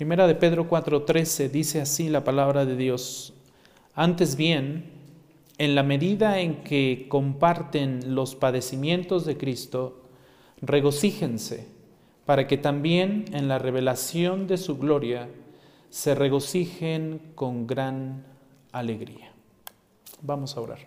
Primera 0.00 0.26
de 0.26 0.34
Pedro 0.34 0.66
4:13 0.66 1.50
dice 1.50 1.78
así 1.78 2.08
la 2.08 2.24
palabra 2.24 2.64
de 2.64 2.74
Dios. 2.74 3.34
Antes 3.94 4.34
bien, 4.34 4.86
en 5.58 5.74
la 5.74 5.82
medida 5.82 6.40
en 6.40 6.64
que 6.64 7.04
comparten 7.10 8.14
los 8.14 8.34
padecimientos 8.34 9.26
de 9.26 9.36
Cristo, 9.36 10.00
regocíjense 10.62 11.68
para 12.24 12.46
que 12.46 12.56
también 12.56 13.26
en 13.34 13.46
la 13.46 13.58
revelación 13.58 14.46
de 14.46 14.56
su 14.56 14.78
gloria 14.78 15.28
se 15.90 16.14
regocijen 16.14 17.20
con 17.34 17.66
gran 17.66 18.24
alegría. 18.72 19.32
Vamos 20.22 20.56
a 20.56 20.62
orar. 20.62 20.78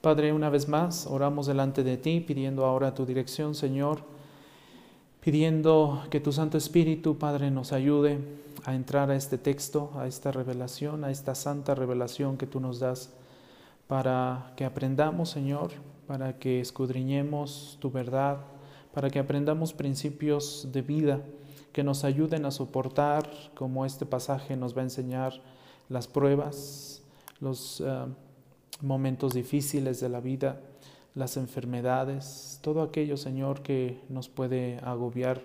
Padre, 0.00 0.32
una 0.32 0.50
vez 0.50 0.68
más, 0.68 1.08
oramos 1.08 1.48
delante 1.48 1.82
de 1.82 1.96
ti, 1.96 2.20
pidiendo 2.20 2.64
ahora 2.64 2.94
tu 2.94 3.06
dirección, 3.06 3.56
Señor, 3.56 4.04
pidiendo 5.24 6.04
que 6.10 6.20
tu 6.20 6.32
Santo 6.32 6.58
Espíritu, 6.58 7.16
Padre, 7.16 7.50
nos 7.50 7.72
ayude 7.72 8.18
a 8.66 8.74
entrar 8.74 9.10
a 9.10 9.16
este 9.16 9.38
texto, 9.38 9.90
a 9.96 10.06
esta 10.06 10.30
revelación, 10.30 11.02
a 11.02 11.10
esta 11.10 11.34
santa 11.34 11.74
revelación 11.74 12.36
que 12.36 12.46
tú 12.46 12.60
nos 12.60 12.78
das, 12.78 13.08
para 13.86 14.52
que 14.54 14.66
aprendamos, 14.66 15.30
Señor, 15.30 15.70
para 16.06 16.38
que 16.38 16.60
escudriñemos 16.60 17.78
tu 17.80 17.90
verdad, 17.90 18.40
para 18.92 19.08
que 19.08 19.18
aprendamos 19.18 19.72
principios 19.72 20.68
de 20.72 20.82
vida 20.82 21.22
que 21.72 21.82
nos 21.82 22.04
ayuden 22.04 22.44
a 22.44 22.50
soportar, 22.50 23.26
como 23.54 23.86
este 23.86 24.04
pasaje 24.04 24.56
nos 24.56 24.76
va 24.76 24.82
a 24.82 24.84
enseñar, 24.84 25.40
las 25.88 26.06
pruebas, 26.06 27.00
los 27.40 27.80
eh, 27.80 28.04
momentos 28.82 29.32
difíciles 29.32 30.00
de 30.00 30.10
la 30.10 30.20
vida, 30.20 30.60
las 31.14 31.36
enfermedades, 31.36 32.58
todo 32.62 32.82
aquello, 32.82 33.16
Señor, 33.16 33.62
que 33.62 34.00
nos 34.08 34.28
puede 34.28 34.78
agobiar. 34.82 35.42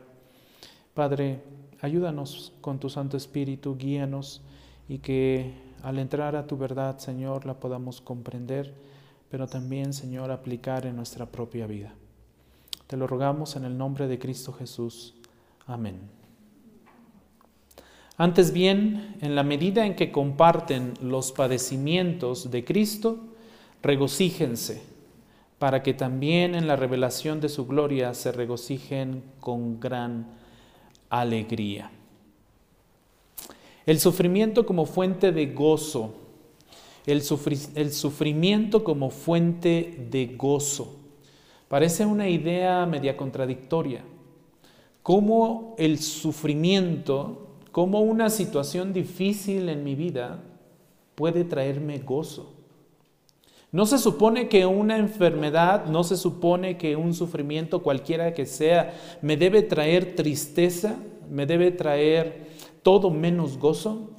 Padre, 0.93 1.41
ayúdanos 1.81 2.53
con 2.61 2.79
tu 2.79 2.89
Santo 2.89 3.17
Espíritu, 3.17 3.77
guíanos 3.77 4.41
y 4.87 4.97
que 4.99 5.53
al 5.83 5.99
entrar 5.99 6.35
a 6.35 6.47
tu 6.47 6.57
verdad, 6.57 6.97
Señor, 6.97 7.45
la 7.45 7.59
podamos 7.59 8.01
comprender, 8.01 8.73
pero 9.29 9.47
también, 9.47 9.93
Señor, 9.93 10.31
aplicar 10.31 10.85
en 10.85 10.95
nuestra 10.95 11.27
propia 11.27 11.67
vida. 11.67 11.93
Te 12.87 12.97
lo 12.97 13.05
rogamos 13.05 13.55
en 13.55 13.65
el 13.65 13.77
nombre 13.77 14.07
de 14.07 14.17
Cristo 14.17 14.51
Jesús. 14.51 15.13
Amén. 15.67 15.99
Antes 18.17 18.51
bien, 18.51 19.15
en 19.21 19.35
la 19.35 19.43
medida 19.43 19.85
en 19.85 19.95
que 19.95 20.11
comparten 20.11 20.95
los 21.01 21.31
padecimientos 21.31 22.51
de 22.51 22.65
Cristo, 22.65 23.19
regocíjense, 23.81 24.81
para 25.59 25.83
que 25.83 25.93
también 25.93 26.55
en 26.55 26.67
la 26.67 26.75
revelación 26.75 27.39
de 27.41 27.49
su 27.49 27.67
gloria 27.67 28.13
se 28.13 28.31
regocijen 28.31 29.23
con 29.39 29.79
gran 29.79 30.27
alegría. 31.09 31.91
El 33.85 33.99
sufrimiento 33.99 34.65
como 34.65 34.85
fuente 34.85 35.31
de 35.31 35.47
gozo, 35.47 36.15
el, 37.05 37.21
sufrimiento 37.21 38.83
como 38.83 39.09
fuente 39.09 40.07
de 40.09 40.35
gozo. 40.37 40.95
Parece 41.67 42.05
una 42.05 42.29
idea 42.29 42.85
media 42.85 43.15
contradictoria. 43.17 44.03
¿Cómo 45.03 45.75
el 45.77 45.99
sufrimiento 45.99 47.49
cómo 47.71 48.01
una 48.01 48.29
situación 48.29 48.93
difícil 48.93 49.69
en 49.69 49.83
mi 49.83 49.95
vida 49.95 50.43
puede 51.15 51.43
traerme 51.43 51.99
gozo. 51.99 52.53
No 53.71 53.85
se 53.85 53.99
supone 53.99 54.49
que 54.49 54.65
una 54.65 54.97
enfermedad, 54.97 55.85
no 55.85 56.03
se 56.03 56.17
supone 56.17 56.77
que 56.77 56.95
un 56.95 57.13
sufrimiento 57.13 57.83
cualquiera 57.83 58.33
que 58.33 58.45
sea, 58.45 58.93
me 59.21 59.37
debe 59.37 59.61
traer 59.61 60.15
tristeza, 60.15 60.95
me 61.29 61.45
debe 61.45 61.71
traer 61.71 62.47
todo 62.81 63.11
menos 63.11 63.59
gozo. 63.59 64.09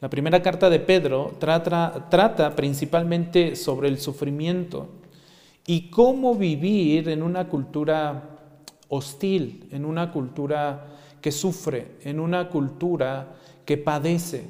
La 0.00 0.08
primera 0.10 0.42
carta 0.42 0.70
de 0.70 0.78
Pedro 0.78 1.32
trata, 1.40 2.54
principalmente 2.54 3.56
sobre 3.56 3.88
el 3.88 3.98
sufrimiento 3.98 4.88
y 5.66 5.88
cómo 5.90 6.34
vivir 6.34 7.08
en 7.08 7.22
una 7.22 7.48
cultura 7.48 8.30
hostil, 8.88 9.66
en 9.72 9.84
una 9.84 10.12
cultura 10.12 10.86
que 11.20 11.32
sufre, 11.32 11.96
en 12.02 12.20
una 12.20 12.48
cultura 12.50 13.34
que 13.64 13.78
padece, 13.78 14.44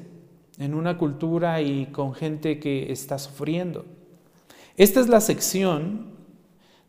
en 0.59 0.73
una 0.73 0.97
cultura 0.97 1.61
y 1.61 1.87
con 1.87 2.13
gente 2.13 2.59
que 2.59 2.91
está 2.91 3.17
sufriendo. 3.17 3.85
Esta 4.77 4.99
es 4.99 5.07
la 5.07 5.21
sección 5.21 6.07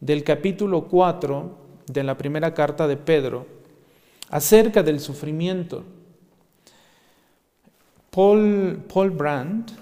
del 0.01 0.25
capítulo 0.25 0.89
4 0.89 1.67
de 1.87 2.05
la 2.05 2.17
primera 2.17 2.55
carta 2.55 2.87
de 2.87 2.97
Pedro 2.97 3.47
acerca 4.29 4.83
del 4.83 5.01
sufrimiento. 5.01 5.85
Paul, 8.11 8.85
Paul 8.93 9.11
Brandt, 9.11 9.73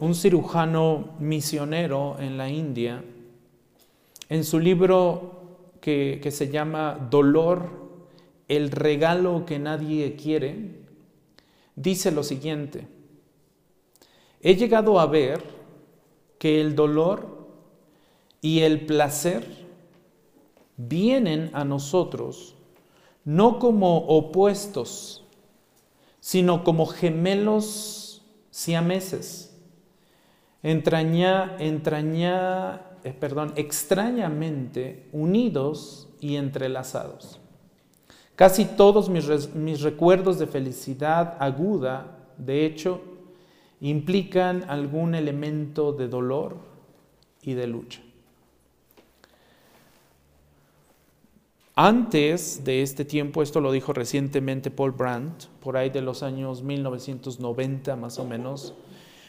un 0.00 0.14
cirujano 0.14 1.10
misionero 1.18 2.16
en 2.18 2.36
la 2.36 2.48
India, 2.48 3.02
en 4.28 4.44
su 4.44 4.58
libro 4.58 5.70
que, 5.80 6.20
que 6.22 6.30
se 6.30 6.48
llama 6.48 7.08
Dolor 7.10 7.88
el 8.48 8.70
regalo 8.70 9.44
que 9.46 9.58
nadie 9.58 10.16
quiere, 10.16 10.80
dice 11.76 12.10
lo 12.10 12.22
siguiente, 12.22 12.86
he 14.42 14.54
llegado 14.54 15.00
a 15.00 15.06
ver 15.06 15.42
que 16.38 16.60
el 16.60 16.74
dolor 16.74 17.48
y 18.40 18.60
el 18.60 18.86
placer 18.86 19.66
vienen 20.76 21.50
a 21.52 21.64
nosotros 21.64 22.54
no 23.24 23.58
como 23.58 23.98
opuestos, 24.06 25.24
sino 26.20 26.64
como 26.64 26.86
gemelos 26.86 28.22
siameses, 28.50 29.54
eh, 30.62 30.82
perdón, 33.20 33.52
extrañamente 33.56 35.08
unidos 35.12 36.08
y 36.20 36.36
entrelazados. 36.36 37.38
Casi 38.34 38.64
todos 38.64 39.08
mis, 39.08 39.82
recuerdos 39.82 40.38
de 40.38 40.46
felicidad 40.46 41.36
aguda, 41.38 42.18
de 42.38 42.64
hecho, 42.64 43.00
implican 43.80 44.64
algún 44.68 45.14
elemento 45.14 45.92
de 45.92 46.08
dolor 46.08 46.56
y 47.42 47.54
de 47.54 47.66
lucha. 47.66 48.00
Antes 51.80 52.64
de 52.64 52.82
este 52.82 53.04
tiempo, 53.04 53.40
esto 53.40 53.60
lo 53.60 53.70
dijo 53.70 53.92
recientemente 53.92 54.72
Paul 54.72 54.90
Brandt, 54.90 55.44
por 55.60 55.76
ahí 55.76 55.90
de 55.90 56.02
los 56.02 56.24
años 56.24 56.62
1990 56.62 57.94
más 57.94 58.18
o 58.18 58.24
menos, 58.24 58.74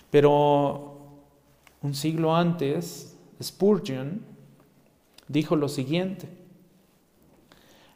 pero 0.10 0.98
un 1.84 1.94
siglo 1.94 2.36
antes, 2.36 3.16
Spurgeon 3.42 4.22
dijo 5.28 5.56
lo 5.56 5.70
siguiente, 5.70 6.28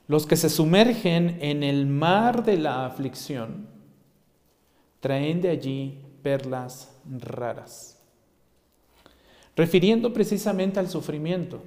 los 0.08 0.28
que 0.28 0.36
se 0.36 0.50
sumergen 0.50 1.40
en 1.42 1.64
el 1.64 1.88
mar 1.88 2.46
de 2.46 2.58
la 2.58 2.86
aflicción 2.86 3.66
traen 5.00 5.42
de 5.42 5.50
allí 5.50 5.98
perlas 6.24 6.90
raras, 7.20 8.00
refiriendo 9.56 10.12
precisamente 10.14 10.80
al 10.80 10.90
sufrimiento. 10.90 11.62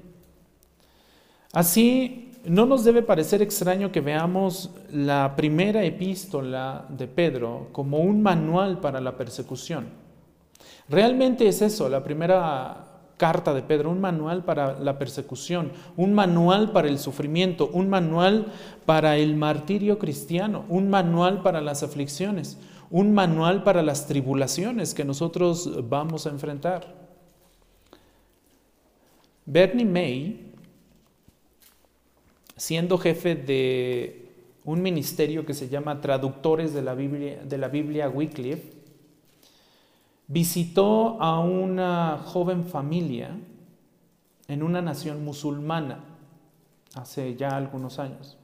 Así, 1.53 2.33
no 2.47 2.65
nos 2.65 2.85
debe 2.85 3.03
parecer 3.03 3.43
extraño 3.43 3.93
que 3.93 4.01
veamos 4.01 4.71
la 4.93 5.35
primera 5.37 5.85
epístola 5.85 6.87
de 6.89 7.07
Pedro 7.09 7.69
como 7.73 7.99
un 7.99 8.23
manual 8.23 8.81
para 8.81 9.01
la 9.01 9.17
persecución. 9.17 9.87
Realmente 10.89 11.49
es 11.49 11.63
eso, 11.63 11.89
la 11.89 12.05
primera 12.05 12.87
carta 13.17 13.55
de 13.55 13.63
Pedro, 13.63 13.91
un 13.91 14.01
manual 14.01 14.45
para 14.45 14.79
la 14.79 14.99
persecución, 14.99 15.73
un 15.97 16.13
manual 16.15 16.71
para 16.73 16.89
el 16.89 16.99
sufrimiento, 16.99 17.69
un 17.73 17.89
manual 17.89 18.47
para 18.85 19.17
el 19.17 19.35
martirio 19.37 19.99
cristiano, 19.99 20.65
un 20.69 20.91
manual 20.91 21.43
para 21.43 21.61
las 21.61 21.83
aflicciones, 21.83 22.59
un 22.91 23.13
manual 23.13 23.63
para 23.63 23.83
las 23.83 24.07
tribulaciones 24.07 24.95
que 24.95 25.05
nosotros 25.05 25.89
vamos 25.89 26.27
a 26.27 26.31
enfrentar. 26.31 26.95
Bernie 29.45 29.85
May, 29.85 30.53
siendo 32.57 32.99
jefe 32.99 33.35
de 33.35 34.31
un 34.65 34.83
ministerio 34.83 35.47
que 35.47 35.55
se 35.55 35.69
llama 35.69 36.01
Traductores 36.01 36.75
de 36.75 36.83
la 36.83 36.95
Biblia, 36.95 37.43
de 37.45 37.59
la 37.59 37.69
Biblia 37.69 38.09
Wycliffe, 38.09 38.73
visitó 40.27 41.21
a 41.23 41.39
una 41.39 42.19
joven 42.25 42.65
familia 42.65 43.39
en 44.49 44.63
una 44.63 44.83
nación 44.83 45.25
musulmana 45.25 46.05
hace 46.95 47.37
ya 47.37 47.57
algunos 47.57 47.99
años. 47.99 48.37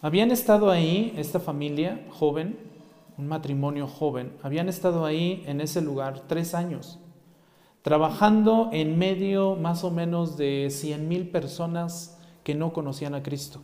Habían 0.00 0.30
estado 0.30 0.70
ahí, 0.70 1.12
esta 1.16 1.40
familia 1.40 2.06
joven, 2.10 2.67
un 3.18 3.26
matrimonio 3.26 3.86
joven, 3.88 4.32
habían 4.42 4.68
estado 4.68 5.04
ahí 5.04 5.42
en 5.46 5.60
ese 5.60 5.82
lugar 5.82 6.22
tres 6.28 6.54
años, 6.54 6.98
trabajando 7.82 8.70
en 8.72 8.96
medio 8.96 9.56
más 9.56 9.82
o 9.84 9.90
menos 9.90 10.36
de 10.36 10.68
100 10.70 11.08
mil 11.08 11.28
personas 11.28 12.18
que 12.44 12.54
no 12.54 12.72
conocían 12.72 13.14
a 13.14 13.22
Cristo. 13.22 13.60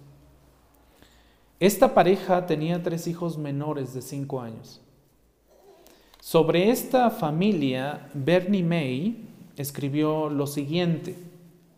Esta 1.61 1.95
pareja 1.95 2.47
tenía 2.47 2.83
tres 2.83 3.07
hijos 3.07 3.39
menores 3.39 3.95
de 3.95 4.03
cinco 4.03 4.41
años. 4.41 4.83
Sobre 6.21 6.71
esta 6.71 7.11
familia, 7.11 8.11
Bernie 8.13 8.63
May 8.63 9.29
escribió 9.57 10.29
lo 10.31 10.47
siguiente, 10.47 11.17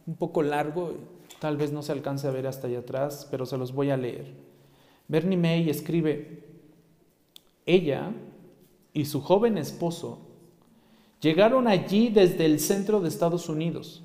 un 0.06 0.16
poco 0.16 0.42
largo, 0.42 0.94
tal 1.40 1.56
vez 1.56 1.72
no 1.72 1.82
se 1.82 1.92
alcance 1.92 2.26
a 2.26 2.30
ver 2.30 2.46
hasta 2.46 2.68
allá 2.68 2.78
atrás, 2.78 3.28
pero 3.30 3.44
se 3.44 3.58
los 3.58 3.72
voy 3.72 3.90
a 3.90 3.96
leer. 3.96 4.32
Bernie 5.08 5.36
May 5.36 5.68
escribe, 5.68 6.45
ella 7.66 8.12
y 8.92 9.04
su 9.04 9.20
joven 9.20 9.58
esposo 9.58 10.20
llegaron 11.20 11.66
allí 11.66 12.08
desde 12.08 12.46
el 12.46 12.60
centro 12.60 13.00
de 13.00 13.08
Estados 13.08 13.48
Unidos. 13.48 14.04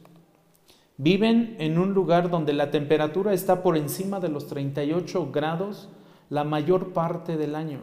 Viven 0.97 1.55
en 1.59 1.77
un 1.79 1.93
lugar 1.93 2.29
donde 2.29 2.53
la 2.53 2.71
temperatura 2.71 3.33
está 3.33 3.63
por 3.63 3.77
encima 3.77 4.19
de 4.19 4.29
los 4.29 4.47
38 4.47 5.31
grados 5.31 5.89
la 6.29 6.43
mayor 6.43 6.93
parte 6.93 7.37
del 7.37 7.55
año. 7.55 7.79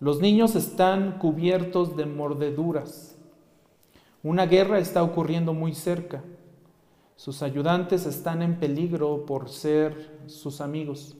Los 0.00 0.20
niños 0.20 0.54
están 0.56 1.18
cubiertos 1.18 1.96
de 1.96 2.06
mordeduras. 2.06 3.16
Una 4.22 4.46
guerra 4.46 4.78
está 4.78 5.02
ocurriendo 5.02 5.54
muy 5.54 5.74
cerca. 5.74 6.22
Sus 7.16 7.42
ayudantes 7.42 8.06
están 8.06 8.42
en 8.42 8.58
peligro 8.58 9.24
por 9.24 9.48
ser 9.48 10.18
sus 10.26 10.60
amigos. 10.60 11.16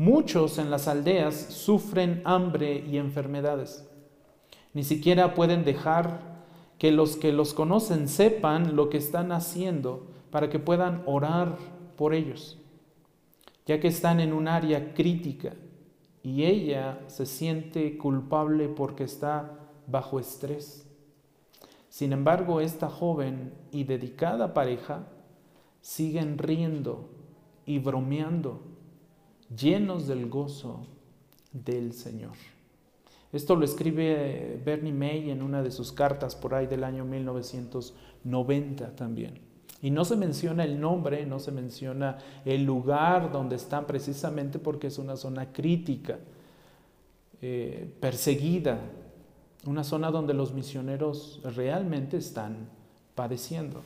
Muchos 0.00 0.56
en 0.56 0.70
las 0.70 0.88
aldeas 0.88 1.34
sufren 1.34 2.22
hambre 2.24 2.82
y 2.88 2.96
enfermedades. 2.96 3.86
Ni 4.72 4.82
siquiera 4.82 5.34
pueden 5.34 5.62
dejar 5.62 6.40
que 6.78 6.90
los 6.90 7.16
que 7.16 7.32
los 7.32 7.52
conocen 7.52 8.08
sepan 8.08 8.76
lo 8.76 8.88
que 8.88 8.96
están 8.96 9.30
haciendo 9.30 10.06
para 10.30 10.48
que 10.48 10.58
puedan 10.58 11.02
orar 11.04 11.58
por 11.98 12.14
ellos, 12.14 12.58
ya 13.66 13.78
que 13.78 13.88
están 13.88 14.20
en 14.20 14.32
un 14.32 14.48
área 14.48 14.94
crítica 14.94 15.52
y 16.22 16.44
ella 16.44 17.00
se 17.08 17.26
siente 17.26 17.98
culpable 17.98 18.70
porque 18.70 19.04
está 19.04 19.58
bajo 19.86 20.18
estrés. 20.18 20.88
Sin 21.90 22.14
embargo, 22.14 22.62
esta 22.62 22.88
joven 22.88 23.52
y 23.70 23.84
dedicada 23.84 24.54
pareja 24.54 25.08
siguen 25.82 26.38
riendo 26.38 27.10
y 27.66 27.80
bromeando 27.80 28.69
llenos 29.56 30.06
del 30.06 30.28
gozo 30.28 30.86
del 31.52 31.92
Señor. 31.92 32.32
Esto 33.32 33.54
lo 33.54 33.64
escribe 33.64 34.60
Bernie 34.64 34.92
May 34.92 35.30
en 35.30 35.42
una 35.42 35.62
de 35.62 35.70
sus 35.70 35.92
cartas 35.92 36.34
por 36.34 36.54
ahí 36.54 36.66
del 36.66 36.82
año 36.82 37.04
1990 37.04 38.96
también. 38.96 39.38
Y 39.82 39.90
no 39.90 40.04
se 40.04 40.16
menciona 40.16 40.64
el 40.64 40.80
nombre, 40.80 41.24
no 41.26 41.38
se 41.38 41.52
menciona 41.52 42.18
el 42.44 42.64
lugar 42.64 43.32
donde 43.32 43.56
están 43.56 43.86
precisamente 43.86 44.58
porque 44.58 44.88
es 44.88 44.98
una 44.98 45.16
zona 45.16 45.52
crítica, 45.52 46.18
eh, 47.40 47.90
perseguida, 48.00 48.78
una 49.64 49.84
zona 49.84 50.10
donde 50.10 50.34
los 50.34 50.52
misioneros 50.52 51.40
realmente 51.56 52.16
están 52.16 52.68
padeciendo. 53.14 53.82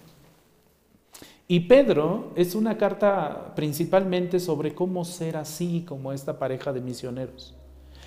Y 1.46 1.61
Pedro 1.61 2.32
es 2.37 2.55
una 2.55 2.79
carta 2.79 3.52
principalmente 3.55 4.41
sobre 4.41 4.75
cómo 4.75 5.05
ser 5.05 5.37
así 5.37 5.85
como 5.87 6.12
esta 6.12 6.38
pareja 6.38 6.73
de 6.73 6.81
misioneros. 6.81 7.55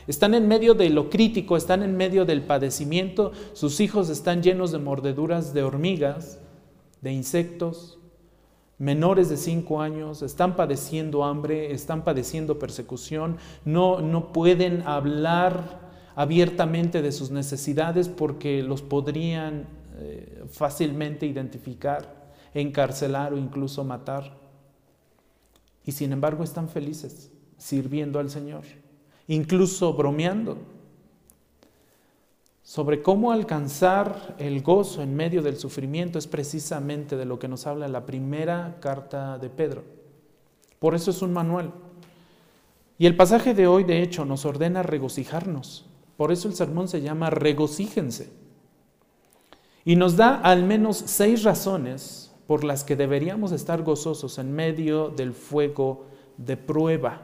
Están 0.08 0.34
en 0.34 0.48
medio 0.48 0.74
de 0.74 0.90
lo 0.90 1.10
crítico, 1.10 1.58
están 1.58 1.84
en 1.84 1.96
medio 1.96 2.26
del 2.26 2.42
padecimiento, 2.42 3.34
sus 3.54 3.80
hijos 3.80 4.10
están 4.10 4.42
llenos 4.42 4.72
de 4.72 4.80
mordeduras 4.80 5.54
de 5.54 5.64
hormigas, 5.64 6.40
de 7.02 7.12
insectos, 7.12 8.00
menores 8.80 9.30
de 9.30 9.38
cinco 9.38 9.82
años, 9.82 10.22
están 10.22 10.56
padeciendo 10.56 11.24
hambre, 11.24 11.74
están 11.74 12.04
padeciendo 12.04 12.58
persecución, 12.58 13.38
no, 13.66 14.02
no 14.02 14.32
pueden 14.32 14.84
hablar 14.88 15.88
abiertamente 16.16 17.02
de 17.02 17.12
sus 17.12 17.30
necesidades 17.30 18.08
porque 18.08 18.64
los 18.64 18.82
podrían 18.82 19.68
eh, 20.00 20.44
fácilmente 20.50 21.28
identificar 21.28 22.27
encarcelar 22.54 23.34
o 23.34 23.38
incluso 23.38 23.84
matar. 23.84 24.38
Y 25.86 25.92
sin 25.92 26.12
embargo 26.12 26.44
están 26.44 26.70
felices 26.70 27.32
sirviendo 27.58 28.20
al 28.20 28.30
Señor, 28.30 28.64
incluso 29.28 29.94
bromeando 29.94 30.58
sobre 32.68 33.02
cómo 33.02 33.32
alcanzar 33.32 34.36
el 34.40 34.62
gozo 34.62 35.02
en 35.02 35.16
medio 35.16 35.42
del 35.42 35.56
sufrimiento 35.56 36.20
es 36.20 36.28
precisamente 36.28 37.16
de 37.16 37.24
lo 37.24 37.40
que 37.40 37.48
nos 37.48 37.66
habla 37.66 37.88
la 37.88 38.06
primera 38.06 38.76
carta 38.82 39.38
de 39.38 39.50
Pedro. 39.50 39.86
Por 40.78 40.94
eso 40.94 41.12
es 41.12 41.22
un 41.22 41.32
manual. 41.32 41.72
Y 42.98 43.06
el 43.06 43.16
pasaje 43.16 43.54
de 43.54 43.68
hoy, 43.68 43.86
de 43.86 44.02
hecho, 44.02 44.26
nos 44.26 44.44
ordena 44.44 44.84
regocijarnos. 44.84 45.86
Por 46.18 46.34
eso 46.34 46.50
el 46.50 46.56
sermón 46.56 46.90
se 46.90 47.00
llama 47.00 47.30
regocíjense. 47.30 48.34
Y 49.86 49.96
nos 49.96 50.18
da 50.18 50.36
al 50.36 50.66
menos 50.66 50.98
seis 50.98 51.44
razones 51.44 52.27
por 52.48 52.64
las 52.64 52.84
que 52.86 52.96
deberíamos 52.96 53.52
estar 53.52 53.84
gozosos 53.84 54.40
en 54.40 54.54
medio 54.54 55.10
del 55.10 55.34
fuego 55.34 56.06
de 56.38 56.56
prueba. 56.56 57.22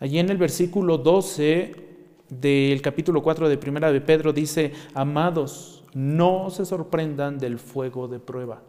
Allí 0.00 0.18
en 0.18 0.28
el 0.28 0.36
versículo 0.36 0.98
12 0.98 1.86
del 2.28 2.82
capítulo 2.82 3.22
4 3.22 3.48
de 3.48 3.56
Primera 3.56 3.92
de 3.92 4.00
Pedro 4.00 4.32
dice, 4.32 4.72
amados, 4.92 5.84
no 5.94 6.50
se 6.50 6.66
sorprendan 6.66 7.38
del 7.38 7.58
fuego 7.58 8.08
de 8.08 8.18
prueba. 8.18 8.60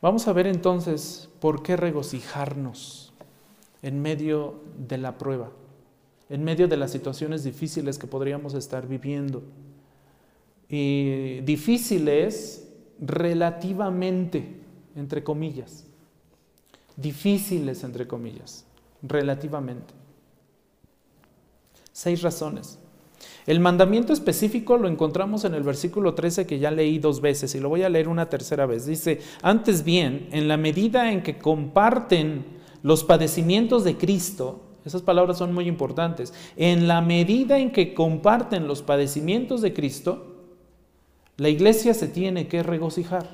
Vamos 0.00 0.26
a 0.26 0.32
ver 0.32 0.46
entonces 0.46 1.28
por 1.40 1.62
qué 1.62 1.76
regocijarnos 1.76 3.12
en 3.82 4.00
medio 4.00 4.60
de 4.76 4.98
la 4.98 5.18
prueba, 5.18 5.50
en 6.28 6.44
medio 6.44 6.66
de 6.66 6.76
las 6.76 6.90
situaciones 6.92 7.44
difíciles 7.44 7.98
que 7.98 8.06
podríamos 8.06 8.54
estar 8.54 8.86
viviendo. 8.86 9.42
Y 10.68 11.40
difíciles 11.42 12.71
relativamente, 13.00 14.60
entre 14.96 15.24
comillas, 15.24 15.84
difíciles, 16.96 17.84
entre 17.84 18.06
comillas, 18.06 18.64
relativamente. 19.02 19.94
Seis 21.92 22.22
razones. 22.22 22.78
El 23.46 23.60
mandamiento 23.60 24.12
específico 24.12 24.76
lo 24.76 24.88
encontramos 24.88 25.44
en 25.44 25.54
el 25.54 25.62
versículo 25.62 26.14
13 26.14 26.46
que 26.46 26.58
ya 26.58 26.70
leí 26.70 26.98
dos 26.98 27.20
veces 27.20 27.54
y 27.54 27.60
lo 27.60 27.68
voy 27.68 27.82
a 27.82 27.88
leer 27.88 28.08
una 28.08 28.28
tercera 28.28 28.66
vez. 28.66 28.86
Dice, 28.86 29.20
antes 29.42 29.84
bien, 29.84 30.28
en 30.32 30.48
la 30.48 30.56
medida 30.56 31.10
en 31.10 31.22
que 31.22 31.38
comparten 31.38 32.44
los 32.82 33.04
padecimientos 33.04 33.84
de 33.84 33.96
Cristo, 33.96 34.60
esas 34.84 35.02
palabras 35.02 35.38
son 35.38 35.54
muy 35.54 35.68
importantes, 35.68 36.32
en 36.56 36.88
la 36.88 37.00
medida 37.00 37.58
en 37.58 37.70
que 37.70 37.94
comparten 37.94 38.66
los 38.66 38.82
padecimientos 38.82 39.60
de 39.60 39.72
Cristo, 39.72 40.31
la 41.42 41.48
iglesia 41.48 41.92
se 41.92 42.06
tiene 42.06 42.46
que 42.46 42.62
regocijar. 42.62 43.28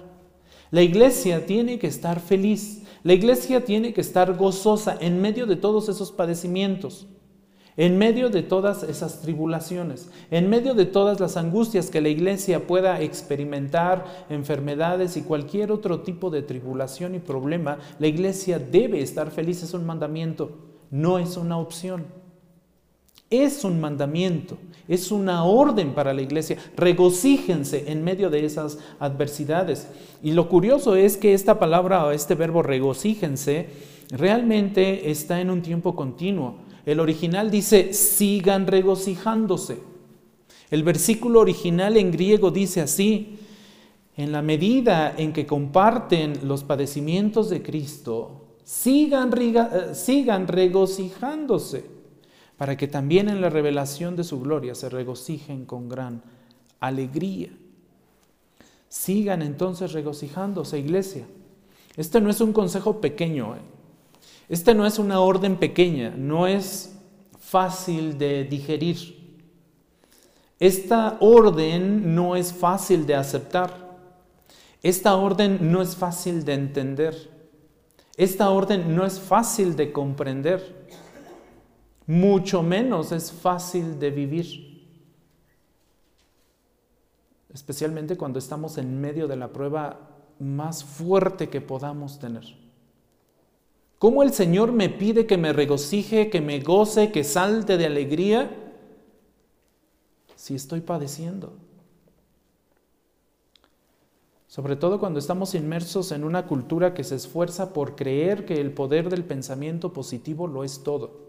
La 0.70 0.80
iglesia 0.80 1.44
tiene 1.44 1.78
que 1.78 1.88
estar 1.88 2.20
feliz. 2.20 2.84
La 3.02 3.12
iglesia 3.12 3.66
tiene 3.66 3.92
que 3.92 4.00
estar 4.00 4.34
gozosa 4.34 4.96
en 4.98 5.20
medio 5.20 5.44
de 5.44 5.56
todos 5.56 5.90
esos 5.90 6.10
padecimientos, 6.10 7.06
en 7.76 7.98
medio 7.98 8.30
de 8.30 8.42
todas 8.42 8.82
esas 8.82 9.20
tribulaciones, 9.20 10.10
en 10.30 10.48
medio 10.48 10.72
de 10.72 10.86
todas 10.86 11.20
las 11.20 11.36
angustias 11.36 11.90
que 11.90 12.00
la 12.00 12.08
iglesia 12.08 12.66
pueda 12.66 12.98
experimentar, 13.02 14.06
enfermedades 14.30 15.18
y 15.18 15.20
cualquier 15.20 15.70
otro 15.70 16.00
tipo 16.00 16.30
de 16.30 16.40
tribulación 16.40 17.14
y 17.14 17.18
problema. 17.18 17.76
La 17.98 18.06
iglesia 18.06 18.58
debe 18.58 19.02
estar 19.02 19.30
feliz. 19.30 19.62
Es 19.62 19.74
un 19.74 19.84
mandamiento, 19.84 20.52
no 20.90 21.18
es 21.18 21.36
una 21.36 21.58
opción. 21.58 22.06
Es 23.30 23.62
un 23.62 23.78
mandamiento, 23.78 24.56
es 24.88 25.12
una 25.12 25.44
orden 25.44 25.92
para 25.92 26.14
la 26.14 26.22
iglesia. 26.22 26.56
Regocíjense 26.76 27.84
en 27.92 28.02
medio 28.02 28.30
de 28.30 28.46
esas 28.46 28.78
adversidades. 28.98 29.86
Y 30.22 30.32
lo 30.32 30.48
curioso 30.48 30.96
es 30.96 31.18
que 31.18 31.34
esta 31.34 31.58
palabra 31.58 32.06
o 32.06 32.10
este 32.10 32.34
verbo 32.34 32.62
regocíjense 32.62 33.68
realmente 34.10 35.10
está 35.10 35.42
en 35.42 35.50
un 35.50 35.60
tiempo 35.60 35.94
continuo. 35.94 36.56
El 36.86 37.00
original 37.00 37.50
dice 37.50 37.92
sigan 37.92 38.66
regocijándose. 38.66 39.78
El 40.70 40.82
versículo 40.82 41.40
original 41.40 41.98
en 41.98 42.10
griego 42.10 42.50
dice 42.50 42.80
así, 42.80 43.40
en 44.16 44.32
la 44.32 44.40
medida 44.40 45.14
en 45.18 45.34
que 45.34 45.46
comparten 45.46 46.32
los 46.44 46.64
padecimientos 46.64 47.50
de 47.50 47.62
Cristo, 47.62 48.46
sigan, 48.64 49.30
eh, 49.38 49.94
sigan 49.94 50.48
regocijándose 50.48 51.97
para 52.58 52.76
que 52.76 52.88
también 52.88 53.28
en 53.28 53.40
la 53.40 53.48
revelación 53.48 54.16
de 54.16 54.24
su 54.24 54.40
gloria 54.40 54.74
se 54.74 54.88
regocijen 54.88 55.64
con 55.64 55.88
gran 55.88 56.22
alegría. 56.80 57.50
Sigan 58.88 59.42
entonces 59.42 59.92
regocijándose, 59.92 60.78
iglesia. 60.78 61.24
Este 61.96 62.20
no 62.20 62.30
es 62.30 62.40
un 62.40 62.52
consejo 62.52 63.00
pequeño, 63.00 63.54
¿eh? 63.54 63.60
este 64.48 64.74
no 64.74 64.86
es 64.86 64.98
una 64.98 65.20
orden 65.20 65.56
pequeña, 65.56 66.10
no 66.10 66.46
es 66.46 66.96
fácil 67.38 68.18
de 68.18 68.44
digerir. 68.44 69.16
Esta 70.58 71.16
orden 71.20 72.14
no 72.16 72.34
es 72.34 72.52
fácil 72.52 73.06
de 73.06 73.14
aceptar. 73.14 73.88
Esta 74.82 75.16
orden 75.16 75.70
no 75.70 75.80
es 75.80 75.94
fácil 75.94 76.44
de 76.44 76.54
entender. 76.54 77.30
Esta 78.16 78.50
orden 78.50 78.96
no 78.96 79.06
es 79.06 79.20
fácil 79.20 79.76
de 79.76 79.92
comprender, 79.92 80.77
mucho 82.08 82.62
menos 82.62 83.12
es 83.12 83.30
fácil 83.30 84.00
de 84.00 84.10
vivir, 84.10 84.82
especialmente 87.52 88.16
cuando 88.16 88.38
estamos 88.38 88.78
en 88.78 88.98
medio 88.98 89.28
de 89.28 89.36
la 89.36 89.52
prueba 89.52 90.08
más 90.38 90.82
fuerte 90.84 91.50
que 91.50 91.60
podamos 91.60 92.18
tener. 92.18 92.46
¿Cómo 93.98 94.22
el 94.22 94.32
Señor 94.32 94.72
me 94.72 94.88
pide 94.88 95.26
que 95.26 95.36
me 95.36 95.52
regocije, 95.52 96.30
que 96.30 96.40
me 96.40 96.60
goce, 96.60 97.12
que 97.12 97.24
salte 97.24 97.76
de 97.76 97.84
alegría 97.84 98.50
si 100.34 100.54
estoy 100.54 100.80
padeciendo? 100.80 101.58
Sobre 104.46 104.76
todo 104.76 104.98
cuando 104.98 105.18
estamos 105.18 105.54
inmersos 105.54 106.10
en 106.12 106.24
una 106.24 106.46
cultura 106.46 106.94
que 106.94 107.04
se 107.04 107.16
esfuerza 107.16 107.74
por 107.74 107.96
creer 107.96 108.46
que 108.46 108.62
el 108.62 108.72
poder 108.72 109.10
del 109.10 109.24
pensamiento 109.24 109.92
positivo 109.92 110.46
lo 110.46 110.64
es 110.64 110.82
todo. 110.82 111.27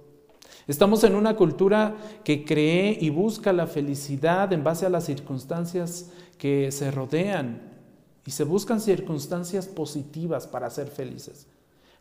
Estamos 0.68 1.04
en 1.04 1.16
una 1.16 1.36
cultura 1.36 1.96
que 2.24 2.46
cree 2.46 2.98
y 3.00 3.10
busca 3.10 3.52
la 3.52 3.66
felicidad 3.66 4.54
en 4.54 4.64
base 4.64 4.86
a 4.86 4.90
las 4.90 5.06
circunstancias 5.06 6.12
que 6.38 6.72
se 6.72 6.92
rodean 6.92 7.62
y 8.26 8.32
se 8.32 8.44
buscan 8.44 8.80
circunstancias 8.80 9.68
positivas 9.68 10.46
para 10.46 10.70
ser 10.70 10.88
felices. 10.88 11.48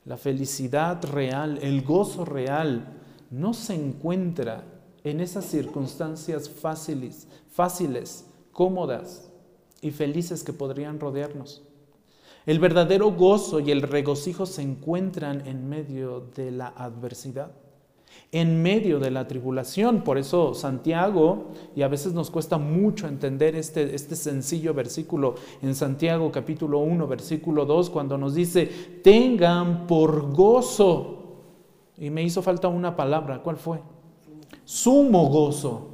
La 0.04 0.16
felicidad 0.16 1.02
real, 1.04 1.58
el 1.62 1.82
gozo 1.82 2.24
real, 2.24 2.92
no 3.30 3.54
se 3.54 3.74
encuentra 3.74 4.64
en 5.04 5.20
esas 5.20 5.46
circunstancias 5.46 6.50
fáciles, 6.50 7.26
fáciles, 7.50 8.26
cómodas 8.52 9.30
y 9.80 9.90
felices 9.90 10.42
que 10.44 10.52
podrían 10.52 11.00
rodearnos. 11.00 11.62
El 12.44 12.58
verdadero 12.58 13.12
gozo 13.12 13.60
y 13.60 13.70
el 13.70 13.82
regocijo 13.82 14.46
se 14.46 14.62
encuentran 14.62 15.46
en 15.46 15.68
medio 15.68 16.20
de 16.34 16.50
la 16.50 16.68
adversidad 16.68 17.52
en 18.32 18.62
medio 18.62 18.98
de 18.98 19.10
la 19.10 19.26
tribulación. 19.26 20.02
Por 20.02 20.18
eso 20.18 20.54
Santiago, 20.54 21.52
y 21.74 21.82
a 21.82 21.88
veces 21.88 22.12
nos 22.12 22.30
cuesta 22.30 22.58
mucho 22.58 23.06
entender 23.06 23.56
este, 23.56 23.94
este 23.94 24.16
sencillo 24.16 24.74
versículo 24.74 25.36
en 25.62 25.74
Santiago 25.74 26.30
capítulo 26.30 26.78
1, 26.80 27.06
versículo 27.06 27.64
2, 27.64 27.90
cuando 27.90 28.18
nos 28.18 28.34
dice, 28.34 28.66
tengan 29.02 29.86
por 29.86 30.32
gozo. 30.32 31.14
Y 31.96 32.10
me 32.10 32.22
hizo 32.22 32.42
falta 32.42 32.68
una 32.68 32.94
palabra, 32.94 33.42
¿cuál 33.42 33.56
fue? 33.56 33.80
Sumo 34.64 35.28
gozo. 35.28 35.88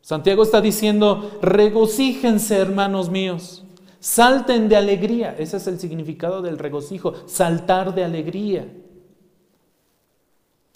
Santiago 0.00 0.42
está 0.42 0.60
diciendo, 0.60 1.38
regocíjense 1.42 2.56
hermanos 2.56 3.10
míos, 3.10 3.64
salten 3.98 4.68
de 4.68 4.76
alegría. 4.76 5.34
Ese 5.36 5.56
es 5.56 5.66
el 5.66 5.80
significado 5.80 6.42
del 6.42 6.58
regocijo, 6.58 7.14
saltar 7.26 7.94
de 7.94 8.04
alegría. 8.04 8.68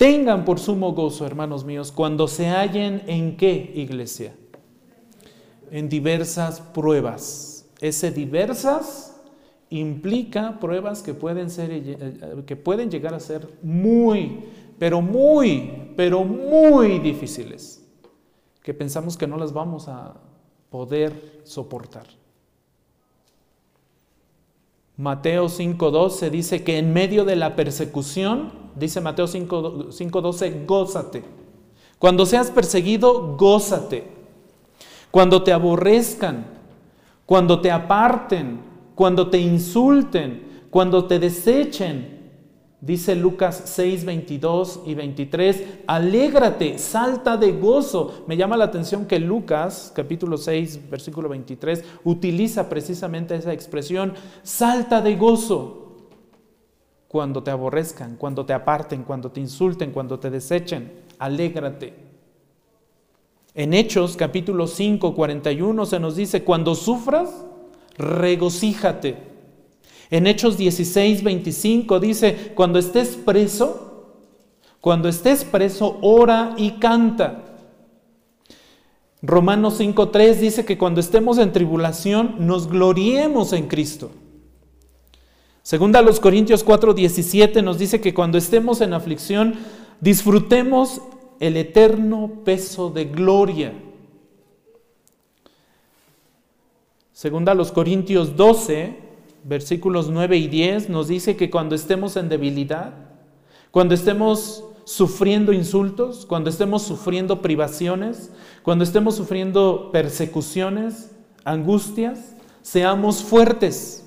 Tengan 0.00 0.46
por 0.46 0.58
sumo 0.58 0.94
gozo, 0.94 1.26
hermanos 1.26 1.62
míos, 1.62 1.92
cuando 1.92 2.26
se 2.26 2.48
hallen 2.48 3.02
en 3.06 3.36
qué 3.36 3.70
iglesia? 3.74 4.34
En 5.70 5.90
diversas 5.90 6.62
pruebas. 6.62 7.68
Ese 7.82 8.10
diversas 8.10 9.20
implica 9.68 10.58
pruebas 10.58 11.02
que 11.02 11.12
pueden, 11.12 11.50
ser, 11.50 11.68
eh, 11.70 12.42
que 12.46 12.56
pueden 12.56 12.90
llegar 12.90 13.12
a 13.12 13.20
ser 13.20 13.46
muy, 13.62 14.46
pero 14.78 15.02
muy, 15.02 15.92
pero 15.98 16.24
muy 16.24 16.98
difíciles, 17.00 17.86
que 18.62 18.72
pensamos 18.72 19.18
que 19.18 19.26
no 19.26 19.36
las 19.36 19.52
vamos 19.52 19.86
a 19.86 20.14
poder 20.70 21.42
soportar. 21.44 22.06
Mateo 25.00 25.46
5.12 25.46 26.28
dice 26.28 26.62
que 26.62 26.76
en 26.76 26.92
medio 26.92 27.24
de 27.24 27.34
la 27.34 27.56
persecución, 27.56 28.52
dice 28.76 29.00
Mateo 29.00 29.24
5.12, 29.24 30.66
gózate. 30.66 31.24
Cuando 31.98 32.26
seas 32.26 32.50
perseguido, 32.50 33.34
gózate. 33.38 34.04
Cuando 35.10 35.42
te 35.42 35.54
aborrezcan, 35.54 36.44
cuando 37.24 37.62
te 37.62 37.70
aparten, 37.70 38.60
cuando 38.94 39.30
te 39.30 39.38
insulten, 39.38 40.66
cuando 40.68 41.06
te 41.06 41.18
desechen, 41.18 42.19
Dice 42.80 43.14
Lucas 43.14 43.62
6, 43.66 44.06
22 44.06 44.80
y 44.86 44.94
23, 44.94 45.64
alégrate, 45.86 46.78
salta 46.78 47.36
de 47.36 47.52
gozo. 47.52 48.24
Me 48.26 48.38
llama 48.38 48.56
la 48.56 48.64
atención 48.64 49.04
que 49.04 49.18
Lucas, 49.18 49.92
capítulo 49.94 50.38
6, 50.38 50.88
versículo 50.88 51.28
23, 51.28 51.84
utiliza 52.04 52.70
precisamente 52.70 53.34
esa 53.34 53.52
expresión, 53.52 54.14
salta 54.42 55.02
de 55.02 55.14
gozo. 55.16 55.76
Cuando 57.06 57.42
te 57.42 57.50
aborrezcan, 57.50 58.16
cuando 58.16 58.46
te 58.46 58.54
aparten, 58.54 59.02
cuando 59.02 59.30
te 59.30 59.40
insulten, 59.40 59.90
cuando 59.90 60.18
te 60.18 60.30
desechen, 60.30 60.90
alégrate. 61.18 61.92
En 63.54 63.74
Hechos, 63.74 64.16
capítulo 64.16 64.66
5, 64.66 65.14
41, 65.14 65.84
se 65.84 66.00
nos 66.00 66.16
dice, 66.16 66.44
cuando 66.44 66.74
sufras, 66.74 67.44
regocíjate. 67.98 69.29
En 70.10 70.26
Hechos 70.26 70.56
16, 70.56 71.22
25 71.22 72.00
dice, 72.00 72.52
cuando 72.54 72.78
estés 72.78 73.16
preso, 73.16 74.16
cuando 74.80 75.08
estés 75.08 75.44
preso, 75.44 75.98
ora 76.02 76.54
y 76.56 76.72
canta. 76.72 77.44
Romanos 79.22 79.78
5.3 79.78 80.34
dice 80.36 80.64
que 80.64 80.78
cuando 80.78 81.00
estemos 81.00 81.38
en 81.38 81.52
tribulación 81.52 82.36
nos 82.46 82.68
gloriemos 82.68 83.52
en 83.52 83.68
Cristo. 83.68 84.10
Segunda 85.62 86.02
los 86.02 86.18
Corintios 86.18 86.64
4.17 86.64 87.62
nos 87.62 87.78
dice 87.78 88.00
que 88.00 88.14
cuando 88.14 88.38
estemos 88.38 88.80
en 88.80 88.94
aflicción 88.94 89.54
disfrutemos 90.00 91.02
el 91.38 91.56
eterno 91.56 92.42
peso 92.44 92.90
de 92.90 93.04
gloria. 93.04 93.74
Segunda 97.12 97.54
los 97.54 97.70
Corintios 97.70 98.36
12 98.36 99.09
versículos 99.44 100.10
9 100.10 100.36
y 100.36 100.48
10 100.48 100.90
nos 100.90 101.08
dice 101.08 101.36
que 101.36 101.50
cuando 101.50 101.74
estemos 101.74 102.16
en 102.16 102.28
debilidad, 102.28 102.92
cuando 103.70 103.94
estemos 103.94 104.64
sufriendo 104.84 105.52
insultos, 105.52 106.26
cuando 106.26 106.50
estemos 106.50 106.82
sufriendo 106.82 107.42
privaciones, 107.42 108.32
cuando 108.62 108.84
estemos 108.84 109.14
sufriendo 109.14 109.90
persecuciones, 109.92 111.12
angustias, 111.44 112.34
seamos 112.62 113.22
fuertes. 113.22 114.06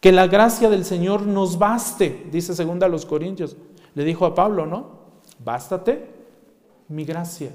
Que 0.00 0.12
la 0.12 0.26
gracia 0.26 0.68
del 0.68 0.84
Señor 0.84 1.26
nos 1.26 1.58
baste, 1.58 2.26
dice 2.30 2.54
segunda 2.54 2.86
a 2.86 2.90
los 2.90 3.06
Corintios. 3.06 3.56
Le 3.94 4.04
dijo 4.04 4.26
a 4.26 4.34
Pablo, 4.34 4.66
¿no? 4.66 5.06
Bástate 5.42 6.10
mi 6.88 7.04
gracia, 7.04 7.50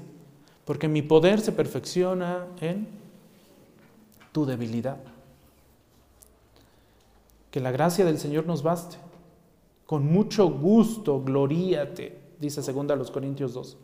porque 0.64 0.88
mi 0.88 1.02
poder 1.02 1.40
se 1.40 1.52
perfecciona 1.52 2.46
en 2.60 2.88
tu 4.32 4.44
debilidad. 4.44 5.11
Que 7.52 7.60
la 7.60 7.70
gracia 7.70 8.06
del 8.06 8.18
Señor 8.18 8.46
nos 8.46 8.62
baste. 8.62 8.96
Con 9.84 10.10
mucho 10.10 10.48
gusto, 10.48 11.22
gloríate, 11.22 12.18
dice 12.40 12.62
segunda 12.62 12.94
a 12.94 12.96
los 12.96 13.10
Corintios 13.10 13.52
2. 13.52 13.76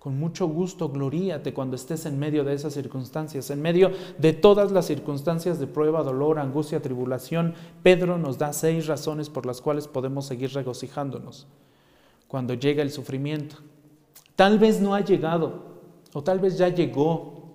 Con 0.00 0.18
mucho 0.18 0.48
gusto, 0.48 0.88
gloríate 0.88 1.54
cuando 1.54 1.76
estés 1.76 2.04
en 2.06 2.18
medio 2.18 2.42
de 2.42 2.54
esas 2.54 2.74
circunstancias, 2.74 3.48
en 3.50 3.62
medio 3.62 3.92
de 4.18 4.32
todas 4.32 4.72
las 4.72 4.86
circunstancias 4.86 5.60
de 5.60 5.68
prueba, 5.68 6.02
dolor, 6.02 6.40
angustia, 6.40 6.82
tribulación. 6.82 7.54
Pedro 7.84 8.18
nos 8.18 8.38
da 8.38 8.52
seis 8.52 8.88
razones 8.88 9.30
por 9.30 9.46
las 9.46 9.60
cuales 9.60 9.86
podemos 9.86 10.26
seguir 10.26 10.52
regocijándonos 10.52 11.46
cuando 12.26 12.54
llega 12.54 12.82
el 12.82 12.90
sufrimiento. 12.90 13.56
Tal 14.34 14.58
vez 14.58 14.80
no 14.80 14.96
ha 14.96 15.00
llegado, 15.00 15.62
o 16.12 16.24
tal 16.24 16.40
vez 16.40 16.58
ya 16.58 16.70
llegó, 16.70 17.52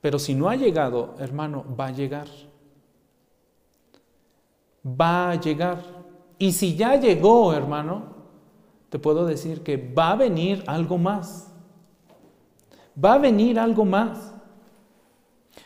pero 0.00 0.18
si 0.18 0.34
no 0.34 0.48
ha 0.48 0.56
llegado, 0.56 1.14
hermano, 1.18 1.64
va 1.78 1.88
a 1.88 1.92
llegar 1.92 2.26
va 4.86 5.30
a 5.30 5.40
llegar. 5.40 5.82
Y 6.38 6.52
si 6.52 6.76
ya 6.76 6.96
llegó, 6.96 7.52
hermano, 7.52 8.14
te 8.88 8.98
puedo 8.98 9.26
decir 9.26 9.62
que 9.62 9.76
va 9.76 10.12
a 10.12 10.16
venir 10.16 10.62
algo 10.66 10.98
más. 10.98 11.52
Va 13.02 13.14
a 13.14 13.18
venir 13.18 13.58
algo 13.58 13.84
más. 13.84 14.32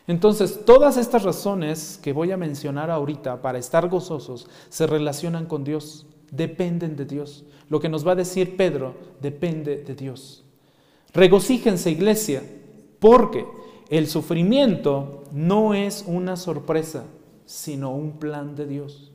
Entonces, 0.06 0.64
todas 0.64 0.96
estas 0.96 1.22
razones 1.22 1.98
que 2.02 2.12
voy 2.12 2.32
a 2.32 2.36
mencionar 2.36 2.90
ahorita 2.90 3.42
para 3.42 3.58
estar 3.58 3.88
gozosos 3.88 4.48
se 4.68 4.86
relacionan 4.86 5.46
con 5.46 5.62
Dios, 5.62 6.06
dependen 6.30 6.96
de 6.96 7.04
Dios. 7.04 7.44
Lo 7.68 7.80
que 7.80 7.88
nos 7.88 8.06
va 8.06 8.12
a 8.12 8.16
decir 8.16 8.56
Pedro 8.56 8.94
depende 9.20 9.76
de 9.76 9.94
Dios. 9.94 10.44
Regocíjense, 11.12 11.90
iglesia, 11.90 12.42
porque 12.98 13.46
el 13.88 14.06
sufrimiento 14.06 15.24
no 15.32 15.74
es 15.74 16.04
una 16.06 16.36
sorpresa, 16.36 17.04
sino 17.44 17.92
un 17.92 18.18
plan 18.18 18.54
de 18.54 18.66
Dios. 18.66 19.09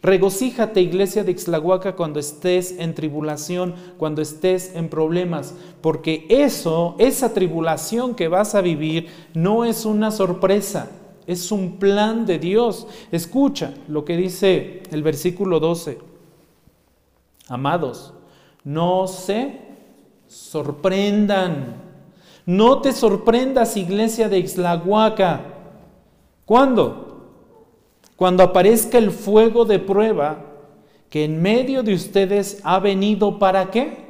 Regocíjate, 0.00 0.80
iglesia 0.80 1.24
de 1.24 1.32
Ixlahuaca, 1.32 1.96
cuando 1.96 2.20
estés 2.20 2.78
en 2.78 2.94
tribulación, 2.94 3.74
cuando 3.96 4.22
estés 4.22 4.76
en 4.76 4.88
problemas, 4.88 5.54
porque 5.80 6.24
eso, 6.28 6.94
esa 6.98 7.34
tribulación 7.34 8.14
que 8.14 8.28
vas 8.28 8.54
a 8.54 8.60
vivir, 8.60 9.08
no 9.34 9.64
es 9.64 9.84
una 9.84 10.10
sorpresa, 10.10 10.90
Es 11.26 11.52
un 11.52 11.78
plan 11.78 12.24
de 12.24 12.38
Dios. 12.38 12.86
Escucha 13.12 13.74
lo 13.86 14.02
que 14.02 14.16
dice 14.16 14.82
el 14.90 15.02
versículo 15.02 15.60
12. 15.60 15.98
Amados, 17.48 18.14
no 18.64 19.06
se 19.06 19.60
sorprendan. 20.26 21.82
No 22.46 22.80
te 22.80 22.92
sorprendas, 22.92 23.76
iglesia 23.76 24.30
de 24.30 24.38
Ixlahuaca. 24.38 25.42
¿Cuándo? 26.46 27.07
Cuando 28.18 28.42
aparezca 28.42 28.98
el 28.98 29.12
fuego 29.12 29.64
de 29.64 29.78
prueba 29.78 30.44
que 31.08 31.24
en 31.24 31.40
medio 31.40 31.84
de 31.84 31.94
ustedes 31.94 32.60
ha 32.64 32.80
venido 32.80 33.38
para 33.38 33.70
qué? 33.70 34.08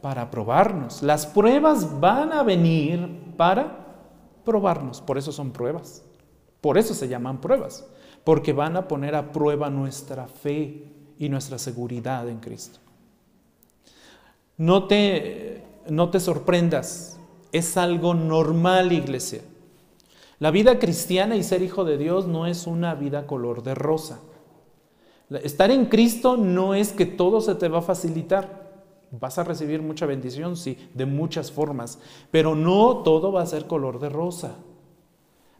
Para 0.00 0.30
probarnos. 0.30 1.02
Las 1.02 1.26
pruebas 1.26 1.98
van 1.98 2.32
a 2.32 2.44
venir 2.44 3.34
para 3.36 3.86
probarnos. 4.44 5.00
Por 5.00 5.18
eso 5.18 5.32
son 5.32 5.50
pruebas. 5.50 6.04
Por 6.60 6.78
eso 6.78 6.94
se 6.94 7.08
llaman 7.08 7.40
pruebas. 7.40 7.84
Porque 8.22 8.52
van 8.52 8.76
a 8.76 8.86
poner 8.86 9.16
a 9.16 9.32
prueba 9.32 9.68
nuestra 9.68 10.28
fe 10.28 10.84
y 11.18 11.28
nuestra 11.28 11.58
seguridad 11.58 12.28
en 12.28 12.38
Cristo. 12.38 12.78
No 14.56 14.86
te, 14.86 15.64
no 15.88 16.08
te 16.10 16.20
sorprendas. 16.20 17.18
Es 17.50 17.76
algo 17.76 18.14
normal, 18.14 18.92
iglesia. 18.92 19.40
La 20.42 20.50
vida 20.50 20.80
cristiana 20.80 21.36
y 21.36 21.44
ser 21.44 21.62
hijo 21.62 21.84
de 21.84 21.96
Dios 21.96 22.26
no 22.26 22.48
es 22.48 22.66
una 22.66 22.96
vida 22.96 23.28
color 23.28 23.62
de 23.62 23.76
rosa. 23.76 24.18
Estar 25.30 25.70
en 25.70 25.84
Cristo 25.84 26.36
no 26.36 26.74
es 26.74 26.92
que 26.92 27.06
todo 27.06 27.40
se 27.40 27.54
te 27.54 27.68
va 27.68 27.78
a 27.78 27.82
facilitar. 27.82 28.72
Vas 29.12 29.38
a 29.38 29.44
recibir 29.44 29.82
mucha 29.82 30.04
bendición, 30.04 30.56
sí, 30.56 30.76
de 30.94 31.06
muchas 31.06 31.52
formas, 31.52 32.00
pero 32.32 32.56
no 32.56 33.04
todo 33.04 33.30
va 33.30 33.42
a 33.42 33.46
ser 33.46 33.68
color 33.68 34.00
de 34.00 34.08
rosa. 34.08 34.56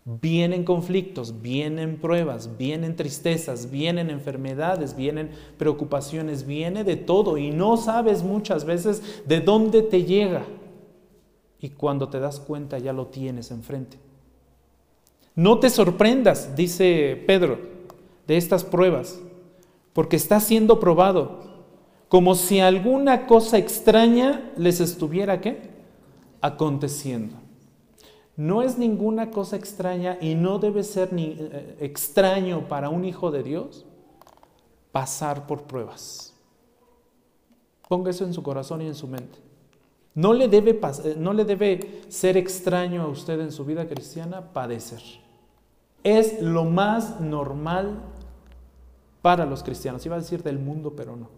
Vienen 0.05 0.65
conflictos, 0.65 1.41
vienen 1.41 2.01
pruebas, 2.01 2.59
vienen 2.59 2.97
tristezas, 2.97 3.71
vienen 3.71 4.11
enfermedades, 4.11 4.97
vienen 4.97 5.31
preocupaciones, 5.59 6.45
viene 6.45 6.83
de 6.83 6.97
todo 6.97 7.39
y 7.39 7.53
no 7.53 7.77
sabes 7.77 8.25
muchas 8.25 8.65
veces 8.65 9.23
de 9.29 9.41
dónde 9.41 9.83
te 9.83 10.03
llega. 10.03 10.45
Y 11.61 11.69
cuando 11.69 12.09
te 12.09 12.19
das 12.19 12.41
cuenta 12.41 12.81
ya 12.81 12.93
lo 12.93 13.07
tienes 13.07 13.53
enfrente. 13.53 14.11
No 15.35 15.59
te 15.59 15.71
sorprendas, 15.71 16.55
dice 16.57 17.23
Pedro, 17.27 17.59
de 18.27 18.37
estas 18.37 18.65
pruebas, 18.65 19.19
porque 19.93 20.17
está 20.17 20.41
siendo 20.41 20.79
probado 20.79 21.53
como 22.09 22.35
si 22.35 22.61
alguna 22.61 23.27
cosa 23.27 23.57
extraña 23.57 24.53
les 24.59 24.81
estuviera 24.81 25.41
qué? 25.41 25.71
Aconteciendo. 26.43 27.37
No 28.37 28.63
es 28.63 28.77
ninguna 28.77 29.31
cosa 29.31 29.57
extraña 29.57 30.19
y 30.21 30.35
no 30.35 30.59
debe 30.59 30.83
ser 30.83 31.13
ni, 31.13 31.37
eh, 31.39 31.77
extraño 31.81 32.69
para 32.69 32.91
un 32.91 33.05
hijo 33.07 33.31
de 33.31 33.43
Dios 33.43 33.87
pasar 34.91 35.47
por 35.47 35.63
pruebas. 35.63 36.35
Ponga 37.89 38.11
eso 38.11 38.25
en 38.25 38.35
su 38.35 38.43
corazón 38.43 38.83
y 38.83 38.87
en 38.87 38.95
su 38.95 39.07
mente. 39.07 39.39
No 40.15 40.35
le, 40.35 40.49
debe, 40.49 40.79
eh, 41.05 41.15
no 41.17 41.33
le 41.33 41.47
debe 41.47 42.03
ser 42.09 42.37
extraño 42.37 43.03
a 43.03 43.09
usted 43.09 43.41
en 43.41 43.53
su 43.53 43.65
vida 43.65 43.89
cristiana 43.89 44.53
padecer. 44.53 45.22
Es 46.05 46.41
lo 46.43 46.65
más 46.65 47.21
normal 47.21 48.03
para 49.23 49.47
los 49.47 49.63
cristianos. 49.63 50.05
Iba 50.05 50.17
a 50.17 50.21
decir 50.21 50.43
del 50.43 50.59
mundo, 50.59 50.95
pero 50.97 51.17
no. 51.17 51.29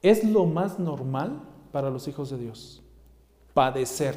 Es 0.00 0.24
lo 0.24 0.46
más 0.46 0.78
normal 0.78 1.40
para 1.72 1.90
los 1.90 2.08
hijos 2.08 2.30
de 2.30 2.38
Dios. 2.38 2.82
Padecer. 3.54 4.16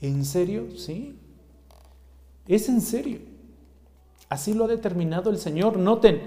¿En 0.00 0.24
serio? 0.24 0.76
Sí. 0.76 1.18
Es 2.46 2.68
en 2.68 2.80
serio. 2.80 3.20
Así 4.28 4.54
lo 4.54 4.64
ha 4.64 4.68
determinado 4.68 5.30
el 5.30 5.38
Señor. 5.38 5.78
Noten, 5.78 6.20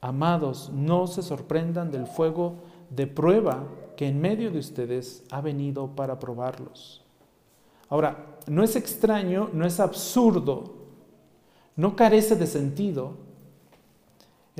amados, 0.00 0.70
no 0.74 1.06
se 1.06 1.22
sorprendan 1.22 1.90
del 1.90 2.06
fuego 2.06 2.56
de 2.90 3.06
prueba 3.06 3.66
que 3.96 4.08
en 4.08 4.20
medio 4.20 4.50
de 4.50 4.58
ustedes 4.58 5.24
ha 5.30 5.40
venido 5.40 5.94
para 5.94 6.18
probarlos. 6.18 7.04
Ahora, 7.90 8.38
no 8.46 8.64
es 8.64 8.74
extraño, 8.76 9.50
no 9.52 9.66
es 9.66 9.78
absurdo, 9.78 10.76
no 11.76 11.94
carece 11.94 12.36
de 12.36 12.46
sentido 12.46 13.30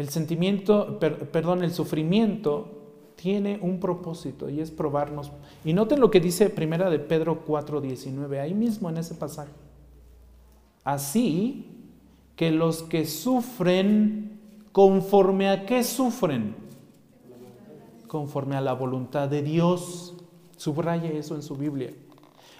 el 0.00 0.08
sentimiento, 0.08 0.98
perdón, 0.98 1.62
el 1.62 1.72
sufrimiento 1.72 2.68
tiene 3.16 3.58
un 3.60 3.80
propósito 3.80 4.48
y 4.48 4.60
es 4.60 4.70
probarnos. 4.70 5.30
Y 5.62 5.74
noten 5.74 6.00
lo 6.00 6.10
que 6.10 6.20
dice 6.20 6.48
primera 6.48 6.88
de 6.88 6.98
Pedro 6.98 7.44
4:19, 7.44 8.40
ahí 8.40 8.54
mismo 8.54 8.88
en 8.88 8.96
ese 8.96 9.14
pasaje. 9.14 9.52
Así 10.84 11.66
que 12.34 12.50
los 12.50 12.82
que 12.82 13.04
sufren, 13.04 14.40
conforme 14.72 15.50
a 15.50 15.66
qué 15.66 15.84
sufren? 15.84 16.54
Conforme 18.06 18.56
a 18.56 18.62
la 18.62 18.72
voluntad 18.72 19.28
de 19.28 19.42
Dios. 19.42 20.14
Subraye 20.56 21.18
eso 21.18 21.34
en 21.34 21.42
su 21.42 21.56
Biblia. 21.56 21.92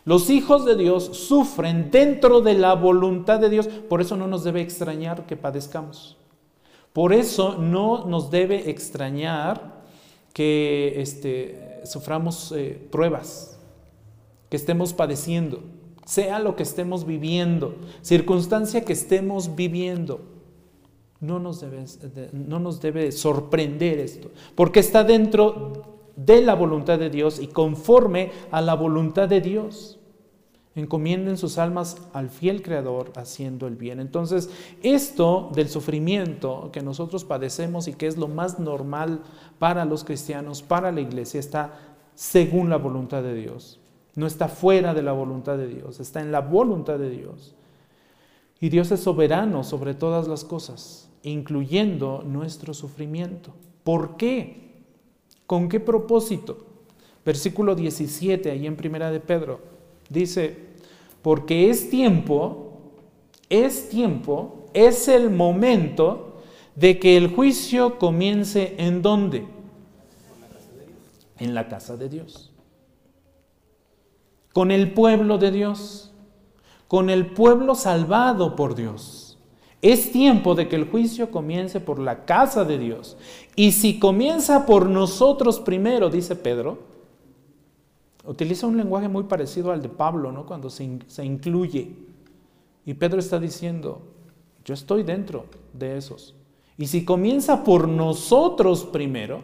Los 0.04 0.30
hijos 0.30 0.64
de 0.64 0.76
Dios 0.76 1.04
sufren 1.04 1.90
dentro 1.90 2.40
de 2.40 2.54
la 2.54 2.74
voluntad 2.74 3.38
de 3.38 3.50
Dios, 3.50 3.68
por 3.68 4.00
eso 4.00 4.16
no 4.16 4.26
nos 4.26 4.44
debe 4.44 4.62
extrañar 4.62 5.26
que 5.26 5.36
padezcamos. 5.36 6.16
Por 6.92 7.12
eso 7.12 7.56
no 7.58 8.06
nos 8.06 8.30
debe 8.30 8.70
extrañar 8.70 9.80
que 10.32 11.00
este, 11.00 11.80
suframos 11.84 12.52
eh, 12.52 12.88
pruebas, 12.90 13.58
que 14.48 14.56
estemos 14.56 14.92
padeciendo, 14.92 15.62
sea 16.04 16.38
lo 16.38 16.56
que 16.56 16.62
estemos 16.62 17.06
viviendo, 17.06 17.76
circunstancia 18.02 18.84
que 18.84 18.92
estemos 18.92 19.54
viviendo. 19.54 20.22
No 21.20 21.38
nos, 21.38 21.60
debe, 21.60 21.84
no 22.32 22.58
nos 22.58 22.80
debe 22.80 23.12
sorprender 23.12 23.98
esto, 23.98 24.30
porque 24.54 24.80
está 24.80 25.04
dentro 25.04 25.89
de 26.16 26.42
la 26.42 26.55
voluntad 26.55 26.99
de 26.99 27.11
Dios 27.11 27.40
y 27.40 27.49
conforme 27.49 28.31
a 28.51 28.61
la 28.61 28.75
voluntad 28.75 29.29
de 29.29 29.40
Dios. 29.40 29.99
Encomienden 30.77 31.37
sus 31.37 31.59
almas 31.59 31.96
al 32.12 32.31
fiel 32.31 32.62
Creador 32.62 33.12
haciendo 33.16 33.66
el 33.66 33.75
bien. 33.75 33.99
Entonces, 33.99 34.51
esto 34.83 35.51
del 35.53 35.68
sufrimiento 35.68 36.70
que 36.73 36.81
nosotros 36.81 37.25
padecemos 37.25 37.88
y 37.88 37.94
que 37.94 38.07
es 38.07 38.16
lo 38.16 38.29
más 38.29 38.61
normal 38.61 39.20
para 39.59 39.85
los 39.85 40.05
cristianos, 40.05 40.62
para 40.62 40.92
la 40.92 41.01
iglesia, 41.01 41.40
está 41.40 41.73
según 42.14 42.70
la 42.70 42.77
voluntad 42.77 43.23
de 43.23 43.35
Dios. 43.35 43.81
No 44.14 44.27
está 44.27 44.49
fuera 44.49 44.94
de 44.94 45.03
la 45.03 45.12
voluntad 45.12 45.57
de 45.57 45.66
Dios, 45.66 45.99
está 45.99 46.20
en 46.20 46.31
la 46.31 46.40
voluntad 46.40 46.99
de 46.99 47.11
Dios. 47.11 47.55
Y 48.61 48.68
Dios 48.68 48.92
es 48.92 49.01
soberano 49.01 49.64
sobre 49.64 49.94
todas 49.94 50.29
las 50.29 50.44
cosas, 50.44 51.09
incluyendo 51.23 52.23
nuestro 52.25 52.75
sufrimiento. 52.75 53.55
¿Por 53.85 54.16
qué? 54.16 54.69
¿Con 55.50 55.68
qué 55.68 55.80
propósito? 55.80 56.58
Versículo 57.24 57.74
17, 57.74 58.52
ahí 58.52 58.68
en 58.68 58.76
Primera 58.76 59.10
de 59.10 59.18
Pedro. 59.18 59.58
Dice, 60.08 60.56
porque 61.22 61.70
es 61.70 61.90
tiempo, 61.90 62.74
es 63.48 63.88
tiempo, 63.88 64.66
es 64.74 65.08
el 65.08 65.28
momento 65.28 66.40
de 66.76 67.00
que 67.00 67.16
el 67.16 67.34
juicio 67.34 67.98
comience 67.98 68.76
en 68.78 69.02
dónde? 69.02 69.44
En 71.40 71.52
la 71.52 71.66
casa 71.66 71.96
de 71.96 72.08
Dios. 72.08 72.52
Con 74.52 74.70
el 74.70 74.92
pueblo 74.92 75.36
de 75.38 75.50
Dios. 75.50 76.12
Con 76.86 77.10
el 77.10 77.26
pueblo 77.26 77.74
salvado 77.74 78.54
por 78.54 78.76
Dios. 78.76 79.30
Es 79.83 80.12
tiempo 80.12 80.55
de 80.55 80.69
que 80.69 80.77
el 80.77 80.88
juicio 80.88 81.31
comience 81.31 81.81
por 81.81 81.99
la 81.99 82.25
casa 82.25 82.64
de 82.64 82.79
Dios. 82.79 83.16
Y 83.57 83.73
si 83.73 83.99
comienza 83.99 84.66
por 84.66 84.88
nosotros 84.88 85.59
primero, 85.59 86.11
dice 86.11 86.37
Pedro, 86.37 86.90
Utiliza 88.25 88.66
un 88.66 88.77
lenguaje 88.77 89.09
muy 89.09 89.25
parecido 89.25 89.73
al 89.73 89.83
de 89.83 89.88
Pablo, 89.88 90.31
¿no? 90.31 90.45
Cuando 90.45 90.69
se, 90.69 90.99
se 91.07 91.25
incluye. 91.25 91.97
Y 92.85 92.95
Pedro 92.95 93.19
está 93.19 93.38
diciendo, 93.38 94.03
yo 94.64 94.75
estoy 94.75 95.03
dentro 95.03 95.47
de 95.73 95.97
esos. 95.97 96.35
Y 96.77 96.87
si 96.87 97.05
comienza 97.05 97.64
por 97.64 97.88
nosotros 97.88 98.85
primero, 98.85 99.40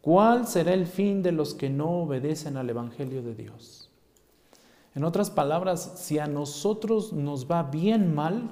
¿cuál 0.00 0.46
será 0.46 0.72
el 0.72 0.86
fin 0.86 1.22
de 1.22 1.32
los 1.32 1.54
que 1.54 1.68
no 1.68 2.02
obedecen 2.02 2.56
al 2.56 2.70
Evangelio 2.70 3.22
de 3.22 3.34
Dios? 3.34 3.90
En 4.94 5.02
otras 5.02 5.30
palabras, 5.30 5.94
si 5.96 6.20
a 6.20 6.26
nosotros 6.26 7.12
nos 7.12 7.50
va 7.50 7.64
bien 7.64 8.14
mal, 8.14 8.50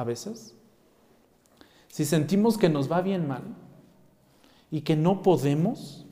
a 0.00 0.04
veces, 0.04 0.54
si 1.88 2.04
sentimos 2.04 2.58
que 2.58 2.68
nos 2.68 2.90
va 2.90 3.00
bien 3.00 3.26
mal 3.26 3.42
y 4.70 4.82
que 4.82 4.96
no 4.96 5.22
podemos, 5.22 6.06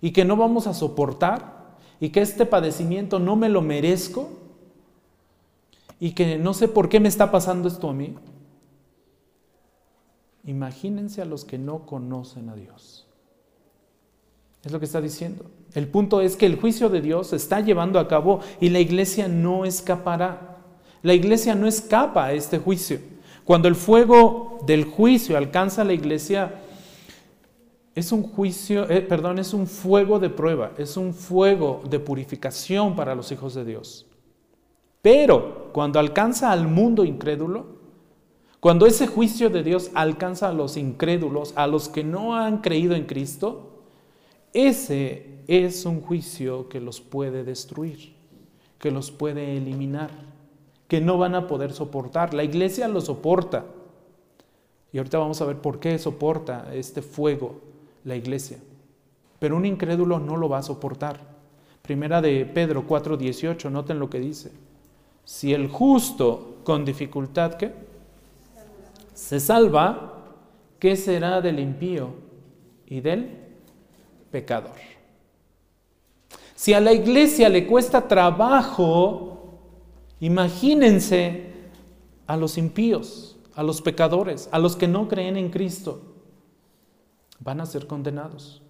y 0.00 0.12
que 0.12 0.24
no 0.24 0.36
vamos 0.36 0.66
a 0.66 0.74
soportar 0.74 1.76
y 2.00 2.10
que 2.10 2.20
este 2.22 2.46
padecimiento 2.46 3.18
no 3.18 3.36
me 3.36 3.48
lo 3.48 3.60
merezco 3.60 4.30
y 5.98 6.12
que 6.12 6.38
no 6.38 6.54
sé 6.54 6.68
por 6.68 6.88
qué 6.88 7.00
me 7.00 7.08
está 7.08 7.30
pasando 7.30 7.68
esto 7.68 7.90
a 7.90 7.92
mí. 7.92 8.14
Imagínense 10.44 11.20
a 11.20 11.26
los 11.26 11.44
que 11.44 11.58
no 11.58 11.84
conocen 11.84 12.48
a 12.48 12.54
Dios. 12.54 13.06
Es 14.64 14.72
lo 14.72 14.78
que 14.78 14.86
está 14.86 15.00
diciendo. 15.00 15.44
El 15.74 15.88
punto 15.88 16.22
es 16.22 16.36
que 16.36 16.46
el 16.46 16.58
juicio 16.58 16.88
de 16.88 17.02
Dios 17.02 17.28
se 17.28 17.36
está 17.36 17.60
llevando 17.60 17.98
a 17.98 18.08
cabo 18.08 18.40
y 18.60 18.70
la 18.70 18.80
iglesia 18.80 19.28
no 19.28 19.66
escapará. 19.66 20.49
La 21.02 21.14
iglesia 21.14 21.54
no 21.54 21.66
escapa 21.66 22.26
a 22.26 22.32
este 22.32 22.58
juicio. 22.58 22.98
Cuando 23.44 23.68
el 23.68 23.74
fuego 23.74 24.58
del 24.66 24.84
juicio 24.84 25.36
alcanza 25.36 25.82
a 25.82 25.84
la 25.84 25.92
iglesia, 25.92 26.54
es 27.94 28.12
un 28.12 28.22
juicio, 28.22 28.88
eh, 28.88 29.00
perdón, 29.00 29.38
es 29.38 29.52
un 29.52 29.66
fuego 29.66 30.18
de 30.18 30.30
prueba, 30.30 30.72
es 30.78 30.96
un 30.96 31.12
fuego 31.12 31.82
de 31.88 31.98
purificación 31.98 32.94
para 32.94 33.14
los 33.14 33.32
hijos 33.32 33.54
de 33.54 33.64
Dios. 33.64 34.06
Pero 35.02 35.70
cuando 35.72 35.98
alcanza 35.98 36.52
al 36.52 36.68
mundo 36.68 37.04
incrédulo, 37.04 37.80
cuando 38.60 38.86
ese 38.86 39.06
juicio 39.06 39.48
de 39.48 39.62
Dios 39.62 39.90
alcanza 39.94 40.50
a 40.50 40.52
los 40.52 40.76
incrédulos, 40.76 41.54
a 41.56 41.66
los 41.66 41.88
que 41.88 42.04
no 42.04 42.36
han 42.36 42.58
creído 42.58 42.94
en 42.94 43.06
Cristo, 43.06 43.84
ese 44.52 45.40
es 45.46 45.86
un 45.86 46.02
juicio 46.02 46.68
que 46.68 46.80
los 46.80 47.00
puede 47.00 47.42
destruir, 47.42 48.14
que 48.78 48.90
los 48.90 49.10
puede 49.10 49.56
eliminar, 49.56 50.10
que 50.90 51.00
no 51.00 51.18
van 51.18 51.36
a 51.36 51.46
poder 51.46 51.72
soportar. 51.72 52.34
La 52.34 52.42
iglesia 52.42 52.88
lo 52.88 53.00
soporta. 53.00 53.64
Y 54.92 54.98
ahorita 54.98 55.18
vamos 55.18 55.40
a 55.40 55.44
ver 55.44 55.58
por 55.58 55.78
qué 55.78 55.96
soporta 56.00 56.74
este 56.74 57.00
fuego 57.00 57.60
la 58.02 58.16
iglesia. 58.16 58.58
Pero 59.38 59.56
un 59.56 59.66
incrédulo 59.66 60.18
no 60.18 60.36
lo 60.36 60.48
va 60.48 60.58
a 60.58 60.64
soportar. 60.64 61.20
Primera 61.80 62.20
de 62.20 62.44
Pedro 62.44 62.88
4:18, 62.88 63.70
noten 63.70 64.00
lo 64.00 64.10
que 64.10 64.18
dice. 64.18 64.50
Si 65.24 65.54
el 65.54 65.68
justo 65.68 66.56
con 66.64 66.84
dificultad, 66.84 67.54
¿qué? 67.54 67.72
Se 69.14 69.38
salva, 69.38 70.24
¿qué 70.80 70.96
será 70.96 71.40
del 71.40 71.60
impío 71.60 72.08
y 72.88 73.00
del 73.00 73.30
pecador? 74.32 74.74
Si 76.56 76.74
a 76.74 76.80
la 76.80 76.92
iglesia 76.92 77.48
le 77.48 77.64
cuesta 77.64 78.08
trabajo, 78.08 79.39
imagínense 80.20 81.52
a 82.26 82.36
los 82.36 82.58
impíos, 82.58 83.36
a 83.54 83.62
los 83.62 83.82
pecadores, 83.82 84.48
a 84.52 84.58
los 84.58 84.76
que 84.76 84.88
no 84.88 85.08
creen 85.08 85.36
en 85.36 85.50
Cristo, 85.50 86.02
van 87.40 87.60
a 87.60 87.66
ser 87.66 87.86
condenados. 87.86 88.62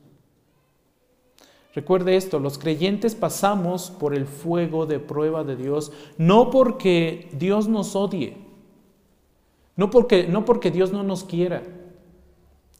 Recuerde 1.75 2.17
esto, 2.17 2.41
los 2.41 2.59
creyentes 2.59 3.15
pasamos 3.15 3.91
por 3.91 4.15
el 4.15 4.27
fuego 4.27 4.87
de 4.87 4.99
prueba 4.99 5.45
de 5.45 5.57
Dios, 5.57 5.93
no 6.19 6.51
porque 6.51 7.29
Dios 7.33 7.69
nos 7.69 7.95
odie, 7.95 8.39
no 9.77 9.91
porque, 9.91 10.27
no 10.27 10.45
porque 10.45 10.71
Dios 10.71 10.93
no 10.93 11.05
nos 11.05 11.23
quiera, 11.23 11.63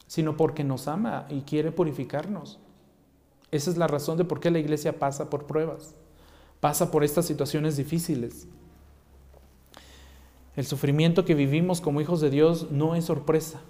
sino 0.07 0.35
porque 0.35 0.65
nos 0.65 0.89
ama 0.89 1.25
y 1.29 1.41
quiere 1.41 1.71
purificarnos. 1.71 2.59
Esa 3.49 3.69
es 3.69 3.77
la 3.77 3.87
razón 3.87 4.17
de 4.17 4.25
por 4.25 4.41
qué 4.41 4.51
la 4.51 4.59
iglesia 4.59 4.99
pasa 4.99 5.29
por 5.29 5.45
pruebas, 5.45 5.95
pasa 6.59 6.91
por 6.91 7.05
estas 7.05 7.25
situaciones 7.25 7.77
difíciles. 7.77 8.47
El 10.55 10.65
sufrimiento 10.65 11.23
que 11.23 11.35
vivimos 11.35 11.79
como 11.81 12.01
hijos 12.01 12.21
de 12.21 12.29
Dios 12.29 12.71
no 12.71 12.95
es 12.95 13.05
sorpresa, 13.05 13.61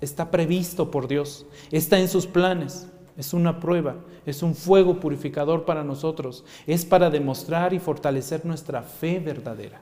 está 0.00 0.30
previsto 0.30 0.90
por 0.90 1.08
Dios, 1.08 1.46
está 1.70 1.98
en 1.98 2.08
sus 2.08 2.26
planes. 2.26 2.88
Es 3.16 3.32
una 3.32 3.60
prueba, 3.60 3.96
es 4.26 4.42
un 4.42 4.54
fuego 4.54 5.00
purificador 5.00 5.64
para 5.64 5.82
nosotros, 5.82 6.44
es 6.66 6.84
para 6.84 7.08
demostrar 7.08 7.72
y 7.72 7.78
fortalecer 7.78 8.44
nuestra 8.44 8.82
fe 8.82 9.20
verdadera. 9.20 9.80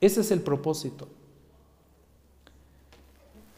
Ese 0.00 0.20
es 0.20 0.30
el 0.30 0.42
propósito. 0.42 1.08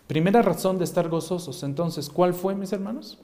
Primera 0.06 0.42
razón 0.42 0.78
de 0.78 0.84
estar 0.84 1.08
gozosos, 1.08 1.64
entonces, 1.64 2.08
¿cuál 2.08 2.34
fue, 2.34 2.54
mis 2.54 2.72
hermanos? 2.72 3.18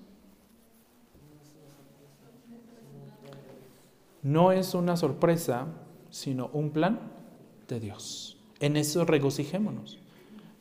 No 4.22 4.51
es 4.51 4.75
una 4.75 4.96
sorpresa, 4.96 5.66
sino 6.11 6.51
un 6.53 6.70
plan 6.70 6.98
de 7.68 7.79
Dios. 7.79 8.32
En 8.62 8.77
eso 8.77 9.05
regocijémonos. 9.05 9.98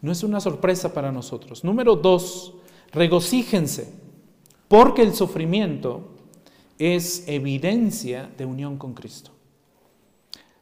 No 0.01 0.11
es 0.11 0.23
una 0.23 0.41
sorpresa 0.41 0.93
para 0.93 1.11
nosotros. 1.11 1.63
Número 1.63 1.95
dos, 1.95 2.55
regocíjense 2.91 3.93
porque 4.67 5.03
el 5.03 5.13
sufrimiento 5.13 6.09
es 6.79 7.27
evidencia 7.27 8.31
de 8.37 8.45
unión 8.45 8.77
con 8.77 8.95
Cristo. 8.95 9.31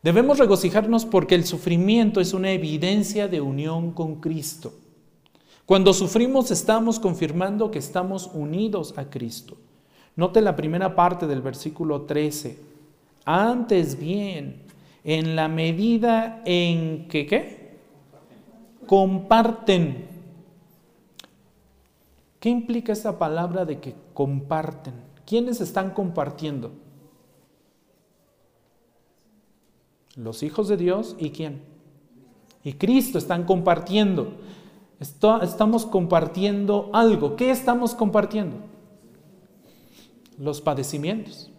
Debemos 0.04 0.38
regocijarnos 0.38 1.06
porque 1.06 1.36
el 1.36 1.46
sufrimiento 1.46 2.20
es 2.20 2.34
una 2.34 2.52
evidencia 2.52 3.30
de 3.30 3.40
unión 3.40 3.92
con 3.92 4.16
Cristo. 4.16 4.74
Cuando 5.66 5.94
sufrimos 5.94 6.52
estamos 6.52 7.00
confirmando 7.00 7.72
que 7.72 7.80
estamos 7.80 8.30
unidos 8.34 8.94
a 8.98 9.06
Cristo. 9.10 9.56
Note 10.18 10.42
la 10.42 10.58
primera 10.58 10.94
parte 10.96 11.26
del 11.26 11.42
versículo 11.42 12.02
13. 12.02 12.60
Antes 13.24 13.98
bien, 13.98 14.64
en 15.16 15.36
la 15.36 15.48
medida 15.48 16.42
en 16.46 17.08
que 17.08 17.26
¿qué? 17.26 17.80
comparten 18.86 20.10
¿Qué 22.40 22.50
implica 22.50 22.94
esta 22.94 23.20
palabra 23.20 23.66
de 23.66 23.80
que 23.80 23.96
comparten? 24.14 24.94
¿Quiénes 25.26 25.60
están 25.62 25.92
compartiendo? 25.92 26.72
Los 30.16 30.42
hijos 30.44 30.68
de 30.68 30.78
Dios 30.78 31.16
y 31.20 31.32
quién? 31.32 31.62
Y 32.64 32.74
Cristo 32.74 33.18
están 33.18 33.44
compartiendo. 33.44 34.36
estamos 35.00 35.86
compartiendo 35.86 36.90
algo. 36.94 37.36
¿Qué 37.36 37.52
estamos 37.52 37.94
compartiendo? 37.94 38.58
Los 40.38 40.62
padecimientos, 40.62 41.52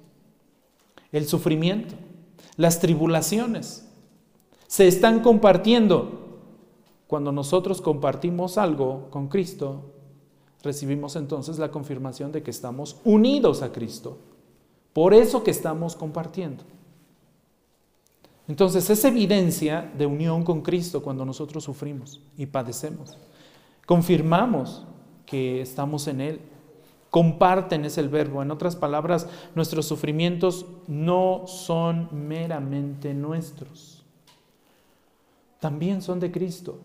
el 1.13 1.27
sufrimiento, 1.27 1.95
las 2.61 2.79
tribulaciones. 2.79 3.89
Se 4.67 4.87
están 4.87 5.21
compartiendo. 5.21 6.19
Cuando 7.07 7.33
nosotros 7.33 7.81
compartimos 7.81 8.59
algo 8.59 9.09
con 9.09 9.29
Cristo, 9.29 9.87
recibimos 10.63 11.17
entonces 11.17 11.59
la 11.59 11.71
confirmación 11.71 12.33
de 12.33 12.43
que 12.43 12.51
estamos 12.51 12.99
unidos 13.03 13.63
a 13.63 13.73
Cristo. 13.73 14.19
Por 14.93 15.15
eso 15.15 15.43
que 15.43 15.51
estamos 15.51 15.97
compartiendo. 15.97 16.63
Entonces 18.47 18.91
es 18.91 19.07
evidencia 19.07 19.91
de 19.97 20.05
unión 20.05 20.45
con 20.45 20.61
Cristo 20.61 21.03
cuando 21.03 21.25
nosotros 21.25 21.65
sufrimos 21.65 22.21
y 22.37 22.45
padecemos. 22.45 23.17
Confirmamos 23.87 24.85
que 25.25 25.63
estamos 25.63 26.07
en 26.09 26.21
Él. 26.21 26.41
Comparten 27.11 27.85
es 27.85 27.99
el 27.99 28.09
verbo. 28.09 28.41
En 28.43 28.51
otras 28.51 28.77
palabras, 28.77 29.29
nuestros 29.55 29.87
sufrimientos 29.87 30.67
no 30.87 31.45
son 31.47 32.09
meramente 32.13 33.13
nuestros. 33.15 34.05
También 35.59 36.03
son 36.03 36.21
de 36.21 36.31
Cristo. 36.31 36.79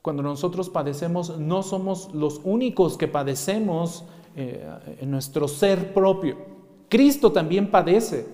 Cuando 0.00 0.22
nosotros 0.22 0.70
padecemos, 0.70 1.38
no 1.38 1.62
somos 1.62 2.12
los 2.14 2.40
únicos 2.44 2.96
que 2.96 3.08
padecemos 3.08 4.04
eh, 4.34 4.66
en 5.00 5.10
nuestro 5.10 5.46
ser 5.48 5.92
propio. 5.92 6.36
Cristo 6.88 7.32
también 7.32 7.70
padece. 7.70 8.26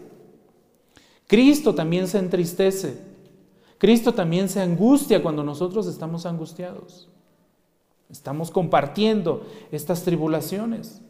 Cristo 1.26 1.74
también 1.74 2.06
se 2.06 2.18
entristece. 2.18 3.02
Cristo 3.78 4.12
también 4.12 4.48
se 4.48 4.60
angustia 4.60 5.22
cuando 5.22 5.42
nosotros 5.42 5.86
estamos 5.86 6.26
angustiados. 6.26 7.08
Estamos 8.11 8.51
compartiendo 8.51 9.47
estas 9.71 10.05
tribulaciones. 10.05 11.03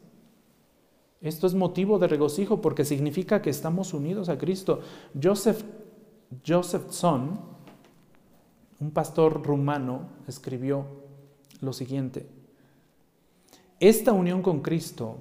Esto 1.20 1.46
es 1.46 1.54
motivo 1.54 1.98
de 1.98 2.08
regocijo 2.08 2.60
porque 2.60 2.84
significa 2.84 3.42
que 3.42 3.50
estamos 3.50 3.94
unidos 3.94 4.28
a 4.28 4.38
Cristo. 4.38 4.80
Joseph, 5.20 5.62
Josephson 6.46 7.58
un 8.80 8.90
pastor 8.92 9.42
rumano 9.42 10.08
escribió 10.26 10.86
lo 11.60 11.72
siguiente, 11.72 12.26
esta 13.80 14.12
unión 14.12 14.42
con 14.42 14.60
Cristo 14.60 15.16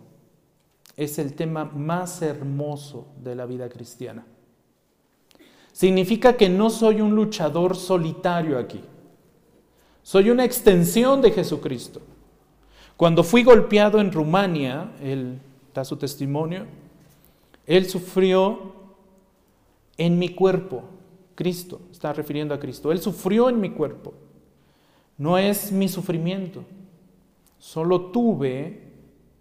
es 0.95 1.17
el 1.19 1.33
tema 1.33 1.65
más 1.65 2.21
hermoso 2.21 3.07
de 3.23 3.35
la 3.35 3.45
vida 3.45 3.69
cristiana. 3.69 4.25
Significa 5.71 6.35
que 6.35 6.49
no 6.49 6.69
soy 6.69 7.01
un 7.01 7.15
luchador 7.15 7.75
solitario 7.75 8.57
aquí. 8.57 8.81
Soy 10.07 10.29
una 10.29 10.45
extensión 10.45 11.21
de 11.21 11.31
Jesucristo. 11.31 11.99
Cuando 12.95 13.25
fui 13.25 13.43
golpeado 13.43 13.99
en 13.99 14.13
Rumania, 14.13 14.93
él 15.01 15.37
da 15.73 15.83
su 15.83 15.97
testimonio, 15.97 16.65
él 17.65 17.89
sufrió 17.89 18.71
en 19.97 20.17
mi 20.17 20.29
cuerpo, 20.29 20.85
Cristo, 21.35 21.81
está 21.91 22.13
refiriendo 22.13 22.53
a 22.53 22.59
Cristo. 22.61 22.93
Él 22.93 23.01
sufrió 23.01 23.49
en 23.49 23.59
mi 23.59 23.71
cuerpo. 23.71 24.13
No 25.17 25.37
es 25.37 25.73
mi 25.73 25.89
sufrimiento. 25.89 26.63
Solo 27.59 28.03
tuve 28.03 28.93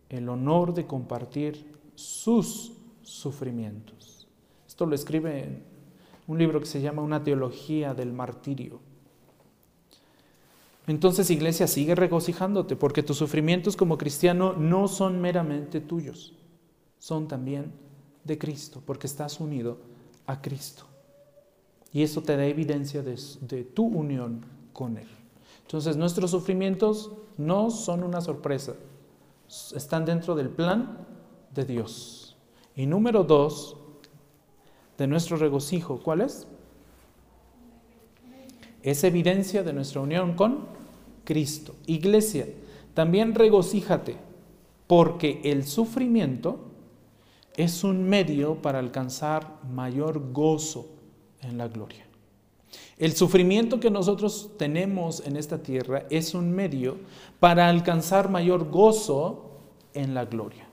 el 0.08 0.28
honor 0.28 0.74
de 0.74 0.84
compartir 0.84 1.64
sus 1.94 2.72
sufrimientos. 3.02 4.26
Esto 4.66 4.84
lo 4.84 4.96
escribe 4.96 5.44
en 5.44 5.62
un 6.26 6.38
libro 6.38 6.58
que 6.58 6.66
se 6.66 6.80
llama 6.80 7.02
Una 7.02 7.22
teología 7.22 7.94
del 7.94 8.12
martirio. 8.12 8.80
Entonces, 10.86 11.30
iglesia, 11.30 11.66
sigue 11.66 11.94
regocijándote 11.94 12.76
porque 12.76 13.02
tus 13.02 13.16
sufrimientos 13.16 13.76
como 13.76 13.98
cristiano 13.98 14.52
no 14.52 14.86
son 14.86 15.20
meramente 15.20 15.80
tuyos, 15.80 16.34
son 16.98 17.26
también 17.26 17.72
de 18.24 18.38
Cristo, 18.38 18.82
porque 18.84 19.06
estás 19.06 19.40
unido 19.40 19.78
a 20.26 20.40
Cristo. 20.40 20.84
y 21.92 22.02
eso 22.02 22.20
te 22.22 22.36
da 22.36 22.44
evidencia 22.44 23.02
de, 23.02 23.18
de 23.40 23.64
tu 23.64 23.84
unión 23.86 24.44
con 24.72 24.98
Él. 24.98 25.08
Entonces 25.62 25.96
nuestros 25.96 26.30
sufrimientos 26.30 27.10
no 27.38 27.70
son 27.70 28.02
una 28.02 28.20
sorpresa, 28.20 28.74
están 29.74 30.04
dentro 30.04 30.34
del 30.34 30.50
plan 30.50 30.98
de 31.54 31.64
Dios. 31.64 32.36
Y 32.74 32.86
número 32.86 33.24
dos, 33.24 33.76
de 34.98 35.06
nuestro 35.06 35.36
regocijo, 35.36 36.00
¿cuál 36.02 36.20
es? 36.20 36.46
Es 38.82 39.02
evidencia 39.04 39.62
de 39.62 39.72
nuestra 39.72 40.00
unión 40.00 40.34
con 40.34 40.75
Cristo. 41.26 41.74
Iglesia, 41.84 42.46
también 42.94 43.34
regocíjate, 43.34 44.16
porque 44.86 45.42
el 45.44 45.66
sufrimiento 45.66 46.60
es 47.56 47.84
un 47.84 48.08
medio 48.08 48.62
para 48.62 48.78
alcanzar 48.78 49.58
mayor 49.70 50.32
gozo 50.32 50.86
en 51.42 51.58
la 51.58 51.68
gloria. 51.68 52.06
El 52.98 53.12
sufrimiento 53.12 53.78
que 53.78 53.90
nosotros 53.90 54.52
tenemos 54.56 55.26
en 55.26 55.36
esta 55.36 55.62
tierra 55.62 56.04
es 56.08 56.34
un 56.34 56.50
medio 56.50 56.96
para 57.40 57.68
alcanzar 57.68 58.30
mayor 58.30 58.70
gozo 58.70 59.50
en 59.92 60.14
la 60.14 60.24
gloria. 60.24 60.66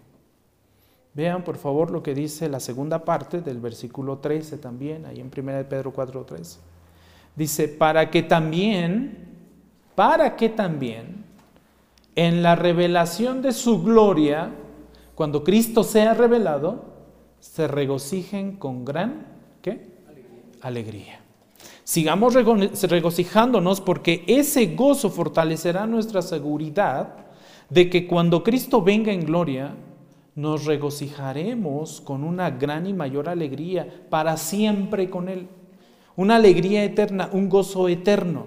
Vean 1.14 1.44
por 1.44 1.58
favor 1.58 1.92
lo 1.92 2.02
que 2.02 2.16
dice 2.16 2.50
la 2.50 2.60
segunda 2.60 3.06
parte 3.06 3.42
del 3.42 3.60
versículo 3.60 4.18
13 4.18 4.58
también, 4.58 5.06
ahí 5.06 5.20
en 5.20 5.28
1 5.28 5.68
Pedro 5.70 5.94
4:13. 5.94 6.58
Dice, 7.36 7.68
para 7.68 8.10
que 8.10 8.24
también, 8.24 9.33
para 9.96 10.36
que 10.36 10.50
también 10.50 11.26
en 12.16 12.44
la 12.44 12.56
revelación 12.56 13.42
de 13.42 13.52
su 13.52 13.82
gloria, 13.82 14.52
cuando 15.16 15.44
Cristo 15.44 15.84
sea 15.84 16.14
revelado, 16.14 16.86
se 17.40 17.68
regocijen 17.68 18.58
con 18.58 18.86
gran 18.86 19.28
¿qué? 19.62 19.88
alegría. 20.62 21.20
Sigamos 21.84 22.34
regocijándonos 22.34 23.82
porque 23.82 24.24
ese 24.28 24.68
gozo 24.68 25.10
fortalecerá 25.10 25.86
nuestra 25.86 26.22
seguridad 26.22 27.16
de 27.70 27.90
que 27.90 28.08
cuando 28.08 28.44
Cristo 28.44 28.82
venga 28.82 29.12
en 29.12 29.26
gloria, 29.26 29.76
nos 30.36 30.66
regocijaremos 30.66 32.02
con 32.02 32.24
una 32.24 32.50
gran 32.52 32.88
y 32.88 32.94
mayor 32.94 33.28
alegría 33.30 34.06
para 34.10 34.38
siempre 34.38 35.10
con 35.10 35.28
Él. 35.30 35.48
Una 36.16 36.38
alegría 36.38 36.84
eterna, 36.84 37.30
un 37.32 37.50
gozo 37.50 37.90
eterno. 37.90 38.46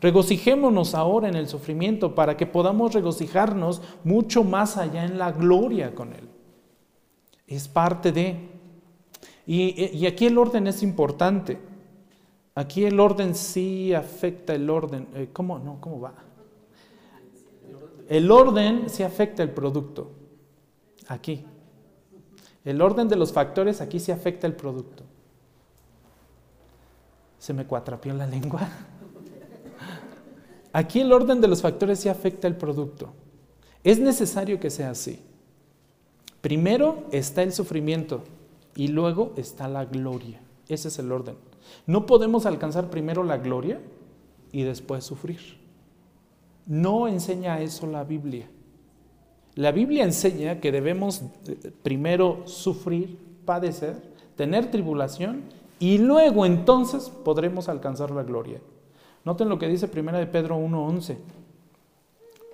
Regocijémonos 0.00 0.94
ahora 0.94 1.28
en 1.28 1.36
el 1.36 1.48
sufrimiento 1.48 2.14
para 2.14 2.36
que 2.36 2.46
podamos 2.46 2.92
regocijarnos 2.92 3.80
mucho 4.04 4.44
más 4.44 4.76
allá 4.76 5.04
en 5.04 5.18
la 5.18 5.32
gloria 5.32 5.94
con 5.94 6.12
Él. 6.12 6.28
Es 7.46 7.68
parte 7.68 8.12
de... 8.12 8.50
Y, 9.46 10.04
aquí 10.06 10.26
el 10.26 10.36
orden 10.36 10.66
es 10.66 10.82
importante. 10.82 11.58
Aquí 12.54 12.84
el 12.84 12.98
orden 12.98 13.34
sí 13.34 13.94
afecta 13.94 14.54
el 14.54 14.68
orden. 14.68 15.08
Eh, 15.14 15.30
¿Cómo? 15.32 15.58
No, 15.58 15.80
¿cómo 15.80 16.00
va? 16.00 16.14
El 18.08 18.30
orden 18.30 18.88
sí 18.88 19.02
afecta 19.02 19.42
el 19.42 19.50
producto. 19.50 20.10
Aquí. 21.08 21.44
El 22.64 22.82
orden 22.82 23.08
de 23.08 23.16
los 23.16 23.32
factores 23.32 23.80
aquí 23.80 24.00
sí 24.00 24.10
afecta 24.10 24.46
el 24.46 24.54
producto. 24.54 25.04
Se 27.38 27.54
me 27.54 27.64
cuatrapió 27.64 28.12
la 28.12 28.26
lengua. 28.26 28.68
Aquí 30.76 31.00
el 31.00 31.10
orden 31.10 31.40
de 31.40 31.48
los 31.48 31.62
factores 31.62 32.00
sí 32.00 32.10
afecta 32.10 32.46
el 32.46 32.54
producto. 32.54 33.08
Es 33.82 33.98
necesario 33.98 34.60
que 34.60 34.68
sea 34.68 34.90
así. 34.90 35.20
Primero 36.42 37.04
está 37.12 37.42
el 37.42 37.54
sufrimiento 37.54 38.24
y 38.74 38.88
luego 38.88 39.32
está 39.38 39.68
la 39.68 39.86
gloria. 39.86 40.38
Ese 40.68 40.88
es 40.88 40.98
el 40.98 41.12
orden. 41.12 41.36
No 41.86 42.04
podemos 42.04 42.44
alcanzar 42.44 42.90
primero 42.90 43.24
la 43.24 43.38
gloria 43.38 43.80
y 44.52 44.64
después 44.64 45.02
sufrir. 45.02 45.40
No 46.66 47.08
enseña 47.08 47.62
eso 47.62 47.86
la 47.86 48.04
Biblia. 48.04 48.46
La 49.54 49.72
Biblia 49.72 50.04
enseña 50.04 50.60
que 50.60 50.72
debemos 50.72 51.22
eh, 51.46 51.72
primero 51.82 52.42
sufrir, 52.44 53.18
padecer, 53.46 53.96
tener 54.36 54.70
tribulación 54.70 55.40
y 55.78 55.96
luego 55.96 56.44
entonces 56.44 57.08
podremos 57.24 57.70
alcanzar 57.70 58.10
la 58.10 58.24
gloria. 58.24 58.60
Noten 59.26 59.48
lo 59.48 59.58
que 59.58 59.66
dice 59.66 59.90
1 59.92 60.18
de 60.18 60.26
Pedro 60.28 60.56
1:11. 60.56 61.18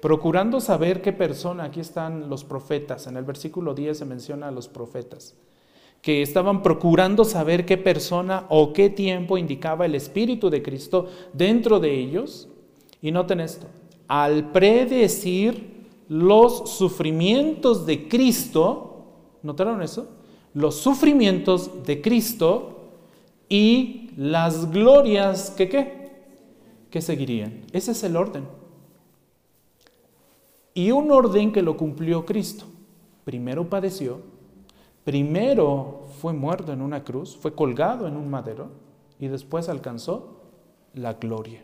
Procurando 0.01 0.59
saber 0.59 1.03
qué 1.03 1.13
persona, 1.13 1.65
aquí 1.65 1.81
están 1.81 2.31
los 2.31 2.45
profetas, 2.45 3.07
en 3.07 3.19
el 3.19 3.25
versículo 3.25 3.75
10 3.75 3.99
se 3.99 4.07
menciona 4.07 4.49
a 4.49 4.51
los 4.51 4.69
profetas, 4.69 5.37
que 6.01 6.23
estaban 6.23 6.63
procurando 6.63 7.25
saber 7.25 7.67
qué 7.67 7.77
persona 7.77 8.47
o 8.49 8.73
qué 8.73 8.89
tiempo 8.89 9.37
indicaba 9.37 9.85
el 9.85 9.95
Espíritu 9.95 10.49
de 10.49 10.63
Cristo 10.63 11.09
dentro 11.35 11.79
de 11.79 11.95
ellos. 11.95 12.49
Y 13.03 13.13
noten 13.13 13.41
esto, 13.41 13.67
al 14.09 14.51
predecir 14.51 15.87
los 16.09 16.71
sufrimientos 16.71 17.85
de 17.85 18.09
Cristo, 18.09 19.05
¿notaron 19.43 19.83
eso? 19.83 20.09
Los 20.55 20.77
sufrimientos 20.77 21.85
de 21.85 22.01
Cristo 22.01 22.93
y 23.51 24.11
las 24.17 24.71
glorias 24.71 25.51
que 25.51 25.69
qué? 25.69 26.02
Que 26.93 27.01
seguirían. 27.01 27.65
Ese 27.73 27.93
es 27.93 28.05
el 28.05 28.17
orden. 28.17 28.47
Y 30.75 30.91
un 30.91 31.11
orden 31.11 31.51
que 31.51 31.63
lo 31.63 31.77
cumplió 31.77 32.25
Cristo. 32.27 32.67
Primero 33.25 33.69
padeció, 33.69 34.21
primero 35.05 36.07
fue 36.21 36.33
muerto 36.33 36.73
en 36.73 36.83
una 36.83 37.03
cruz, 37.03 37.37
fue 37.37 37.55
colgado 37.55 38.07
en 38.07 38.17
un 38.17 38.29
madero 38.29 38.69
y 39.19 39.29
después 39.29 39.69
alcanzó 39.69 40.43
la 40.95 41.15
gloria. 41.15 41.63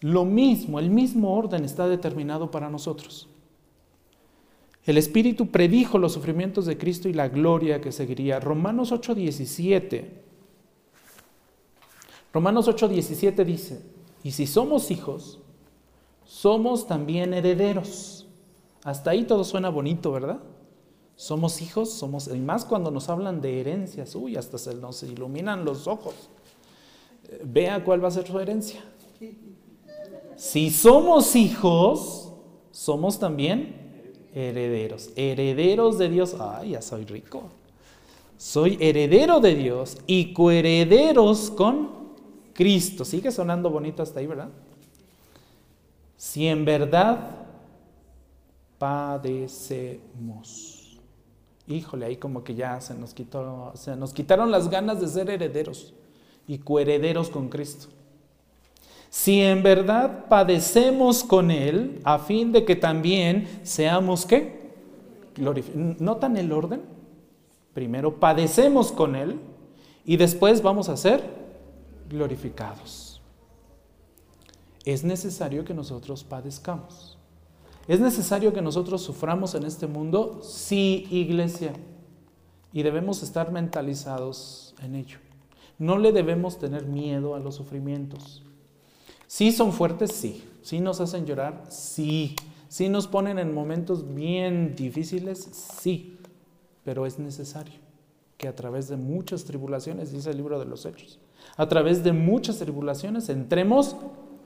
Lo 0.00 0.24
mismo, 0.24 0.78
el 0.80 0.90
mismo 0.90 1.36
orden 1.36 1.64
está 1.64 1.86
determinado 1.86 2.50
para 2.50 2.68
nosotros. 2.68 3.28
El 4.86 4.96
Espíritu 4.96 5.48
predijo 5.48 5.98
los 5.98 6.14
sufrimientos 6.14 6.66
de 6.66 6.78
Cristo 6.78 7.08
y 7.08 7.12
la 7.12 7.28
gloria 7.28 7.80
que 7.80 7.92
seguiría. 7.92 8.40
Romanos 8.40 8.92
8:17. 8.92 10.04
Romanos 12.32 12.66
8:17 12.66 13.44
dice, 13.44 13.99
y 14.22 14.32
si 14.32 14.46
somos 14.46 14.90
hijos, 14.90 15.38
somos 16.24 16.86
también 16.86 17.34
herederos. 17.34 18.26
Hasta 18.84 19.10
ahí 19.10 19.24
todo 19.24 19.44
suena 19.44 19.68
bonito, 19.68 20.12
¿verdad? 20.12 20.40
Somos 21.16 21.60
hijos, 21.60 21.90
somos, 21.90 22.28
y 22.28 22.38
más 22.38 22.64
cuando 22.64 22.90
nos 22.90 23.08
hablan 23.08 23.40
de 23.40 23.60
herencias, 23.60 24.14
uy, 24.14 24.36
hasta 24.36 24.56
se 24.56 24.74
nos 24.74 25.02
iluminan 25.02 25.64
los 25.64 25.86
ojos. 25.86 26.14
Vea 27.44 27.84
cuál 27.84 28.02
va 28.02 28.08
a 28.08 28.12
ser 28.12 28.26
su 28.26 28.38
herencia. 28.38 28.82
Si 30.36 30.70
somos 30.70 31.36
hijos, 31.36 32.32
somos 32.70 33.18
también 33.18 34.28
herederos. 34.34 35.10
Herederos 35.14 35.98
de 35.98 36.08
Dios. 36.08 36.36
Ay, 36.40 36.70
ya 36.70 36.82
soy 36.82 37.04
rico. 37.04 37.42
Soy 38.38 38.78
heredero 38.80 39.40
de 39.40 39.54
Dios 39.54 39.98
y 40.06 40.32
coherederos 40.32 41.50
con 41.50 41.99
Cristo. 42.60 43.06
Sigue 43.06 43.32
sonando 43.32 43.70
bonito 43.70 44.02
hasta 44.02 44.20
ahí, 44.20 44.26
¿verdad? 44.26 44.50
Si 46.18 46.46
en 46.46 46.66
verdad 46.66 47.46
padecemos. 48.76 49.96
Híjole, 51.66 52.04
ahí 52.04 52.16
como 52.16 52.44
que 52.44 52.54
ya 52.54 52.78
se 52.82 52.92
nos 52.92 53.14
quitó, 53.14 53.72
se 53.76 53.96
nos 53.96 54.12
quitaron 54.12 54.50
las 54.50 54.68
ganas 54.68 55.00
de 55.00 55.08
ser 55.08 55.30
herederos 55.30 55.94
y 56.46 56.58
coherederos 56.58 57.30
con 57.30 57.48
Cristo 57.48 57.88
si 59.08 59.40
en 59.40 59.62
verdad 59.62 60.26
padecemos 60.28 61.24
con 61.24 61.50
Él, 61.50 62.00
a 62.04 62.18
fin 62.20 62.52
de 62.52 62.66
que 62.66 62.76
también 62.76 63.48
seamos 63.64 64.26
qué? 64.26 64.70
¿Notan 65.98 66.36
el 66.36 66.52
orden? 66.52 66.82
Primero 67.72 68.20
padecemos 68.20 68.92
con 68.92 69.16
Él 69.16 69.40
y 70.04 70.16
después 70.16 70.62
vamos 70.62 70.90
a 70.90 70.96
ser 70.98 71.39
glorificados. 72.10 73.22
Es 74.84 75.04
necesario 75.04 75.64
que 75.64 75.74
nosotros 75.74 76.24
padezcamos. 76.24 77.16
¿Es 77.88 78.00
necesario 78.00 78.52
que 78.52 78.62
nosotros 78.62 79.02
suframos 79.02 79.54
en 79.54 79.64
este 79.64 79.86
mundo? 79.86 80.40
Sí, 80.42 81.06
iglesia. 81.10 81.72
Y 82.72 82.82
debemos 82.82 83.22
estar 83.22 83.50
mentalizados 83.50 84.74
en 84.80 84.94
ello. 84.94 85.18
No 85.78 85.98
le 85.98 86.12
debemos 86.12 86.58
tener 86.58 86.84
miedo 86.86 87.34
a 87.34 87.40
los 87.40 87.54
sufrimientos. 87.54 88.42
¿Sí 89.26 89.52
son 89.52 89.72
fuertes? 89.72 90.12
Sí. 90.12 90.44
¿Sí 90.62 90.80
nos 90.80 91.00
hacen 91.00 91.26
llorar? 91.26 91.64
Sí. 91.70 92.36
¿Sí 92.68 92.88
nos 92.88 93.06
ponen 93.06 93.38
en 93.38 93.54
momentos 93.54 94.14
bien 94.14 94.74
difíciles? 94.76 95.48
Sí. 95.80 96.18
Pero 96.84 97.06
es 97.06 97.18
necesario 97.18 97.80
que 98.36 98.48
a 98.48 98.56
través 98.56 98.88
de 98.88 98.96
muchas 98.96 99.44
tribulaciones, 99.44 100.12
dice 100.12 100.30
el 100.30 100.36
libro 100.38 100.58
de 100.58 100.64
los 100.64 100.86
Hechos, 100.86 101.18
a 101.56 101.68
través 101.68 102.02
de 102.02 102.12
muchas 102.12 102.58
tribulaciones 102.58 103.28
entremos 103.28 103.96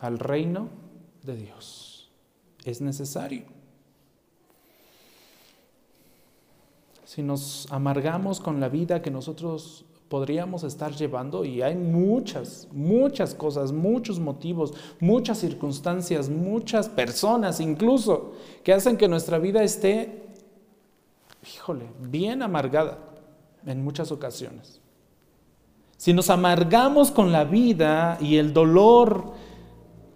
al 0.00 0.18
reino 0.18 0.68
de 1.22 1.36
Dios. 1.36 2.10
Es 2.64 2.80
necesario. 2.80 3.44
Si 7.04 7.22
nos 7.22 7.70
amargamos 7.70 8.40
con 8.40 8.60
la 8.60 8.68
vida 8.68 9.00
que 9.00 9.10
nosotros 9.10 9.84
podríamos 10.08 10.64
estar 10.64 10.92
llevando 10.92 11.44
y 11.44 11.62
hay 11.62 11.76
muchas, 11.76 12.68
muchas 12.72 13.34
cosas, 13.34 13.72
muchos 13.72 14.20
motivos, 14.20 14.74
muchas 15.00 15.38
circunstancias, 15.38 16.28
muchas 16.28 16.88
personas 16.88 17.60
incluso 17.60 18.32
que 18.62 18.72
hacen 18.72 18.96
que 18.96 19.08
nuestra 19.08 19.38
vida 19.38 19.62
esté, 19.62 20.24
híjole, 21.54 21.86
bien 22.00 22.42
amargada 22.42 22.98
en 23.66 23.82
muchas 23.82 24.12
ocasiones. 24.12 24.80
Si 26.04 26.12
nos 26.12 26.28
amargamos 26.28 27.10
con 27.10 27.32
la 27.32 27.44
vida 27.44 28.18
y 28.20 28.36
el 28.36 28.52
dolor 28.52 29.32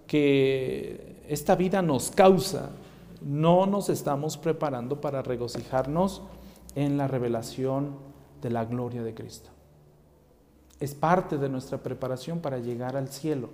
que 0.06 1.22
esta 1.26 1.56
vida 1.56 1.80
nos 1.80 2.10
causa, 2.10 2.72
no 3.22 3.64
nos 3.64 3.88
estamos 3.88 4.36
preparando 4.36 5.00
para 5.00 5.22
regocijarnos 5.22 6.20
en 6.74 6.98
la 6.98 7.08
revelación 7.08 7.96
de 8.42 8.50
la 8.50 8.66
gloria 8.66 9.02
de 9.02 9.14
Cristo. 9.14 9.48
Es 10.78 10.94
parte 10.94 11.38
de 11.38 11.48
nuestra 11.48 11.78
preparación 11.78 12.40
para 12.40 12.58
llegar 12.58 12.94
al 12.94 13.08
cielo. 13.08 13.48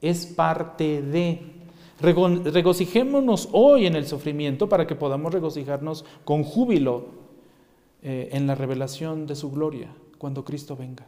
Es 0.00 0.26
parte 0.26 1.00
de... 1.00 1.42
Regocijémonos 2.00 3.50
hoy 3.52 3.86
en 3.86 3.94
el 3.94 4.08
sufrimiento 4.08 4.68
para 4.68 4.88
que 4.88 4.96
podamos 4.96 5.32
regocijarnos 5.32 6.04
con 6.24 6.42
júbilo 6.42 7.04
eh, 8.02 8.30
en 8.32 8.48
la 8.48 8.56
revelación 8.56 9.28
de 9.28 9.36
su 9.36 9.52
gloria 9.52 9.94
cuando 10.18 10.44
Cristo 10.44 10.74
venga. 10.74 11.06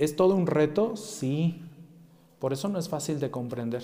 ¿Es 0.00 0.16
todo 0.16 0.34
un 0.34 0.46
reto? 0.46 0.96
Sí. 0.96 1.60
Por 2.38 2.54
eso 2.54 2.70
no 2.70 2.78
es 2.78 2.88
fácil 2.88 3.20
de 3.20 3.30
comprender. 3.30 3.82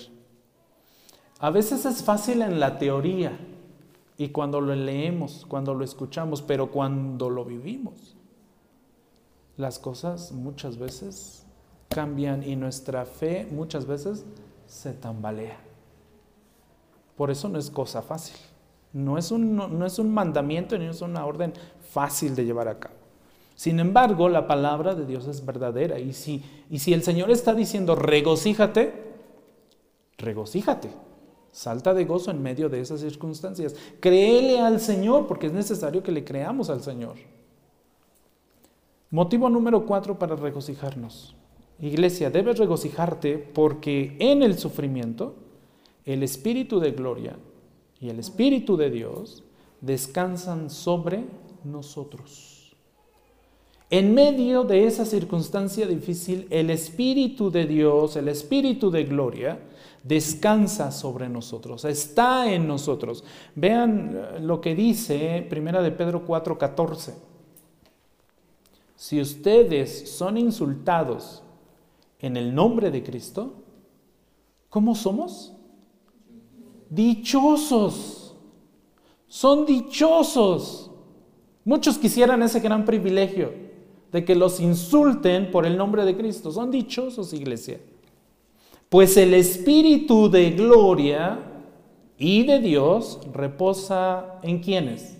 A 1.40 1.50
veces 1.50 1.84
es 1.84 2.02
fácil 2.02 2.40
en 2.40 2.58
la 2.58 2.78
teoría 2.78 3.38
y 4.16 4.28
cuando 4.28 4.62
lo 4.62 4.74
leemos, 4.74 5.44
cuando 5.46 5.74
lo 5.74 5.84
escuchamos, 5.84 6.40
pero 6.40 6.70
cuando 6.70 7.28
lo 7.28 7.44
vivimos, 7.44 8.16
las 9.58 9.78
cosas 9.78 10.32
muchas 10.32 10.78
veces 10.78 11.44
cambian 11.90 12.42
y 12.42 12.56
nuestra 12.56 13.04
fe 13.04 13.46
muchas 13.50 13.84
veces 13.84 14.24
se 14.66 14.94
tambalea. 14.94 15.58
Por 17.14 17.30
eso 17.30 17.50
no 17.50 17.58
es 17.58 17.70
cosa 17.70 18.00
fácil. 18.00 18.38
No 18.94 19.18
es 19.18 19.30
un, 19.30 19.54
no, 19.54 19.84
es 19.84 19.98
un 19.98 20.14
mandamiento 20.14 20.78
ni 20.78 20.86
es 20.86 21.02
una 21.02 21.26
orden 21.26 21.52
fácil 21.90 22.34
de 22.34 22.46
llevar 22.46 22.68
a 22.68 22.78
cabo. 22.78 23.05
Sin 23.56 23.80
embargo, 23.80 24.28
la 24.28 24.46
palabra 24.46 24.94
de 24.94 25.06
Dios 25.06 25.26
es 25.26 25.44
verdadera. 25.44 25.98
Y 25.98 26.12
si, 26.12 26.42
el 26.92 27.02
Señor 27.02 27.30
está 27.30 27.54
diciendo 27.54 27.96
regocíjate, 27.96 28.92
regocíjate. 30.18 30.90
Salta 31.50 31.94
de 31.94 32.04
gozo 32.04 32.30
en 32.30 32.42
medio 32.42 32.68
de 32.68 32.80
esas 32.80 33.00
circunstancias. 33.00 33.74
Créele 33.98 34.60
al 34.60 34.78
Señor 34.78 35.26
porque 35.26 35.46
es 35.46 35.54
necesario 35.54 36.02
que 36.02 36.12
le 36.12 36.22
creamos 36.22 36.68
al 36.68 36.82
Señor. 36.82 37.16
Motivo 39.10 39.48
número 39.48 39.86
cuatro 39.86 40.18
para 40.18 40.36
regocijarnos. 40.36 41.34
Iglesia, 41.80 42.28
debes 42.28 42.58
regocijarte 42.58 43.38
porque 43.38 44.16
en 44.18 44.42
el 44.42 44.58
sufrimiento 44.58 45.34
el 46.04 46.22
Espíritu 46.22 46.78
de 46.78 46.90
gloria 46.90 47.38
y 48.00 48.10
el 48.10 48.18
Espíritu 48.18 48.76
de 48.76 48.90
Dios 48.90 49.44
descansan 49.80 50.68
sobre 50.68 51.24
nosotros. 51.64 52.55
En 53.88 54.14
medio 54.14 54.64
de 54.64 54.86
esa 54.86 55.04
circunstancia 55.04 55.86
difícil, 55.86 56.48
el 56.50 56.70
Espíritu 56.70 57.52
de 57.52 57.66
Dios, 57.66 58.16
el 58.16 58.26
Espíritu 58.28 58.90
de 58.90 59.04
gloria, 59.04 59.60
descansa 60.02 60.90
sobre 60.90 61.28
nosotros, 61.28 61.84
está 61.84 62.52
en 62.52 62.66
nosotros. 62.66 63.22
Vean 63.54 64.12
eh, 64.16 64.40
lo 64.40 64.60
que 64.60 64.74
dice 64.74 65.46
Primera 65.48 65.82
de 65.82 65.92
Pedro 65.92 66.26
4:14. 66.26 67.14
Si 68.96 69.20
ustedes 69.20 70.10
son 70.10 70.36
insultados 70.36 71.42
en 72.18 72.36
el 72.36 72.52
nombre 72.52 72.90
de 72.90 73.04
Cristo, 73.04 73.54
¿cómo 74.68 74.96
somos? 74.96 75.52
Dichosos. 76.90 78.34
Son 79.28 79.64
dichosos. 79.64 80.90
Muchos 81.64 81.98
quisieran 81.98 82.42
ese 82.42 82.58
gran 82.58 82.84
privilegio 82.84 83.65
de 84.12 84.24
que 84.24 84.34
los 84.34 84.60
insulten 84.60 85.50
por 85.50 85.66
el 85.66 85.76
nombre 85.76 86.04
de 86.04 86.16
Cristo. 86.16 86.50
Son 86.50 86.70
dichosos, 86.70 87.32
iglesia. 87.32 87.80
Pues 88.88 89.16
el 89.16 89.34
Espíritu 89.34 90.30
de 90.30 90.52
gloria 90.52 91.40
y 92.18 92.44
de 92.44 92.60
Dios 92.60 93.20
reposa 93.32 94.38
en 94.42 94.60
quienes? 94.60 95.18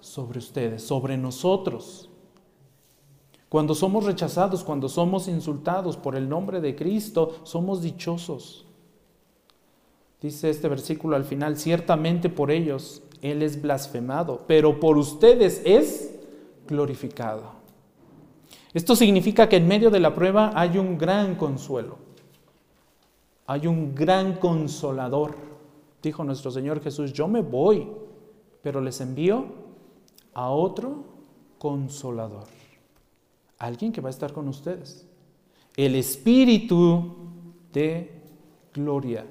Sobre 0.00 0.38
ustedes, 0.38 0.82
sobre 0.82 1.16
nosotros. 1.16 2.10
Cuando 3.48 3.74
somos 3.74 4.04
rechazados, 4.04 4.62
cuando 4.62 4.88
somos 4.88 5.28
insultados 5.28 5.96
por 5.96 6.16
el 6.16 6.28
nombre 6.28 6.60
de 6.60 6.76
Cristo, 6.76 7.40
somos 7.44 7.82
dichosos. 7.82 8.66
Dice 10.20 10.50
este 10.50 10.68
versículo 10.68 11.16
al 11.16 11.24
final, 11.24 11.56
ciertamente 11.56 12.28
por 12.28 12.50
ellos 12.50 13.02
Él 13.22 13.42
es 13.42 13.60
blasfemado, 13.60 14.44
pero 14.46 14.80
por 14.80 14.98
ustedes 14.98 15.62
es 15.64 16.14
glorificado. 16.66 17.55
Esto 18.76 18.94
significa 18.94 19.48
que 19.48 19.56
en 19.56 19.66
medio 19.66 19.90
de 19.90 20.00
la 20.00 20.14
prueba 20.14 20.52
hay 20.54 20.76
un 20.76 20.98
gran 20.98 21.36
consuelo. 21.36 21.96
Hay 23.46 23.66
un 23.66 23.94
gran 23.94 24.34
consolador. 24.34 25.34
Dijo 26.02 26.22
nuestro 26.24 26.50
Señor 26.50 26.82
Jesús, 26.82 27.10
yo 27.14 27.26
me 27.26 27.40
voy, 27.40 27.88
pero 28.60 28.82
les 28.82 29.00
envío 29.00 29.46
a 30.34 30.50
otro 30.50 31.04
consolador. 31.56 32.44
Alguien 33.56 33.92
que 33.92 34.02
va 34.02 34.10
a 34.10 34.10
estar 34.10 34.34
con 34.34 34.46
ustedes. 34.46 35.06
El 35.74 35.94
Espíritu 35.94 37.16
de 37.72 38.20
gloria. 38.74 39.24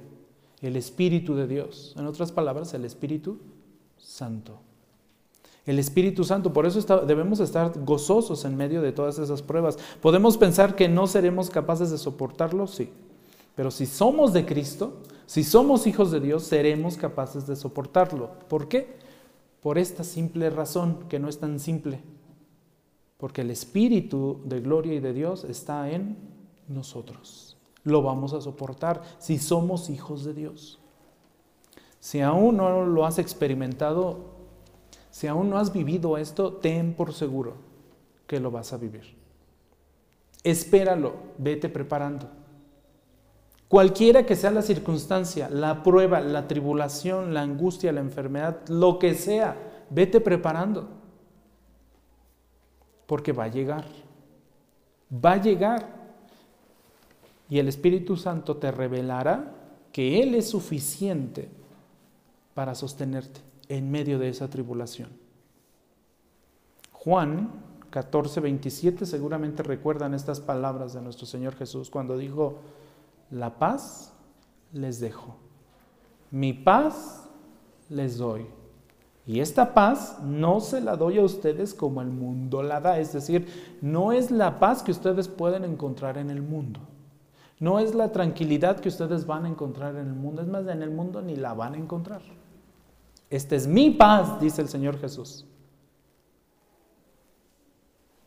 El 0.59 0.75
Espíritu 0.75 1.35
de 1.35 1.45
Dios. 1.45 1.93
En 1.99 2.07
otras 2.07 2.31
palabras, 2.31 2.73
el 2.73 2.83
Espíritu 2.83 3.37
Santo. 3.95 4.64
El 5.65 5.79
Espíritu 5.79 6.23
Santo, 6.23 6.53
por 6.53 6.65
eso 6.65 6.79
debemos 7.05 7.39
estar 7.39 7.73
gozosos 7.83 8.45
en 8.45 8.55
medio 8.55 8.81
de 8.81 8.91
todas 8.91 9.17
esas 9.17 9.41
pruebas. 9.41 9.79
¿Podemos 9.99 10.37
pensar 10.37 10.75
que 10.75 10.87
no 10.87 11.07
seremos 11.07 11.49
capaces 11.49 11.89
de 11.89 11.97
soportarlo? 11.97 12.67
Sí. 12.67 12.89
Pero 13.55 13.71
si 13.71 13.87
somos 13.87 14.31
de 14.31 14.45
Cristo, 14.45 14.97
si 15.25 15.43
somos 15.43 15.87
hijos 15.87 16.11
de 16.11 16.19
Dios, 16.19 16.43
seremos 16.43 16.97
capaces 16.97 17.47
de 17.47 17.55
soportarlo. 17.55 18.31
¿Por 18.47 18.67
qué? 18.67 18.97
Por 19.61 19.79
esta 19.79 20.03
simple 20.03 20.51
razón, 20.51 21.05
que 21.09 21.17
no 21.17 21.29
es 21.29 21.39
tan 21.39 21.59
simple. 21.59 22.01
Porque 23.17 23.41
el 23.41 23.49
Espíritu 23.49 24.41
de 24.45 24.59
gloria 24.59 24.93
y 24.93 24.99
de 24.99 25.13
Dios 25.13 25.45
está 25.45 25.89
en 25.89 26.15
nosotros. 26.67 27.57
Lo 27.83 28.03
vamos 28.03 28.33
a 28.33 28.41
soportar 28.41 29.01
si 29.17 29.39
somos 29.39 29.89
hijos 29.89 30.25
de 30.25 30.33
Dios. 30.35 30.79
Si 31.99 32.21
aún 32.21 32.57
no 32.57 32.85
lo 32.85 33.05
has 33.05 33.17
experimentado, 33.17 34.34
si 35.15 35.27
aún 35.27 35.49
no 35.49 35.57
has 35.57 35.71
vivido 35.71 36.17
esto, 36.17 36.51
ten 36.51 36.93
por 36.93 37.13
seguro 37.13 37.53
que 38.27 38.37
lo 38.41 38.51
vas 38.51 38.73
a 38.73 38.77
vivir. 38.77 39.15
Espéralo, 40.43 41.13
vete 41.37 41.69
preparando. 41.69 42.27
Cualquiera 43.69 44.25
que 44.25 44.35
sea 44.35 44.51
la 44.51 44.61
circunstancia, 44.61 45.47
la 45.49 45.83
prueba, 45.83 46.19
la 46.19 46.49
tribulación, 46.49 47.33
la 47.33 47.43
angustia, 47.43 47.93
la 47.93 48.01
enfermedad, 48.01 48.67
lo 48.67 48.99
que 48.99 49.13
sea, 49.13 49.85
vete 49.89 50.19
preparando. 50.19 50.89
Porque 53.05 53.31
va 53.31 53.45
a 53.45 53.47
llegar. 53.47 53.85
Va 55.09 55.31
a 55.31 55.41
llegar. 55.41 55.87
Y 57.47 57.59
el 57.59 57.69
Espíritu 57.69 58.17
Santo 58.17 58.57
te 58.57 58.69
revelará 58.69 59.53
que 59.93 60.21
Él 60.21 60.35
es 60.35 60.49
suficiente 60.49 61.47
para 62.53 62.75
sostenerte 62.75 63.54
en 63.69 63.91
medio 63.91 64.19
de 64.19 64.29
esa 64.29 64.49
tribulación. 64.49 65.09
Juan 66.91 67.51
14, 67.91 68.39
27 68.39 69.05
seguramente 69.05 69.63
recuerdan 69.63 70.13
estas 70.13 70.39
palabras 70.39 70.93
de 70.93 71.01
nuestro 71.01 71.25
Señor 71.25 71.55
Jesús 71.55 71.89
cuando 71.89 72.17
dijo, 72.17 72.59
la 73.31 73.57
paz 73.57 74.13
les 74.73 74.99
dejo, 74.99 75.35
mi 76.31 76.53
paz 76.53 77.29
les 77.89 78.17
doy. 78.17 78.45
Y 79.27 79.39
esta 79.39 79.73
paz 79.73 80.19
no 80.23 80.59
se 80.59 80.81
la 80.81 80.97
doy 80.97 81.17
a 81.17 81.23
ustedes 81.23 81.73
como 81.73 82.01
el 82.01 82.09
mundo 82.09 82.61
la 82.61 82.79
da, 82.79 82.99
es 82.99 83.13
decir, 83.13 83.77
no 83.81 84.11
es 84.11 84.29
la 84.29 84.59
paz 84.59 84.83
que 84.83 84.91
ustedes 84.91 85.27
pueden 85.27 85.63
encontrar 85.63 86.17
en 86.17 86.29
el 86.29 86.43
mundo. 86.43 86.79
No 87.59 87.79
es 87.79 87.95
la 87.95 88.11
tranquilidad 88.11 88.79
que 88.79 88.89
ustedes 88.89 89.25
van 89.25 89.45
a 89.45 89.49
encontrar 89.49 89.95
en 89.95 90.07
el 90.07 90.13
mundo, 90.13 90.41
es 90.41 90.47
más, 90.47 90.67
en 90.67 90.83
el 90.83 90.91
mundo 90.91 91.21
ni 91.21 91.35
la 91.35 91.53
van 91.53 91.73
a 91.73 91.77
encontrar. 91.77 92.21
Esta 93.29 93.55
es 93.55 93.67
mi 93.67 93.91
paz, 93.91 94.39
dice 94.39 94.61
el 94.61 94.69
Señor 94.69 94.99
Jesús. 94.99 95.45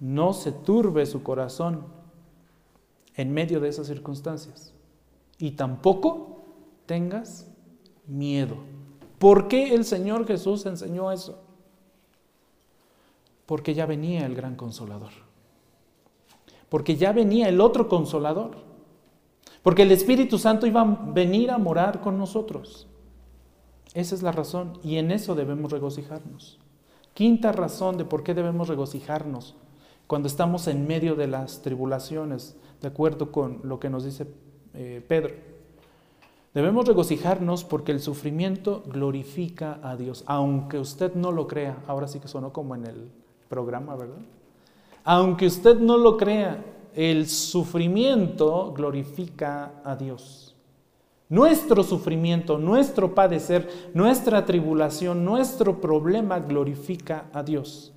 No 0.01 0.32
se 0.32 0.53
turbe 0.53 1.07
su 1.07 1.22
corazón 1.22 1.84
en 3.14 3.32
medio 3.32 3.61
de 3.61 3.68
esas 3.68 3.86
circunstancias 3.86 4.72
y 5.38 5.53
tampoco 5.53 6.38
tengas 6.86 7.51
miedo. 8.07 8.57
¿Por 9.18 9.49
qué 9.49 9.74
el 9.74 9.84
Señor 9.84 10.26
Jesús 10.26 10.66
enseñó 10.66 11.11
eso? 11.11 11.42
Porque 13.46 13.74
ya 13.74 13.86
venía 13.86 14.26
el 14.26 14.34
gran 14.34 14.57
consolador. 14.57 15.12
porque 16.68 16.96
ya 16.96 17.12
venía 17.12 17.49
el 17.49 17.61
otro 17.62 17.88
consolador, 17.88 18.59
porque 19.62 19.82
el 19.82 19.90
Espíritu 19.90 20.38
Santo 20.38 20.66
iba 20.66 20.82
a 20.82 20.84
venir 20.84 21.51
a 21.51 21.57
morar 21.57 22.03
con 22.03 22.18
nosotros. 22.18 22.88
Esa 23.95 24.14
es 24.14 24.22
la 24.22 24.32
razón 24.32 24.78
y 24.82 24.97
en 24.97 25.11
eso 25.11 25.34
debemos 25.34 25.72
regocijarnos. 25.72 26.59
Quinta 27.14 27.53
razón 27.53 27.97
de 27.97 28.05
por 28.05 28.22
qué 28.22 28.34
debemos 28.34 28.68
regocijarnos 28.68 29.57
cuando 30.07 30.28
estamos 30.28 30.68
en 30.68 30.86
medio 30.86 31.14
de 31.16 31.26
las 31.26 31.62
tribulaciones, 31.62 32.57
de 32.80 32.89
acuerdo 32.89 33.30
con 33.32 33.61
lo 33.64 33.78
que 33.78 33.91
nos 33.91 34.05
dice 34.05 34.26
eh, 34.74 35.05
Pedro. 35.07 35.34
Debemos 36.55 36.86
regocijarnos 36.86 37.64
porque 37.64 37.93
el 37.93 38.01
sufrimiento 38.01 38.82
glorifica 38.86 39.80
a 39.82 39.97
Dios, 39.97 40.24
aunque 40.26 40.78
usted 40.78 41.14
no 41.14 41.30
lo 41.30 41.47
crea. 41.47 41.82
Ahora 41.86 42.09
sí 42.09 42.20
que 42.20 42.28
sonó 42.28 42.53
como 42.53 42.74
en 42.74 42.86
el 42.86 43.11
programa, 43.49 43.97
¿verdad? 43.97 44.18
Aunque 45.05 45.47
usted 45.47 45.78
no 45.78 45.99
lo 45.99 46.16
crea, 46.16 46.64
el 46.95 47.28
sufrimiento 47.28 48.72
glorifica 48.72 49.80
a 49.84 49.95
Dios. 49.97 50.47
Nuestro 51.29 51.83
sufrimiento, 51.83 52.57
nuestro 52.57 53.14
padecer, 53.14 53.68
nuestra 53.93 54.47
tribulación, 54.47 55.24
nuestro 55.24 55.81
problema 55.81 56.39
glorifica 56.41 57.26
a 57.33 57.43
Dios. 57.43 57.93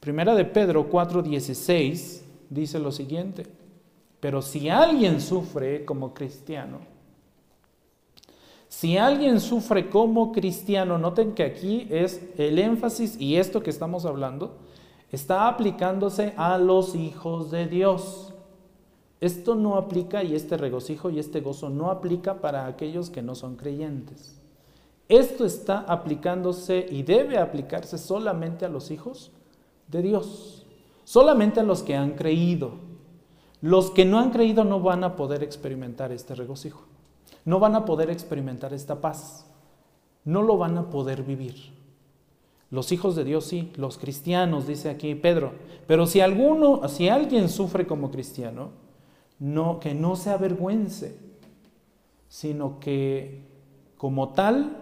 Primera 0.00 0.34
de 0.34 0.44
Pedro 0.46 0.88
4:16 0.88 2.22
dice 2.48 2.78
lo 2.78 2.92
siguiente, 2.92 3.46
pero 4.20 4.40
si 4.40 4.70
alguien 4.70 5.20
sufre 5.20 5.84
como 5.84 6.14
cristiano, 6.14 6.78
si 8.68 8.96
alguien 8.96 9.40
sufre 9.40 9.88
como 9.90 10.32
cristiano, 10.32 10.98
noten 10.98 11.34
que 11.34 11.44
aquí 11.44 11.86
es 11.90 12.22
el 12.36 12.58
énfasis 12.58 13.20
y 13.20 13.36
esto 13.36 13.62
que 13.62 13.70
estamos 13.70 14.04
hablando, 14.04 14.58
está 15.10 15.48
aplicándose 15.48 16.34
a 16.36 16.58
los 16.58 16.94
hijos 16.94 17.50
de 17.50 17.66
Dios. 17.66 18.32
Esto 19.20 19.54
no 19.54 19.76
aplica 19.76 20.22
y 20.22 20.34
este 20.34 20.56
regocijo 20.56 21.10
y 21.10 21.18
este 21.18 21.40
gozo 21.40 21.70
no 21.70 21.90
aplica 21.90 22.40
para 22.40 22.66
aquellos 22.66 23.08
que 23.10 23.22
no 23.22 23.34
son 23.34 23.56
creyentes. 23.56 24.40
Esto 25.08 25.44
está 25.44 25.80
aplicándose 25.80 26.86
y 26.90 27.02
debe 27.02 27.38
aplicarse 27.38 27.96
solamente 27.96 28.64
a 28.64 28.68
los 28.68 28.90
hijos 28.90 29.30
de 29.88 30.02
Dios, 30.02 30.66
solamente 31.04 31.60
a 31.60 31.62
los 31.62 31.82
que 31.82 31.94
han 31.94 32.12
creído. 32.12 32.72
Los 33.62 33.90
que 33.90 34.04
no 34.04 34.18
han 34.18 34.30
creído 34.30 34.64
no 34.64 34.80
van 34.80 35.04
a 35.04 35.16
poder 35.16 35.42
experimentar 35.42 36.12
este 36.12 36.34
regocijo, 36.34 36.82
no 37.44 37.58
van 37.58 37.74
a 37.74 37.84
poder 37.84 38.10
experimentar 38.10 38.74
esta 38.74 39.00
paz, 39.00 39.46
no 40.24 40.42
lo 40.42 40.58
van 40.58 40.76
a 40.76 40.90
poder 40.90 41.22
vivir. 41.22 41.74
Los 42.70 42.92
hijos 42.92 43.14
de 43.14 43.24
Dios 43.24 43.44
sí, 43.44 43.72
los 43.76 43.96
cristianos, 43.96 44.66
dice 44.66 44.90
aquí 44.90 45.14
Pedro. 45.14 45.52
Pero 45.86 46.06
si 46.06 46.20
alguno, 46.20 46.86
si 46.88 47.08
alguien 47.08 47.48
sufre 47.48 47.86
como 47.86 48.10
cristiano, 48.10 48.70
no, 49.38 49.80
que 49.80 49.94
no 49.94 50.16
se 50.16 50.30
avergüence, 50.30 51.18
sino 52.28 52.80
que 52.80 53.42
como 53.96 54.30
tal, 54.30 54.76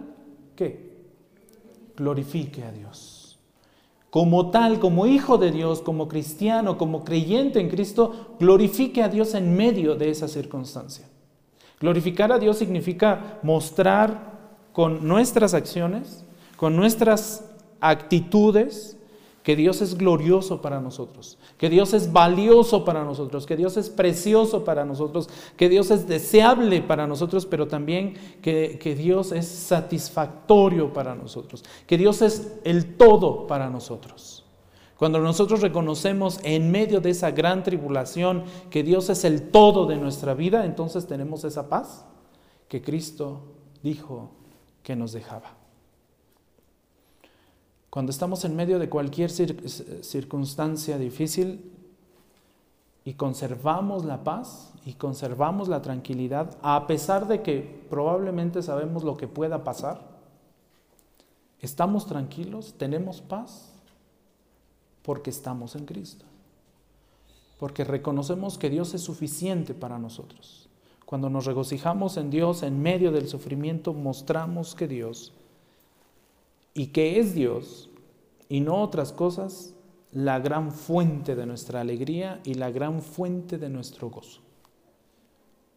¿qué? 0.57 0.95
Glorifique 1.97 2.65
a 2.65 2.73
Dios. 2.73 3.39
Como 4.11 4.51
tal, 4.51 4.79
como 4.79 5.07
hijo 5.07 5.39
de 5.39 5.51
Dios, 5.51 5.81
como 5.81 6.07
cristiano, 6.07 6.79
como 6.79 7.05
creyente 7.05 7.61
en 7.61 7.69
Cristo, 7.69 8.37
glorifique 8.39 9.03
a 9.03 9.09
Dios 9.09 9.35
en 9.35 9.57
medio 9.57 9.97
de 9.97 10.11
esa 10.11 10.29
circunstancia. 10.29 11.09
Glorificar 11.81 12.31
a 12.31 12.39
Dios 12.39 12.59
significa 12.59 13.41
mostrar 13.43 14.35
con 14.73 15.07
nuestras 15.07 15.53
acciones, 15.53 16.25
con 16.57 16.77
nuestras 16.77 17.51
actitudes, 17.81 18.94
que 19.45 19.57
Dios 19.57 19.83
es 19.83 19.99
glorioso 19.99 20.63
para 20.63 20.81
nosotros, 20.81 21.39
que 21.59 21.69
Dios 21.69 21.93
es 21.93 22.13
valioso 22.13 22.83
para 22.83 23.05
nosotros, 23.05 23.45
que 23.45 23.57
Dios 23.57 23.77
es 23.77 23.91
precioso 23.91 24.65
para 24.65 24.87
nosotros, 24.87 25.29
que 25.59 25.69
Dios 25.69 25.91
es 25.91 26.09
deseable 26.09 26.81
para 26.81 27.07
nosotros, 27.07 27.45
pero 27.45 27.69
también 27.69 28.15
que, 28.41 28.79
que, 28.81 28.95
Dios 28.95 29.33
es 29.33 29.47
satisfactorio 29.47 30.95
para 30.95 31.15
nosotros, 31.15 31.63
que 31.87 31.99
Dios 31.99 32.23
es 32.23 32.55
el 32.65 32.97
todo 32.97 33.47
para 33.47 33.69
nosotros. 33.69 34.45
Cuando 34.97 35.19
nosotros 35.19 35.61
reconocemos 35.61 36.41
en 36.43 36.71
medio 36.71 37.03
de 37.03 37.11
esa 37.11 37.31
gran 37.31 37.63
tribulación 37.63 38.45
que 38.71 38.83
Dios 38.83 39.11
es 39.11 39.25
el 39.25 39.51
todo 39.51 39.85
de 39.85 39.97
nuestra 39.97 40.33
vida, 40.33 40.65
entonces 40.65 41.07
tenemos 41.07 41.45
esa 41.45 41.69
paz 41.69 42.07
que 42.67 42.81
Cristo 42.81 43.43
dijo 43.83 44.31
que 44.83 44.97
nos 44.97 45.13
dejaba. 45.13 45.64
Cuando 47.95 48.11
estamos 48.11 48.45
en 48.45 48.57
medio 48.57 48.81
de 48.81 48.89
cualquier 48.89 49.31
circunstancia 49.31 50.99
difícil 50.99 51.71
y 53.05 53.15
conservamos 53.15 54.05
la 54.05 54.25
paz 54.25 54.73
y 54.85 54.95
conservamos 54.95 55.69
la 55.69 55.81
tranquilidad, 55.81 56.59
a 56.61 56.89
pesar 56.89 57.29
de 57.29 57.43
que 57.43 57.87
probablemente 57.89 58.63
sabemos 58.63 59.05
lo 59.05 59.17
que 59.17 59.29
pueda 59.29 59.63
pasar, 59.63 60.01
estamos 61.61 62.07
tranquilos, 62.07 62.75
tenemos 62.77 63.21
paz, 63.21 63.71
porque 65.03 65.31
estamos 65.31 65.77
en 65.77 65.85
Cristo. 65.85 66.25
Porque 67.61 67.85
reconocemos 67.85 68.59
que 68.59 68.71
Dios 68.71 68.93
es 68.95 69.03
suficiente 69.03 69.73
para 69.73 70.01
nosotros. 70.01 70.69
Cuando 71.07 71.31
nos 71.31 71.47
regocijamos 71.47 72.17
en 72.17 72.31
Dios 72.31 72.65
en 72.65 72.83
medio 72.83 73.13
del 73.13 73.29
sufrimiento, 73.29 73.95
mostramos 73.95 74.75
que 74.75 74.89
Dios 74.89 75.33
y 76.75 76.89
que 76.89 77.19
es 77.21 77.35
Dios 77.35 77.89
y 78.49 78.61
no 78.61 78.83
otras 78.83 79.13
cosas 79.13 79.75
la 80.13 80.39
gran 80.39 80.71
fuente 80.71 81.35
de 81.35 81.47
nuestra 81.47 81.81
alegría 81.81 82.41
y 82.45 82.55
la 82.55 82.71
gran 82.71 83.01
fuente 83.03 83.59
de 83.59 83.69
nuestro 83.69 84.11
gozo. 84.11 84.41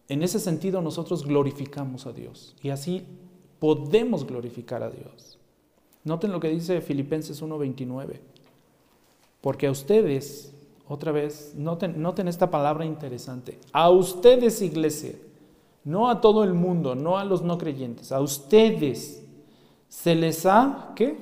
En 0.09 0.23
ese 0.23 0.39
sentido 0.39 0.81
nosotros 0.81 1.25
glorificamos 1.25 2.05
a 2.05 2.13
Dios 2.13 2.55
y 2.61 2.69
así 2.69 3.05
podemos 3.59 4.25
glorificar 4.25 4.83
a 4.83 4.89
Dios. 4.89 5.39
Noten 6.03 6.31
lo 6.31 6.39
que 6.39 6.49
dice 6.49 6.81
Filipenses 6.81 7.41
1:29, 7.41 8.21
porque 9.41 9.67
a 9.67 9.71
ustedes, 9.71 10.53
otra 10.87 11.11
vez, 11.11 11.53
noten, 11.55 12.01
noten 12.01 12.27
esta 12.27 12.49
palabra 12.49 12.85
interesante, 12.85 13.59
a 13.73 13.89
ustedes 13.89 14.61
iglesia, 14.61 15.15
no 15.83 16.09
a 16.09 16.21
todo 16.21 16.43
el 16.43 16.53
mundo, 16.53 16.95
no 16.95 17.17
a 17.17 17.25
los 17.25 17.41
no 17.41 17.57
creyentes, 17.57 18.11
a 18.11 18.21
ustedes 18.21 19.26
se 19.89 20.15
les 20.15 20.45
ha, 20.45 20.93
¿qué? 20.95 21.17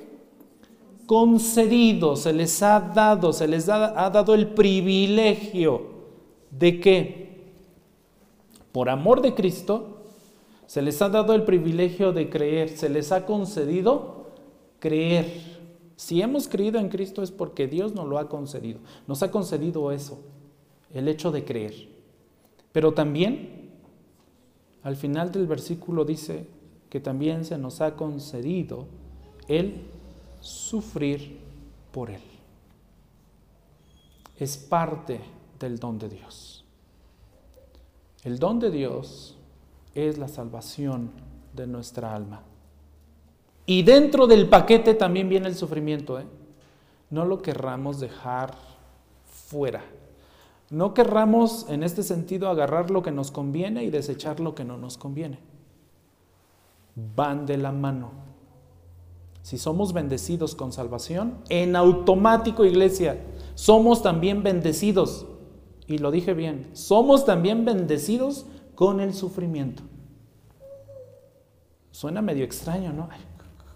Concedido, 1.06 2.16
se 2.16 2.32
les 2.32 2.62
ha 2.62 2.80
dado, 2.80 3.32
se 3.32 3.46
les 3.46 3.68
ha, 3.68 4.10
dado 4.10 4.34
el 4.34 4.48
privilegio 4.48 5.82
de 6.50 6.80
que, 6.80 7.52
por 8.72 8.88
amor 8.88 9.22
de 9.22 9.34
Cristo, 9.34 10.02
se 10.66 10.82
les 10.82 11.00
ha 11.00 11.08
dado 11.08 11.32
el 11.34 11.44
privilegio 11.44 12.12
de 12.12 12.28
creer, 12.28 12.70
se 12.70 12.88
les 12.88 13.12
ha 13.12 13.24
concedido 13.24 14.26
creer. 14.80 15.56
Si 15.94 16.20
hemos 16.20 16.48
creído 16.48 16.80
en 16.80 16.88
Cristo 16.88 17.22
es 17.22 17.30
porque 17.30 17.68
Dios 17.68 17.94
nos 17.94 18.06
lo 18.08 18.18
ha 18.18 18.28
concedido. 18.28 18.80
Nos 19.06 19.22
ha 19.22 19.30
concedido 19.30 19.92
eso, 19.92 20.18
el 20.92 21.06
hecho 21.06 21.30
de 21.30 21.44
creer. 21.44 21.88
Pero 22.72 22.92
también, 22.92 23.70
al 24.82 24.96
final 24.96 25.30
del 25.30 25.46
versículo 25.46 26.04
dice, 26.04 26.46
que 26.96 27.00
también 27.00 27.44
se 27.44 27.58
nos 27.58 27.82
ha 27.82 27.94
concedido 27.94 28.86
el 29.48 29.82
sufrir 30.40 31.38
por 31.92 32.08
Él. 32.08 32.22
Es 34.38 34.56
parte 34.56 35.20
del 35.60 35.78
don 35.78 35.98
de 35.98 36.08
Dios. 36.08 36.64
El 38.24 38.38
don 38.38 38.58
de 38.60 38.70
Dios 38.70 39.36
es 39.94 40.16
la 40.16 40.26
salvación 40.26 41.10
de 41.52 41.66
nuestra 41.66 42.16
alma. 42.16 42.40
Y 43.66 43.82
dentro 43.82 44.26
del 44.26 44.48
paquete 44.48 44.94
también 44.94 45.28
viene 45.28 45.48
el 45.48 45.54
sufrimiento. 45.54 46.18
¿eh? 46.18 46.24
No 47.10 47.26
lo 47.26 47.42
querramos 47.42 48.00
dejar 48.00 48.54
fuera. 49.26 49.84
No 50.70 50.94
querramos 50.94 51.68
en 51.68 51.82
este 51.82 52.02
sentido 52.02 52.48
agarrar 52.48 52.90
lo 52.90 53.02
que 53.02 53.12
nos 53.12 53.30
conviene 53.30 53.84
y 53.84 53.90
desechar 53.90 54.40
lo 54.40 54.54
que 54.54 54.64
no 54.64 54.78
nos 54.78 54.96
conviene 54.96 55.55
van 56.96 57.46
de 57.46 57.58
la 57.58 57.70
mano. 57.70 58.10
Si 59.42 59.58
somos 59.58 59.92
bendecidos 59.92 60.56
con 60.56 60.72
salvación, 60.72 61.38
en 61.48 61.76
automático, 61.76 62.64
iglesia, 62.64 63.22
somos 63.54 64.02
también 64.02 64.42
bendecidos. 64.42 65.26
Y 65.86 65.98
lo 65.98 66.10
dije 66.10 66.34
bien, 66.34 66.68
somos 66.72 67.24
también 67.24 67.64
bendecidos 67.64 68.46
con 68.74 69.00
el 69.00 69.14
sufrimiento. 69.14 69.84
Suena 71.92 72.22
medio 72.22 72.44
extraño, 72.44 72.92
¿no? 72.92 73.08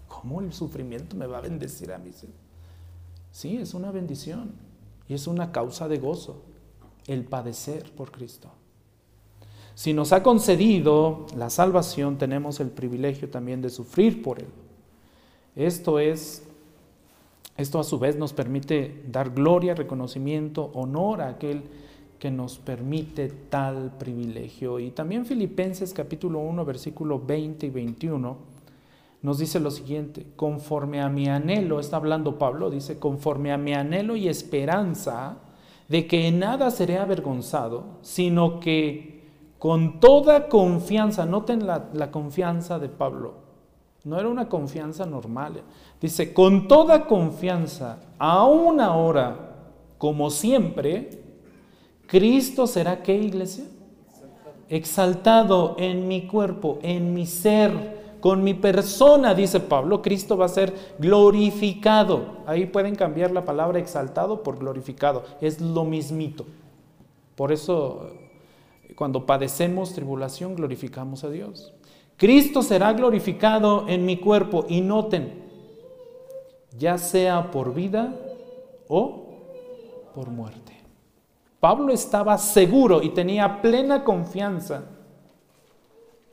¿Cómo 0.09 0.41
el 0.41 0.51
sufrimiento 0.51 1.15
me 1.15 1.25
va 1.25 1.37
a 1.37 1.41
bendecir 1.41 1.93
a 1.93 1.97
mí? 1.97 2.11
Sí, 3.31 3.57
es 3.57 3.73
una 3.73 3.91
bendición 3.91 4.51
y 5.07 5.13
es 5.13 5.25
una 5.25 5.51
causa 5.51 5.87
de 5.87 5.99
gozo 5.99 6.43
el 7.07 7.23
padecer 7.23 7.95
por 7.95 8.11
Cristo. 8.11 8.51
Si 9.75 9.93
nos 9.93 10.13
ha 10.13 10.23
concedido 10.23 11.25
la 11.35 11.49
salvación, 11.49 12.17
tenemos 12.17 12.59
el 12.59 12.69
privilegio 12.69 13.29
también 13.29 13.61
de 13.61 13.69
sufrir 13.69 14.21
por 14.21 14.39
Él. 14.39 14.47
Esto 15.55 15.99
es, 15.99 16.43
esto 17.57 17.79
a 17.79 17.83
su 17.83 17.99
vez 17.99 18.15
nos 18.15 18.33
permite 18.33 19.03
dar 19.09 19.31
gloria, 19.31 19.73
reconocimiento, 19.73 20.71
honor 20.73 21.21
a 21.21 21.29
aquel 21.29 21.63
que 22.19 22.31
nos 22.31 22.57
permite 22.57 23.29
tal 23.49 23.97
privilegio. 23.97 24.79
Y 24.79 24.91
también 24.91 25.25
Filipenses 25.25 25.93
capítulo 25.93 26.39
1, 26.39 26.63
versículo 26.65 27.19
20 27.19 27.65
y 27.65 27.69
21 27.69 28.51
nos 29.21 29.37
dice 29.37 29.59
lo 29.59 29.69
siguiente, 29.69 30.25
conforme 30.35 30.99
a 30.99 31.09
mi 31.09 31.27
anhelo, 31.27 31.79
está 31.79 31.97
hablando 31.97 32.39
Pablo, 32.39 32.71
dice, 32.71 32.97
conforme 32.97 33.51
a 33.51 33.57
mi 33.57 33.73
anhelo 33.73 34.15
y 34.15 34.27
esperanza 34.27 35.37
de 35.89 36.07
que 36.07 36.27
en 36.27 36.39
nada 36.39 36.71
seré 36.71 36.97
avergonzado, 36.97 37.99
sino 38.01 38.59
que 38.59 39.10
con 39.61 39.99
toda 39.99 40.49
confianza, 40.49 41.23
noten 41.23 41.67
la, 41.67 41.85
la 41.93 42.09
confianza 42.09 42.79
de 42.79 42.89
Pablo, 42.89 43.35
no 44.03 44.19
era 44.19 44.27
una 44.27 44.49
confianza 44.49 45.05
normal, 45.05 45.61
dice, 46.01 46.33
con 46.33 46.67
toda 46.67 47.05
confianza, 47.05 47.99
aún 48.17 48.81
ahora, 48.81 49.51
como 49.99 50.31
siempre, 50.31 51.21
Cristo 52.07 52.65
será 52.65 53.03
qué 53.03 53.15
iglesia? 53.15 53.65
Exaltado 54.67 55.75
en 55.77 56.07
mi 56.07 56.25
cuerpo, 56.25 56.79
en 56.81 57.13
mi 57.13 57.27
ser, 57.27 58.15
con 58.19 58.43
mi 58.43 58.55
persona, 58.55 59.35
dice 59.35 59.59
Pablo, 59.59 60.01
Cristo 60.01 60.37
va 60.37 60.45
a 60.45 60.49
ser 60.49 60.73
glorificado. 60.97 62.37
Ahí 62.47 62.65
pueden 62.65 62.95
cambiar 62.95 63.29
la 63.29 63.45
palabra 63.45 63.77
exaltado 63.77 64.41
por 64.41 64.57
glorificado. 64.57 65.23
Es 65.39 65.61
lo 65.61 65.85
mismito. 65.85 66.47
Por 67.35 67.51
eso, 67.51 68.20
cuando 68.95 69.25
padecemos 69.25 69.93
tribulación, 69.93 70.55
glorificamos 70.55 71.23
a 71.23 71.29
Dios. 71.29 71.73
Cristo 72.17 72.61
será 72.61 72.93
glorificado 72.93 73.87
en 73.87 74.05
mi 74.05 74.17
cuerpo. 74.17 74.65
Y 74.69 74.81
noten, 74.81 75.43
ya 76.77 76.97
sea 76.97 77.49
por 77.49 77.73
vida 77.73 78.15
o 78.87 79.25
por 80.13 80.29
muerte. 80.29 80.77
Pablo 81.59 81.93
estaba 81.93 82.37
seguro 82.37 83.01
y 83.01 83.09
tenía 83.09 83.61
plena 83.61 84.03
confianza 84.03 84.83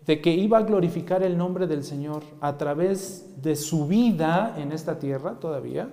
de 0.05 0.21
que 0.23 0.31
iba 0.31 0.59
a 0.59 0.63
glorificar 0.63 1.23
el 1.23 1.37
nombre 1.37 1.67
del 1.67 1.85
Señor 1.85 2.23
a 2.41 2.57
través 2.57 3.43
de 3.43 3.57
su 3.57 3.87
vida 3.87 4.55
en 4.57 4.73
esta 4.73 4.99
tierra 4.99 5.39
todavía, 5.39 5.91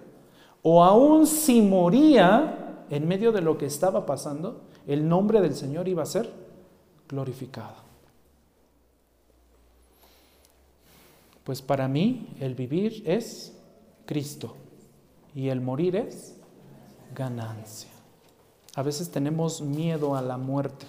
o 0.61 0.83
aún 0.83 1.27
si 1.27 1.61
moría 1.61 2.85
en 2.89 3.07
medio 3.07 3.31
de 3.33 3.41
lo 3.41 3.57
que 3.57 3.65
estaba 3.65 4.05
pasando, 4.05 4.61
el 4.87 5.07
nombre 5.07 5.41
del 5.41 5.53
Señor 5.53 5.87
iba 5.87 6.03
a 6.03 6.05
ser 6.05 6.44
glorificado. 7.09 7.85
Pues 11.43 11.61
para 11.61 11.87
mí 11.87 12.35
el 12.39 12.55
vivir 12.55 13.03
es 13.05 13.53
Cristo 14.05 14.55
y 15.35 15.49
el 15.49 15.61
morir 15.61 15.95
es 15.95 16.35
ganancia. 17.13 17.91
A 18.75 18.81
veces 18.81 19.09
tenemos 19.09 19.61
miedo 19.61 20.15
a 20.15 20.21
la 20.21 20.37
muerte. 20.37 20.85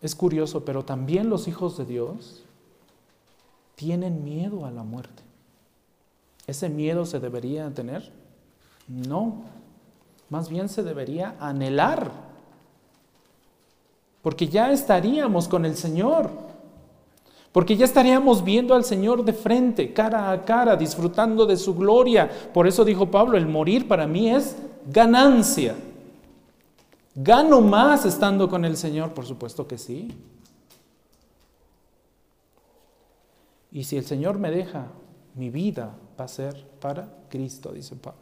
Es 0.00 0.14
curioso, 0.14 0.64
pero 0.64 0.84
también 0.84 1.28
los 1.28 1.46
hijos 1.46 1.78
de 1.78 1.84
Dios 1.84 2.42
tienen 3.76 4.24
miedo 4.24 4.64
a 4.66 4.70
la 4.70 4.82
muerte. 4.82 5.22
¿Ese 6.46 6.68
miedo 6.68 7.06
se 7.06 7.20
debería 7.20 7.72
tener? 7.72 8.10
No, 8.88 9.42
más 10.28 10.48
bien 10.48 10.68
se 10.68 10.82
debería 10.82 11.36
anhelar, 11.38 12.10
porque 14.22 14.48
ya 14.48 14.72
estaríamos 14.72 15.48
con 15.48 15.64
el 15.64 15.76
Señor, 15.76 16.30
porque 17.50 17.76
ya 17.76 17.84
estaríamos 17.84 18.42
viendo 18.42 18.74
al 18.74 18.84
Señor 18.84 19.24
de 19.24 19.32
frente, 19.32 19.92
cara 19.92 20.30
a 20.30 20.44
cara, 20.44 20.76
disfrutando 20.76 21.44
de 21.44 21.56
su 21.56 21.74
gloria. 21.74 22.30
Por 22.54 22.66
eso 22.66 22.84
dijo 22.84 23.10
Pablo, 23.10 23.36
el 23.36 23.46
morir 23.46 23.86
para 23.86 24.06
mí 24.06 24.30
es 24.30 24.56
ganancia. 24.86 25.74
¿Gano 27.14 27.60
más 27.60 28.06
estando 28.06 28.48
con 28.48 28.64
el 28.64 28.76
Señor? 28.76 29.12
Por 29.12 29.26
supuesto 29.26 29.66
que 29.66 29.76
sí. 29.76 30.08
Y 33.70 33.84
si 33.84 33.98
el 33.98 34.06
Señor 34.06 34.38
me 34.38 34.50
deja, 34.50 34.86
mi 35.34 35.50
vida 35.50 35.94
va 36.18 36.24
a 36.24 36.28
ser 36.28 36.66
para 36.80 37.08
Cristo, 37.28 37.72
dice 37.72 37.96
Pablo. 37.96 38.21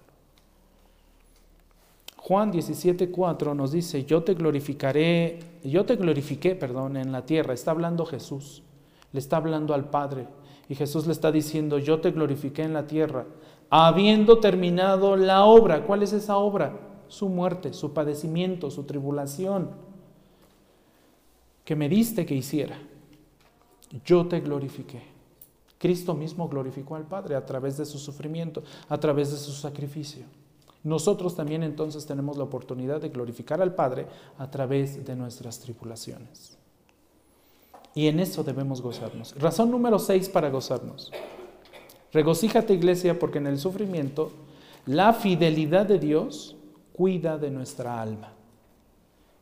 Juan 2.23 2.53
17:4 2.53 3.55
nos 3.55 3.73
dice, 3.73 4.05
"Yo 4.05 4.23
te 4.23 4.35
glorificaré, 4.35 5.39
yo 5.65 5.85
te 5.85 5.97
glorifiqué, 5.97 6.55
perdón, 6.55 6.97
en 6.97 7.13
la 7.13 7.25
tierra." 7.25 7.55
Está 7.55 7.73
hablando 7.73 8.07
Jesús. 8.07 8.63
Le 9.13 9.19
está 9.19 9.39
hablando 9.39 9.75
al 9.75 9.91
Padre 9.91 10.29
y 10.69 10.75
Jesús 10.75 11.07
le 11.07 11.13
está 11.13 11.33
diciendo, 11.33 11.79
"Yo 11.79 12.01
te 12.01 12.11
glorifiqué 12.11 12.63
en 12.63 12.75
la 12.75 12.87
tierra, 12.87 13.27
habiendo 13.71 14.39
terminado 14.39 15.17
la 15.17 15.45
obra." 15.45 15.85
¿Cuál 15.87 16.03
es 16.03 16.13
esa 16.13 16.37
obra? 16.37 16.89
su 17.11 17.29
muerte, 17.29 17.73
su 17.73 17.93
padecimiento, 17.93 18.71
su 18.71 18.85
tribulación, 18.85 19.71
que 21.65 21.75
me 21.75 21.89
diste 21.89 22.25
que 22.25 22.37
hiciera. 22.37 22.79
Yo 24.05 24.27
te 24.27 24.41
glorifiqué. 24.41 25.03
Cristo 25.77 26.15
mismo 26.15 26.49
glorificó 26.49 26.95
al 26.95 27.07
Padre 27.07 27.35
a 27.35 27.45
través 27.45 27.77
de 27.77 27.85
su 27.85 27.99
sufrimiento, 27.99 28.63
a 28.89 28.99
través 28.99 29.33
de 29.33 29.39
su 29.39 29.51
sacrificio. 29.51 30.25
Nosotros 30.83 31.37
también 31.37 31.63
entonces 31.63 32.07
tenemos 32.07 32.37
la 32.37 32.45
oportunidad 32.45 33.01
de 33.01 33.11
glorificar 33.11 33.61
al 33.61 33.75
Padre 33.75 34.07
a 34.39 34.51
través 34.51 35.05
de 35.05 35.15
nuestras 35.15 35.61
tribulaciones. 35.61 36.57
Y 37.95 38.07
en 38.07 38.21
eso 38.21 38.45
debemos 38.45 38.81
gozarnos. 38.81 39.35
Razón 39.39 39.71
número 39.71 39.99
seis 39.99 40.29
para 40.29 40.49
gozarnos. 40.49 41.13
Regocíjate 42.13 42.75
iglesia 42.75 43.19
porque 43.19 43.39
en 43.39 43.47
el 43.47 43.59
sufrimiento 43.59 44.33
la 44.87 45.13
fidelidad 45.13 45.87
de 45.87 45.99
Dios 45.99 46.57
cuida 46.93 47.39
de 47.39 47.51
nuestra 47.51 48.01
alma. 48.01 48.33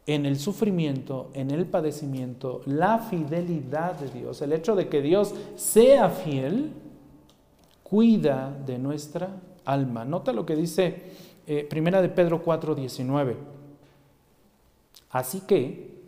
En 0.06 0.24
el 0.26 0.38
sufrimiento, 0.38 1.30
en 1.34 1.50
el 1.50 1.66
padecimiento, 1.66 2.62
la 2.64 2.98
fidelidad 2.98 3.98
de 3.98 4.08
Dios, 4.08 4.40
el 4.40 4.54
hecho 4.54 4.74
de 4.74 4.88
que 4.88 5.02
Dios 5.02 5.34
sea 5.54 6.08
fiel, 6.08 6.72
cuida 7.82 8.56
de 8.66 8.78
nuestra 8.78 9.28
alma. 9.64 10.04
Nota 10.04 10.32
lo 10.32 10.46
que 10.46 10.56
dice 10.56 11.02
eh, 11.48 11.64
Primera 11.64 12.02
de 12.02 12.10
Pedro 12.10 12.42
4, 12.42 12.74
19. 12.74 13.36
Así 15.10 15.40
que 15.40 15.98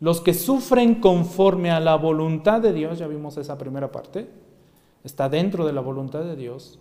los 0.00 0.20
que 0.20 0.34
sufren 0.34 0.96
conforme 0.96 1.70
a 1.70 1.78
la 1.78 1.94
voluntad 1.94 2.60
de 2.60 2.72
Dios, 2.72 2.98
ya 2.98 3.06
vimos 3.06 3.36
esa 3.36 3.56
primera 3.56 3.92
parte, 3.92 4.28
está 5.04 5.28
dentro 5.28 5.64
de 5.64 5.72
la 5.72 5.80
voluntad 5.80 6.24
de 6.24 6.34
Dios, 6.34 6.80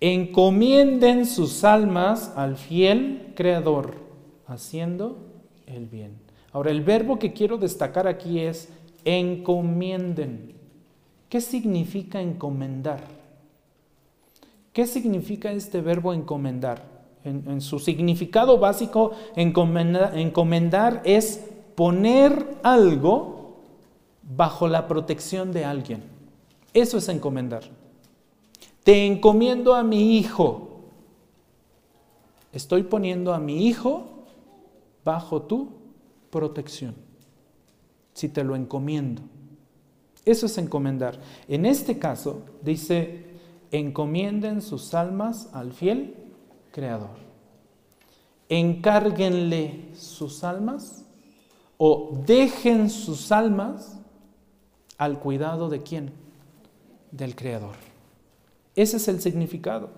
encomienden 0.00 1.24
sus 1.24 1.62
almas 1.62 2.32
al 2.36 2.56
fiel 2.56 3.32
Creador, 3.36 3.94
haciendo 4.48 5.18
el 5.66 5.86
bien. 5.86 6.18
Ahora, 6.52 6.72
el 6.72 6.82
verbo 6.82 7.20
que 7.20 7.32
quiero 7.32 7.58
destacar 7.58 8.08
aquí 8.08 8.40
es 8.40 8.70
encomienden. 9.04 10.54
¿Qué 11.28 11.40
significa 11.40 12.20
encomendar? 12.20 13.17
¿Qué 14.72 14.86
significa 14.86 15.52
este 15.52 15.80
verbo 15.80 16.12
encomendar? 16.12 16.98
En, 17.24 17.60
su 17.60 17.78
significado 17.78 18.58
básico, 18.58 19.12
encomendar 19.36 21.02
es 21.04 21.44
poner 21.74 22.56
algo 22.62 23.56
bajo 24.22 24.68
la 24.68 24.88
protección 24.88 25.52
de 25.52 25.64
alguien. 25.64 26.02
Eso 26.72 26.98
es 26.98 27.08
encomendar. 27.08 27.62
Te 28.84 29.06
encomiendo 29.06 29.74
a 29.74 29.82
mi 29.82 30.16
hijo. 30.16 30.80
Estoy 32.52 32.84
poniendo 32.84 33.34
a 33.34 33.38
mi 33.38 33.66
hijo 33.66 34.06
bajo 35.04 35.42
tu 35.42 35.68
protección. 36.30 36.94
Si 38.14 38.28
te 38.28 38.44
lo 38.44 38.56
encomiendo. 38.56 39.22
Eso 40.24 40.46
es 40.46 40.58
encomendar. 40.58 41.18
En 41.48 41.64
este 41.64 41.98
caso 41.98 42.42
dice, 42.62 43.27
encomienden 43.70 44.62
sus 44.62 44.94
almas 44.94 45.50
al 45.52 45.72
fiel 45.72 46.14
Creador. 46.72 47.16
Encárguenle 48.48 49.90
sus 49.94 50.44
almas 50.44 51.04
o 51.76 52.22
dejen 52.26 52.90
sus 52.90 53.30
almas 53.32 53.98
al 54.96 55.18
cuidado 55.18 55.68
de 55.68 55.82
quién? 55.82 56.12
Del 57.10 57.34
Creador. 57.34 57.74
Ese 58.74 58.96
es 58.96 59.08
el 59.08 59.20
significado. 59.20 59.90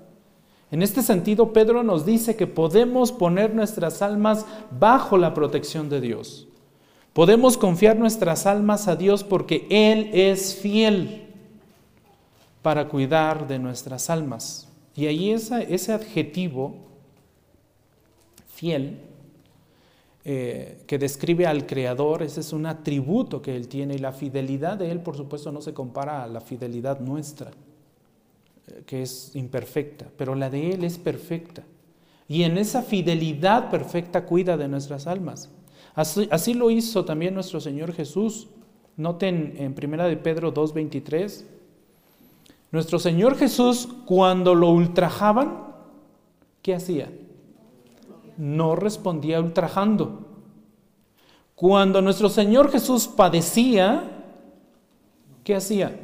En 0.70 0.82
este 0.82 1.02
sentido, 1.02 1.52
Pedro 1.52 1.82
nos 1.82 2.06
dice 2.06 2.36
que 2.36 2.46
podemos 2.46 3.10
poner 3.12 3.54
nuestras 3.54 4.02
almas 4.02 4.46
bajo 4.78 5.18
la 5.18 5.34
protección 5.34 5.88
de 5.88 6.00
Dios. 6.00 6.46
Podemos 7.12 7.58
confiar 7.58 7.96
nuestras 7.96 8.46
almas 8.46 8.86
a 8.86 8.94
Dios 8.94 9.24
porque 9.24 9.66
Él 9.68 10.10
es 10.12 10.54
fiel 10.54 11.29
para 12.62 12.88
cuidar 12.88 13.46
de 13.46 13.58
nuestras 13.58 14.10
almas. 14.10 14.68
Y 14.94 15.06
ahí 15.06 15.30
ese 15.30 15.92
adjetivo, 15.92 16.74
fiel, 18.48 19.00
eh, 20.24 20.82
que 20.86 20.98
describe 20.98 21.46
al 21.46 21.66
Creador, 21.66 22.22
ese 22.22 22.40
es 22.40 22.52
un 22.52 22.66
atributo 22.66 23.40
que 23.40 23.56
Él 23.56 23.68
tiene 23.68 23.94
y 23.94 23.98
la 23.98 24.12
fidelidad 24.12 24.76
de 24.76 24.90
Él, 24.90 25.00
por 25.00 25.16
supuesto, 25.16 25.50
no 25.50 25.62
se 25.62 25.72
compara 25.72 26.22
a 26.22 26.26
la 26.26 26.40
fidelidad 26.40 27.00
nuestra 27.00 27.50
que 28.86 29.02
es 29.02 29.34
imperfecta, 29.34 30.06
pero 30.16 30.34
la 30.34 30.50
de 30.50 30.72
Él 30.72 30.84
es 30.84 30.98
perfecta. 30.98 31.62
Y 32.28 32.44
en 32.44 32.58
esa 32.58 32.82
fidelidad 32.82 33.70
perfecta 33.70 34.24
cuida 34.24 34.56
de 34.56 34.68
nuestras 34.68 35.06
almas. 35.06 35.50
Así, 35.94 36.54
lo 36.54 36.70
hizo 36.70 37.04
también 37.04 37.34
nuestro 37.34 37.60
Señor 37.60 37.92
Jesús. 37.92 38.48
Noten 38.96 39.54
en 39.58 39.74
1 39.76 40.08
de 40.08 40.16
Pedro 40.16 40.54
2.23. 40.54 41.44
Nuestro 42.72 43.00
Señor 43.00 43.36
Jesús, 43.36 43.88
cuando 44.06 44.54
lo 44.54 44.70
ultrajaban, 44.70 45.64
¿qué 46.62 46.74
hacía? 46.74 47.10
No 48.36 48.76
respondía 48.76 49.40
ultrajando. 49.40 50.26
Cuando 51.56 52.00
nuestro 52.00 52.28
Señor 52.28 52.70
Jesús 52.70 53.08
padecía, 53.08 54.24
¿qué 55.42 55.56
hacía? 55.56 56.00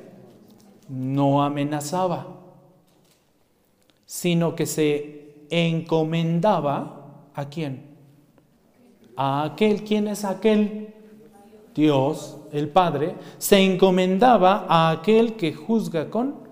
No 0.89 1.43
amenazaba, 1.43 2.27
sino 4.05 4.55
que 4.57 4.67
se 4.67 5.47
encomendaba 5.51 7.31
a 7.33 7.49
quién? 7.49 7.87
A 9.17 9.45
aquel, 9.45 9.85
¿quién 9.85 10.09
es 10.09 10.25
aquel? 10.25 10.95
Dios, 11.75 12.39
el 12.53 12.69
Padre, 12.69 13.14
se 13.39 13.59
encomendaba 13.61 14.67
a 14.69 14.91
aquel 14.91 15.37
que 15.37 15.55
juzga 15.55 16.11
con 16.11 16.45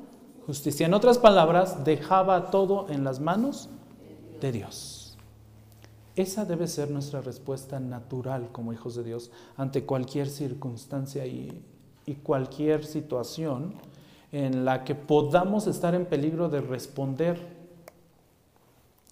justicia. 0.46 0.86
En 0.86 0.94
otras 0.94 1.18
palabras, 1.18 1.84
dejaba 1.84 2.50
todo 2.50 2.86
en 2.90 3.04
las 3.04 3.20
manos 3.20 3.68
de 4.40 4.52
Dios. 4.52 5.16
Esa 6.16 6.44
debe 6.44 6.68
ser 6.68 6.90
nuestra 6.90 7.20
respuesta 7.20 7.80
natural 7.80 8.48
como 8.52 8.72
hijos 8.72 8.94
de 8.94 9.02
Dios 9.02 9.30
ante 9.56 9.84
cualquier 9.84 10.28
circunstancia 10.28 11.26
y, 11.26 11.62
cualquier 12.22 12.84
situación 12.84 13.72
en 14.30 14.66
la 14.66 14.84
que 14.84 14.94
podamos 14.94 15.66
estar 15.66 15.94
en 15.94 16.04
peligro 16.04 16.50
de 16.50 16.60
responder 16.60 17.40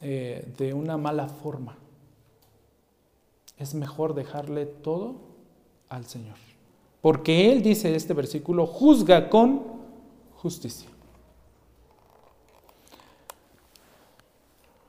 eh, 0.02 0.52
de 0.58 0.74
una 0.74 0.98
mala 0.98 1.28
forma. 1.28 1.74
Es 3.56 3.74
mejor 3.74 4.12
dejarle 4.14 4.66
todo 4.66 5.14
al 5.88 6.04
Señor. 6.04 6.36
Porque 7.00 7.50
Él 7.50 7.62
dice 7.62 7.94
este 7.94 8.12
versículo, 8.12 8.66
juzga 8.66 9.30
con 9.30 9.62
justicia. 10.34 10.91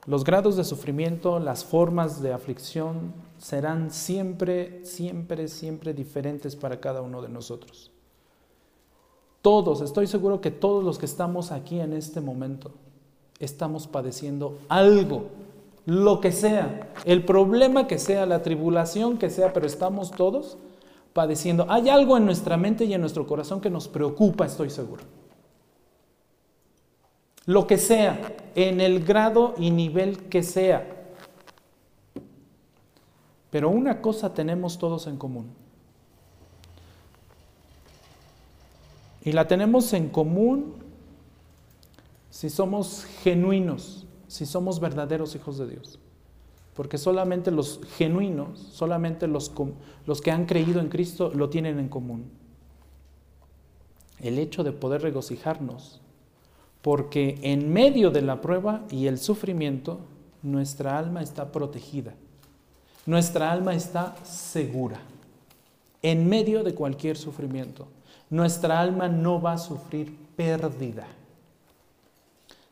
Los 0.05 0.25
grados 0.25 0.57
de 0.57 0.65
sufrimiento, 0.65 1.39
las 1.39 1.63
formas 1.63 2.21
de 2.21 2.33
aflicción 2.33 3.13
serán 3.37 3.89
siempre, 3.89 4.83
siempre, 4.83 5.47
siempre 5.47 5.93
diferentes 5.93 6.57
para 6.57 6.81
cada 6.81 7.01
uno 7.01 7.21
de 7.21 7.29
nosotros. 7.29 7.89
Todos, 9.41 9.81
estoy 9.81 10.07
seguro 10.07 10.41
que 10.41 10.51
todos 10.51 10.83
los 10.83 10.97
que 10.97 11.05
estamos 11.05 11.51
aquí 11.51 11.79
en 11.79 11.93
este 11.93 12.19
momento, 12.19 12.71
estamos 13.39 13.87
padeciendo 13.87 14.57
algo, 14.67 15.27
lo 15.85 16.19
que 16.19 16.31
sea, 16.31 16.91
el 17.05 17.23
problema 17.25 17.87
que 17.87 17.99
sea, 17.99 18.25
la 18.25 18.41
tribulación 18.41 19.17
que 19.17 19.29
sea, 19.29 19.53
pero 19.53 19.65
estamos 19.65 20.11
todos 20.11 20.57
padeciendo. 21.13 21.65
Hay 21.69 21.89
algo 21.89 22.17
en 22.17 22.25
nuestra 22.25 22.57
mente 22.57 22.85
y 22.85 22.93
en 22.93 23.01
nuestro 23.01 23.25
corazón 23.25 23.61
que 23.61 23.69
nos 23.69 23.87
preocupa, 23.87 24.45
estoy 24.45 24.69
seguro. 24.69 25.03
Lo 27.45 27.67
que 27.67 27.77
sea, 27.77 28.35
en 28.55 28.79
el 28.79 29.03
grado 29.03 29.53
y 29.57 29.71
nivel 29.71 30.17
que 30.29 30.43
sea. 30.43 30.87
Pero 33.49 33.69
una 33.69 34.01
cosa 34.01 34.33
tenemos 34.33 34.77
todos 34.77 35.07
en 35.07 35.17
común. 35.17 35.47
Y 39.23 39.31
la 39.31 39.47
tenemos 39.47 39.93
en 39.93 40.09
común 40.09 40.75
si 42.29 42.49
somos 42.49 43.05
genuinos, 43.23 44.05
si 44.27 44.45
somos 44.45 44.79
verdaderos 44.79 45.35
hijos 45.35 45.57
de 45.57 45.67
Dios. 45.67 45.99
Porque 46.73 46.97
solamente 46.97 47.51
los 47.51 47.79
genuinos, 47.97 48.59
solamente 48.71 49.27
los, 49.27 49.51
los 50.05 50.21
que 50.21 50.31
han 50.31 50.45
creído 50.45 50.79
en 50.79 50.89
Cristo 50.89 51.31
lo 51.33 51.49
tienen 51.49 51.77
en 51.77 51.89
común. 51.89 52.31
El 54.19 54.39
hecho 54.39 54.63
de 54.63 54.71
poder 54.71 55.01
regocijarnos 55.01 56.01
porque 56.83 57.39
en 57.43 57.71
medio 57.71 58.11
de 58.11 58.21
la 58.21 58.41
prueba 58.41 58.81
y 58.91 59.07
el 59.07 59.17
sufrimiento, 59.17 60.01
nuestra 60.43 60.99
alma 60.99 61.21
está 61.21 61.49
protegida, 61.49 62.13
nuestra 63.05 63.53
alma 63.53 63.73
está 63.73 64.17
segura, 64.25 64.99
en 66.01 66.27
medio 66.27 66.61
de 66.61 66.75
cualquier 66.75 67.15
sufrimiento. 67.15 67.87
Nuestra 68.29 68.81
alma 68.81 69.07
no 69.07 69.41
va 69.41 69.53
a 69.53 69.57
sufrir 69.57 70.13
pérdida. 70.35 71.07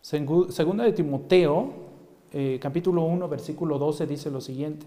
Segunda 0.02 0.84
de 0.84 0.92
Timoteo, 0.92 1.72
eh, 2.34 2.60
capítulo 2.62 3.04
1, 3.04 3.30
versículo 3.30 3.80
12, 3.80 4.08
dice 4.08 4.30
lo 4.30 4.42
siguiente. 4.42 4.86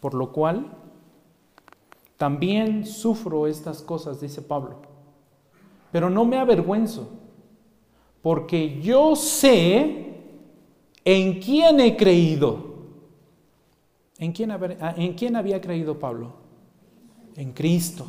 Por 0.00 0.14
lo 0.14 0.32
cual, 0.32 0.72
también 2.16 2.86
sufro 2.86 3.46
estas 3.46 3.82
cosas, 3.82 4.22
dice 4.22 4.40
Pablo, 4.40 4.76
pero 5.92 6.08
no 6.08 6.24
me 6.24 6.38
avergüenzo 6.38 7.23
porque 8.24 8.80
yo 8.80 9.14
sé 9.16 10.14
en 11.04 11.40
quién 11.40 11.78
he 11.78 11.94
creído. 11.94 12.56
¿En 14.18 14.32
quién, 14.32 14.50
ah, 14.50 14.94
¿En 14.96 15.12
quién, 15.12 15.36
había 15.36 15.60
creído 15.60 15.98
Pablo? 15.98 16.32
En 17.36 17.52
Cristo. 17.52 18.06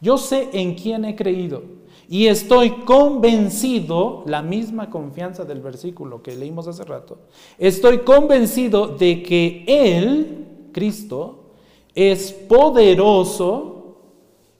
Yo 0.00 0.18
sé 0.18 0.48
en 0.54 0.74
quién 0.74 1.04
he 1.04 1.14
creído. 1.14 1.62
Y 2.08 2.26
estoy 2.26 2.70
convencido, 2.84 4.24
la 4.26 4.42
misma 4.42 4.90
confianza 4.90 5.44
del 5.44 5.60
versículo 5.60 6.20
que 6.20 6.34
leímos 6.34 6.66
hace 6.66 6.82
rato, 6.82 7.18
estoy 7.58 7.98
convencido 7.98 8.88
de 8.88 9.22
que 9.22 9.64
Él, 9.68 10.48
Cristo, 10.72 11.52
es 11.94 12.32
poderoso 12.32 14.00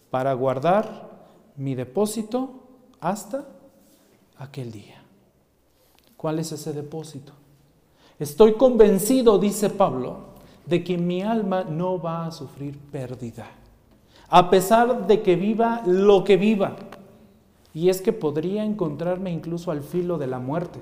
para 0.08 0.32
guardar 0.34 1.10
mi 1.56 1.74
depósito 1.74 2.50
hasta 3.00 3.58
aquel 4.40 4.72
día. 4.72 4.96
¿Cuál 6.16 6.40
es 6.40 6.50
ese 6.50 6.72
depósito? 6.72 7.32
Estoy 8.18 8.54
convencido, 8.54 9.38
dice 9.38 9.70
Pablo, 9.70 10.30
de 10.66 10.82
que 10.82 10.98
mi 10.98 11.22
alma 11.22 11.64
no 11.64 12.00
va 12.00 12.26
a 12.26 12.32
sufrir 12.32 12.76
pérdida, 12.78 13.46
a 14.28 14.50
pesar 14.50 15.06
de 15.06 15.22
que 15.22 15.36
viva 15.36 15.82
lo 15.86 16.24
que 16.24 16.36
viva. 16.36 16.76
Y 17.72 17.88
es 17.88 18.00
que 18.02 18.12
podría 18.12 18.64
encontrarme 18.64 19.30
incluso 19.30 19.70
al 19.70 19.82
filo 19.82 20.18
de 20.18 20.26
la 20.26 20.38
muerte. 20.38 20.80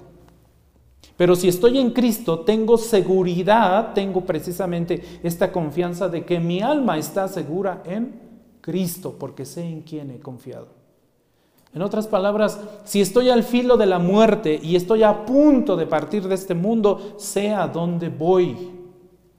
Pero 1.16 1.36
si 1.36 1.48
estoy 1.48 1.78
en 1.78 1.90
Cristo, 1.90 2.40
tengo 2.40 2.78
seguridad, 2.78 3.92
tengo 3.92 4.22
precisamente 4.22 5.20
esta 5.22 5.52
confianza 5.52 6.08
de 6.08 6.24
que 6.24 6.40
mi 6.40 6.60
alma 6.60 6.96
está 6.96 7.28
segura 7.28 7.82
en 7.84 8.20
Cristo, 8.60 9.16
porque 9.18 9.44
sé 9.44 9.64
en 9.64 9.82
quién 9.82 10.10
he 10.10 10.20
confiado. 10.20 10.77
En 11.74 11.82
otras 11.82 12.06
palabras, 12.06 12.58
si 12.84 13.00
estoy 13.00 13.28
al 13.28 13.42
filo 13.42 13.76
de 13.76 13.86
la 13.86 13.98
muerte 13.98 14.58
y 14.62 14.74
estoy 14.76 15.02
a 15.02 15.26
punto 15.26 15.76
de 15.76 15.86
partir 15.86 16.26
de 16.26 16.34
este 16.34 16.54
mundo, 16.54 17.14
sé 17.18 17.50
a 17.50 17.68
dónde 17.68 18.08
voy 18.08 18.70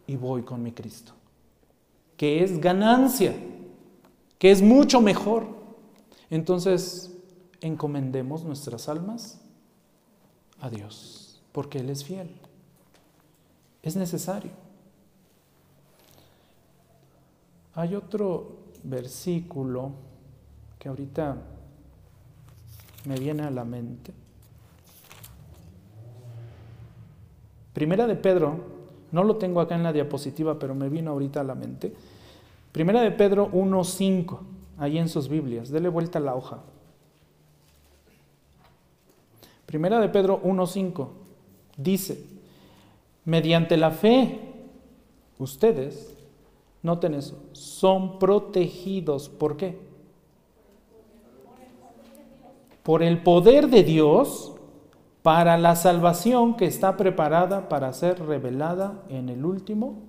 y 0.05 0.15
voy 0.15 0.43
con 0.43 0.61
mi 0.61 0.71
Cristo, 0.71 1.13
que 2.15 2.43
es 2.43 2.61
ganancia, 2.61 3.33
que 4.37 4.51
es 4.51 4.61
mucho 4.61 5.01
mejor. 5.01 5.47
Entonces, 6.29 7.17
encomendemos 7.61 8.43
nuestras 8.43 8.87
almas 8.89 9.41
a 10.61 10.69
Dios, 10.69 11.41
porque 11.51 11.79
Él 11.79 11.89
es 11.89 12.03
fiel. 12.03 12.29
Es 13.81 13.95
necesario. 13.95 14.51
Hay 17.73 17.95
otro 17.95 18.57
versículo 18.83 19.91
que 20.77 20.89
ahorita 20.89 21.37
me 23.05 23.15
viene 23.15 23.43
a 23.43 23.51
la 23.51 23.63
mente. 23.63 24.13
Primera 27.73 28.07
de 28.07 28.15
Pedro, 28.15 28.59
no 29.11 29.23
lo 29.23 29.37
tengo 29.37 29.61
acá 29.61 29.75
en 29.75 29.83
la 29.83 29.93
diapositiva, 29.93 30.59
pero 30.59 30.75
me 30.75 30.89
vino 30.89 31.11
ahorita 31.11 31.41
a 31.41 31.43
la 31.43 31.55
mente. 31.55 31.93
Primera 32.71 33.01
de 33.01 33.11
Pedro 33.11 33.51
1.5, 33.51 34.39
ahí 34.77 34.97
en 34.97 35.09
sus 35.09 35.29
Biblias. 35.29 35.69
Dele 35.69 35.89
vuelta 35.89 36.19
a 36.19 36.21
la 36.21 36.35
hoja. 36.35 36.59
Primera 39.65 39.99
de 39.99 40.09
Pedro 40.09 40.41
1.5 40.43 41.07
dice, 41.77 42.25
mediante 43.25 43.77
la 43.77 43.91
fe, 43.91 44.39
ustedes, 45.37 46.15
noten 46.81 47.13
eso, 47.13 47.39
son 47.53 48.19
protegidos. 48.19 49.29
¿Por 49.29 49.57
qué? 49.57 49.88
Por 52.83 53.03
el 53.03 53.21
poder 53.23 53.69
de 53.69 53.83
Dios 53.83 54.53
para 55.21 55.57
la 55.57 55.75
salvación 55.75 56.55
que 56.55 56.65
está 56.65 56.97
preparada 56.97 57.69
para 57.69 57.91
ser 57.93 58.25
revelada 58.25 59.03
en 59.09 59.29
el 59.29 59.45
último 59.45 59.99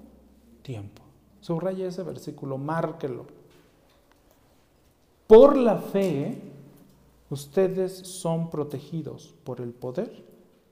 tiempo. 0.63 1.03
Subraya 1.41 1.87
ese 1.87 2.03
versículo, 2.03 2.59
márquelo. 2.59 3.27
Por 5.27 5.57
la 5.57 5.77
fe, 5.77 6.41
ustedes 7.31 7.97
son 7.99 8.51
protegidos 8.51 9.35
por 9.45 9.61
el 9.61 9.73
poder 9.73 10.25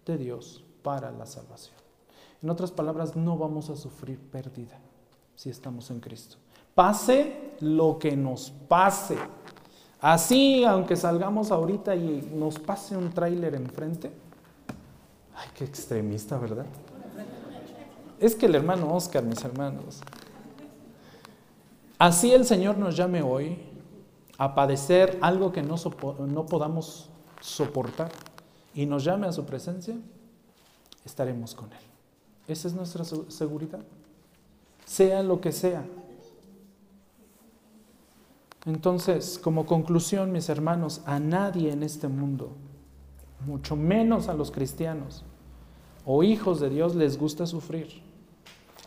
de 0.05 0.19
Dios 0.19 0.65
para 0.83 1.11
la 1.11 1.27
salvación. 1.27 1.77
En 2.43 2.51
otras 2.51 2.71
palabras, 2.71 3.17
no 3.17 3.37
vamos 3.37 3.71
a 3.71 3.77
sufrir 3.77 4.19
pérdida 4.19 4.79
si 5.35 5.51
estamos 5.51 5.91
en 5.91 6.01
Cristo. 6.01 6.37
Pase 6.75 7.55
lo 7.61 7.99
que 7.99 8.17
nos 8.17 8.51
pase. 8.51 9.17
Así, 10.01 10.65
aunque 10.65 10.97
salgamos 10.97 11.51
ahorita 11.51 11.97
y 11.97 12.31
nos 12.33 12.59
pase 12.59 12.97
un 12.97 13.11
tráiler 13.11 13.55
enfrente. 13.55 14.13
Ay, 15.35 15.49
qué 15.55 15.65
extremista, 15.65 16.39
¿verdad? 16.39 16.67
Es 18.21 18.35
que 18.35 18.47
el 18.47 18.55
hermano 18.55 18.95
Oscar, 18.95 19.25
mis 19.25 19.43
hermanos. 19.45 20.01
Así 21.99 22.33
el 22.33 22.45
Señor 22.45 22.79
nos 22.79 22.97
llame 22.97 23.23
hoy 23.23 23.59
a 24.37 24.55
padecer 24.55 25.19
algo 25.21 25.51
que 25.51 25.63
no, 25.63 25.75
no 26.27 26.47
podamos 26.47 27.11
soportar 27.41 28.11
y 28.75 28.87
nos 28.87 29.05
llame 29.05 29.27
a 29.27 29.33
su 29.33 29.45
presencia, 29.45 29.97
estaremos 31.05 31.55
con 31.55 31.73
Él. 31.73 31.79
Esa 32.47 32.69
es 32.69 32.75
nuestra 32.75 33.05
seguridad. 33.05 33.81
Sea 34.87 35.23
lo 35.23 35.41
que 35.41 35.53
sea. 35.53 35.85
Entonces, 38.67 39.39
como 39.43 39.67
conclusión, 39.67 40.33
mis 40.33 40.49
hermanos, 40.49 41.03
a 41.07 41.19
nadie 41.19 41.73
en 41.73 41.83
este 41.83 42.09
mundo, 42.09 42.53
mucho 43.47 43.77
menos 43.77 44.29
a 44.29 44.35
los 44.35 44.51
cristianos 44.51 45.25
o 46.05 46.23
hijos 46.23 46.61
de 46.61 46.71
Dios, 46.71 46.95
les 46.95 47.19
gusta 47.19 47.47
sufrir, 47.47 48.03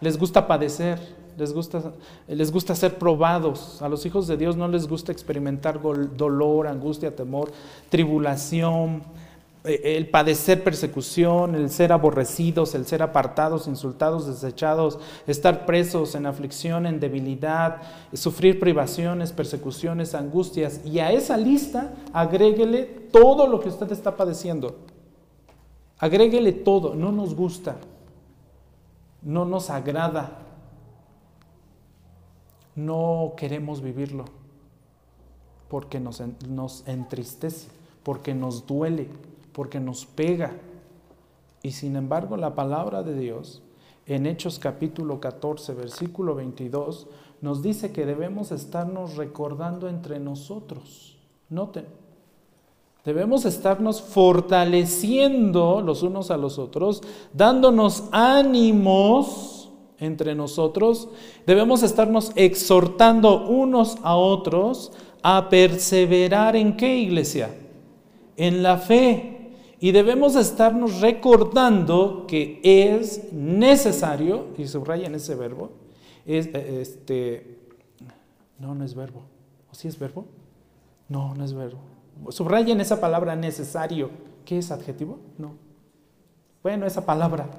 les 0.02 0.18
gusta 0.18 0.48
padecer, 0.48 1.00
les 1.38 1.54
gusta, 1.54 1.94
les 2.28 2.52
gusta 2.52 2.76
ser 2.76 2.98
probados. 2.98 3.82
A 3.82 3.90
los 3.90 4.06
hijos 4.06 4.28
de 4.28 4.38
Dios 4.38 4.58
no 4.58 4.68
les 4.68 4.88
gusta 4.88 5.12
experimentar 5.12 5.80
dolor, 5.82 6.68
angustia, 6.68 7.16
temor, 7.16 7.52
tribulación, 7.90 9.04
el 9.64 10.10
padecer 10.10 10.64
persecución, 10.64 11.54
el 11.54 11.70
ser 11.70 11.92
aborrecidos, 11.92 12.74
el 12.74 12.86
ser 12.88 13.04
apartados, 13.04 13.68
insultados, 13.68 14.26
desechados, 14.26 14.98
estar 15.28 15.68
presos 15.68 16.16
en 16.16 16.26
aflicción, 16.26 16.88
en 16.88 17.00
debilidad, 17.00 17.82
sufrir 18.14 18.60
privaciones, 18.60 19.32
persecuciones, 19.32 20.16
angustias. 20.16 20.82
Y 20.84 20.98
a 21.00 21.12
esa 21.12 21.38
lista 21.38 21.94
agréguele 22.12 22.84
todo 23.12 23.46
lo 23.46 23.60
que 23.60 23.70
usted 23.70 23.92
está 23.92 24.18
padeciendo. 24.18 24.78
Agréguele 26.00 26.54
todo, 26.54 26.96
no 26.96 27.12
nos 27.12 27.36
gusta, 27.36 27.78
no 29.22 29.46
nos 29.46 29.70
agrada, 29.70 30.40
no 32.76 33.34
queremos 33.38 33.82
vivirlo 33.82 34.26
porque 35.70 36.00
nos, 36.00 36.24
nos 36.50 36.88
entristece, 36.88 37.68
porque 38.02 38.34
nos 38.34 38.66
duele 38.66 39.08
porque 39.54 39.80
nos 39.80 40.06
pega. 40.06 40.54
Y 41.64 41.72
sin 41.72 41.96
embargo, 41.96 42.38
la 42.38 42.56
palabra 42.56 43.04
de 43.04 43.18
Dios 43.18 43.62
en 44.06 44.26
Hechos 44.26 44.60
capítulo 44.60 45.20
14, 45.20 45.74
versículo 45.74 46.36
22, 46.36 47.08
nos 47.42 47.62
dice 47.62 47.92
que 47.92 48.06
debemos 48.06 48.52
estarnos 48.52 49.16
recordando 49.16 49.88
entre 49.88 50.20
nosotros. 50.20 51.18
Noten, 51.50 51.86
debemos 53.06 53.46
estarnos 53.46 54.02
fortaleciendo 54.02 55.82
los 55.82 56.04
unos 56.04 56.32
a 56.32 56.38
los 56.38 56.60
otros, 56.60 57.02
dándonos 57.34 58.06
ánimos 58.12 59.70
entre 60.00 60.34
nosotros, 60.34 61.10
debemos 61.46 61.84
estarnos 61.84 62.32
exhortando 62.36 63.48
unos 63.48 63.98
a 64.04 64.16
otros 64.16 64.92
a 65.22 65.50
perseverar 65.50 66.56
en 66.56 66.76
qué 66.76 66.98
iglesia? 66.98 67.56
En 68.36 68.64
la 68.64 68.78
fe. 68.78 69.41
Y 69.84 69.92
debemos 69.92 70.36
estarnos 70.36 71.02
recordando 71.02 72.26
que 72.28 72.62
es 72.64 73.34
necesario, 73.34 74.50
y 74.56 74.68
subrayen 74.68 75.16
ese 75.16 75.34
verbo, 75.34 75.72
eh, 76.28 76.78
este, 76.82 77.58
no, 78.60 78.76
no 78.76 78.86
es 78.86 78.94
verbo. 78.94 79.24
¿O 79.72 79.74
sí 79.74 79.88
es 79.88 79.98
verbo? 79.98 80.26
No, 81.10 81.34
no 81.34 81.44
es 81.44 81.56
verbo. 81.56 81.80
Subrayen 82.30 82.80
esa 82.80 83.02
palabra 83.02 83.36
necesario. 83.36 84.12
¿Qué 84.46 84.60
es 84.60 84.70
adjetivo? 84.70 85.18
No. 85.40 85.54
Bueno, 86.62 86.86
esa 86.86 87.04
palabra. 87.04 87.50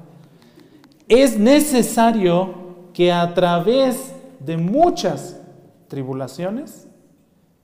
Es 1.08 1.36
necesario 1.36 2.54
que 2.92 3.10
a 3.10 3.34
través 3.34 4.14
de 4.38 4.56
muchas 4.58 5.40
tribulaciones 5.88 6.86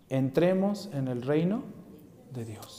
entremos 0.09 0.91
en 0.93 1.07
el 1.07 1.23
reino 1.23 1.63
de 2.35 2.45
Dios. 2.45 2.78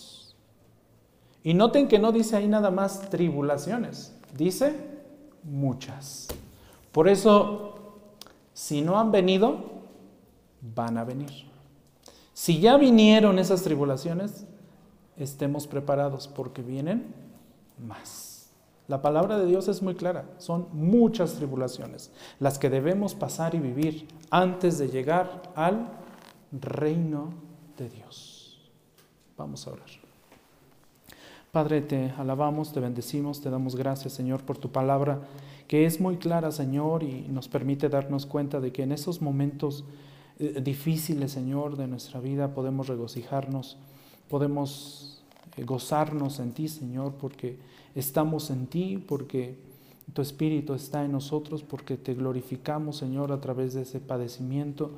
Y 1.44 1.54
noten 1.54 1.88
que 1.88 2.00
no 2.00 2.12
dice 2.12 2.36
ahí 2.36 2.48
nada 2.48 2.72
más 2.72 3.10
tribulaciones, 3.10 4.14
dice 4.36 4.76
muchas. 5.44 6.28
Por 6.92 7.08
eso, 7.08 7.76
si 8.54 8.82
no 8.82 9.00
han 9.00 9.12
venido, 9.12 9.58
van 10.62 10.98
a 10.98 11.04
venir. 11.04 11.50
Si 12.34 12.60
ya 12.60 12.78
vinieron 12.78 13.40
esas 13.40 13.64
tribulaciones, 13.64 14.46
estemos 15.18 15.68
preparados 15.68 16.28
porque 16.28 16.62
vienen 16.62 17.14
más. 17.78 18.50
La 18.88 19.02
palabra 19.02 19.38
de 19.38 19.46
Dios 19.46 19.68
es 19.68 19.82
muy 19.82 19.94
clara, 19.94 20.26
son 20.40 20.68
muchas 20.74 21.36
tribulaciones 21.36 22.12
las 22.40 22.58
que 22.58 22.70
debemos 22.70 23.14
pasar 23.14 23.54
y 23.54 23.60
vivir 23.60 24.08
antes 24.32 24.80
de 24.80 24.88
llegar 24.88 25.44
al 25.56 25.90
reino 26.52 27.34
de 27.78 27.88
Dios. 27.88 28.72
Vamos 29.38 29.68
a 29.68 29.72
orar. 29.72 30.09
Padre, 31.52 31.82
te 31.82 32.12
alabamos, 32.12 32.72
te 32.74 32.80
bendecimos, 32.80 33.41
te 33.41 33.50
damos 33.50 33.76
gracias, 33.76 34.14
Señor, 34.14 34.43
por 34.43 34.60
tu 34.60 34.70
palabra, 34.70 35.20
que 35.68 35.88
es 35.88 36.00
muy 36.00 36.18
clara, 36.18 36.52
Señor, 36.52 37.02
y 37.02 37.26
nos 37.28 37.47
permite 37.47 37.89
darnos 37.89 38.28
cuenta 38.28 38.60
de 38.60 38.72
que 38.72 38.84
en 38.84 38.91
esos 38.91 39.20
momentos 39.20 39.84
eh, 40.38 40.62
difíciles, 40.64 41.32
Señor, 41.32 41.76
de 41.76 41.88
nuestra 41.88 42.20
vida 42.20 42.54
podemos 42.54 42.88
regocijarnos, 42.88 43.78
podemos 44.30 45.24
eh, 45.58 45.64
gozarnos 45.64 46.39
en 46.39 46.52
ti, 46.52 46.68
Señor, 46.68 47.14
porque 47.14 47.58
estamos 47.95 48.52
en 48.52 48.68
ti, 48.68 49.04
porque 49.08 49.58
tu 50.14 50.22
Espíritu 50.22 50.76
está 50.76 51.04
en 51.04 51.14
nosotros, 51.14 51.64
porque 51.64 51.97
te 51.97 52.14
glorificamos, 52.14 52.97
Señor, 52.97 53.32
a 53.32 53.41
través 53.41 53.74
de 53.74 53.82
ese 53.82 54.00
padecimiento, 54.00 54.91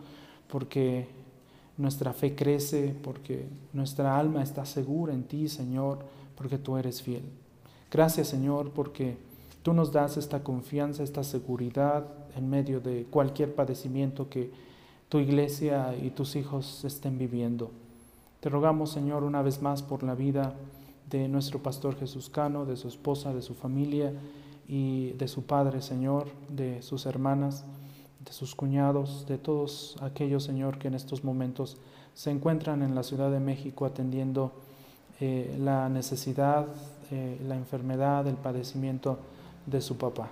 porque 0.50 1.08
nuestra 1.78 2.12
fe 2.12 2.36
crece, 2.36 2.94
porque 3.02 3.46
nuestra 3.72 4.20
alma 4.20 4.44
está 4.44 4.66
segura 4.66 5.14
en 5.14 5.24
ti, 5.24 5.48
Señor 5.48 6.20
porque 6.36 6.58
tú 6.58 6.78
eres 6.78 7.02
fiel. 7.02 7.24
Gracias 7.92 8.28
Señor 8.28 8.72
porque 8.72 9.18
tú 9.64 9.74
nos 9.74 9.92
das 9.92 10.18
esta 10.18 10.44
confianza, 10.44 11.04
esta 11.04 11.24
seguridad 11.24 12.06
en 12.36 12.50
medio 12.50 12.80
de 12.80 13.06
cualquier 13.10 13.54
padecimiento 13.54 14.30
que 14.30 14.52
tu 15.10 15.20
iglesia 15.20 15.96
y 16.02 16.12
tus 16.12 16.36
hijos 16.36 16.84
estén 16.86 17.18
viviendo. 17.18 17.72
Te 18.40 18.50
rogamos 18.50 18.92
Señor 18.92 19.24
una 19.24 19.42
vez 19.42 19.62
más 19.62 19.84
por 19.84 20.04
la 20.04 20.16
vida 20.16 20.56
de 21.10 21.28
nuestro 21.28 21.62
pastor 21.62 21.98
Jesús 22.00 22.30
Cano, 22.30 22.66
de 22.66 22.78
su 22.78 22.88
esposa, 22.88 23.34
de 23.34 23.42
su 23.42 23.54
familia 23.54 24.14
y 24.68 25.12
de 25.12 25.28
su 25.28 25.44
padre 25.44 25.82
Señor, 25.82 26.28
de 26.48 26.82
sus 26.82 27.06
hermanas, 27.06 27.66
de 28.24 28.32
sus 28.32 28.56
cuñados, 28.56 29.26
de 29.28 29.38
todos 29.38 29.98
aquellos 30.02 30.44
Señor 30.44 30.80
que 30.80 30.88
en 30.88 30.94
estos 30.94 31.24
momentos 31.24 31.78
se 32.14 32.32
encuentran 32.32 32.82
en 32.82 32.96
la 32.96 33.04
Ciudad 33.04 33.32
de 33.32 33.40
México 33.40 33.86
atendiendo 33.86 34.54
eh, 35.22 35.56
la 35.60 35.88
necesidad, 35.88 36.66
eh, 37.12 37.40
la 37.48 37.56
enfermedad, 37.56 38.28
el 38.28 38.36
padecimiento 38.36 39.20
de 39.68 39.80
su 39.80 39.96
papá. 39.98 40.30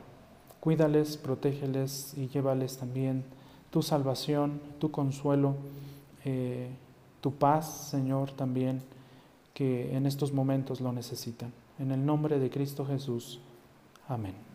Cuídales, 0.59 1.15
protégeles 1.15 2.13
y 2.17 2.27
llévales 2.27 2.77
también 2.77 3.23
tu 3.69 3.83
salvación, 3.83 4.59
tu 4.79 4.89
consuelo, 4.89 5.55
eh, 6.25 6.69
tu 7.21 7.33
paz, 7.33 7.89
Señor, 7.91 8.31
también, 8.31 8.81
que 9.53 9.95
en 9.95 10.07
estos 10.07 10.33
momentos 10.33 10.81
lo 10.81 10.91
necesitan. 10.91 11.53
En 11.77 11.91
el 11.91 12.03
nombre 12.03 12.39
de 12.39 12.49
Cristo 12.49 12.83
Jesús. 12.83 13.39
Amén. 14.07 14.48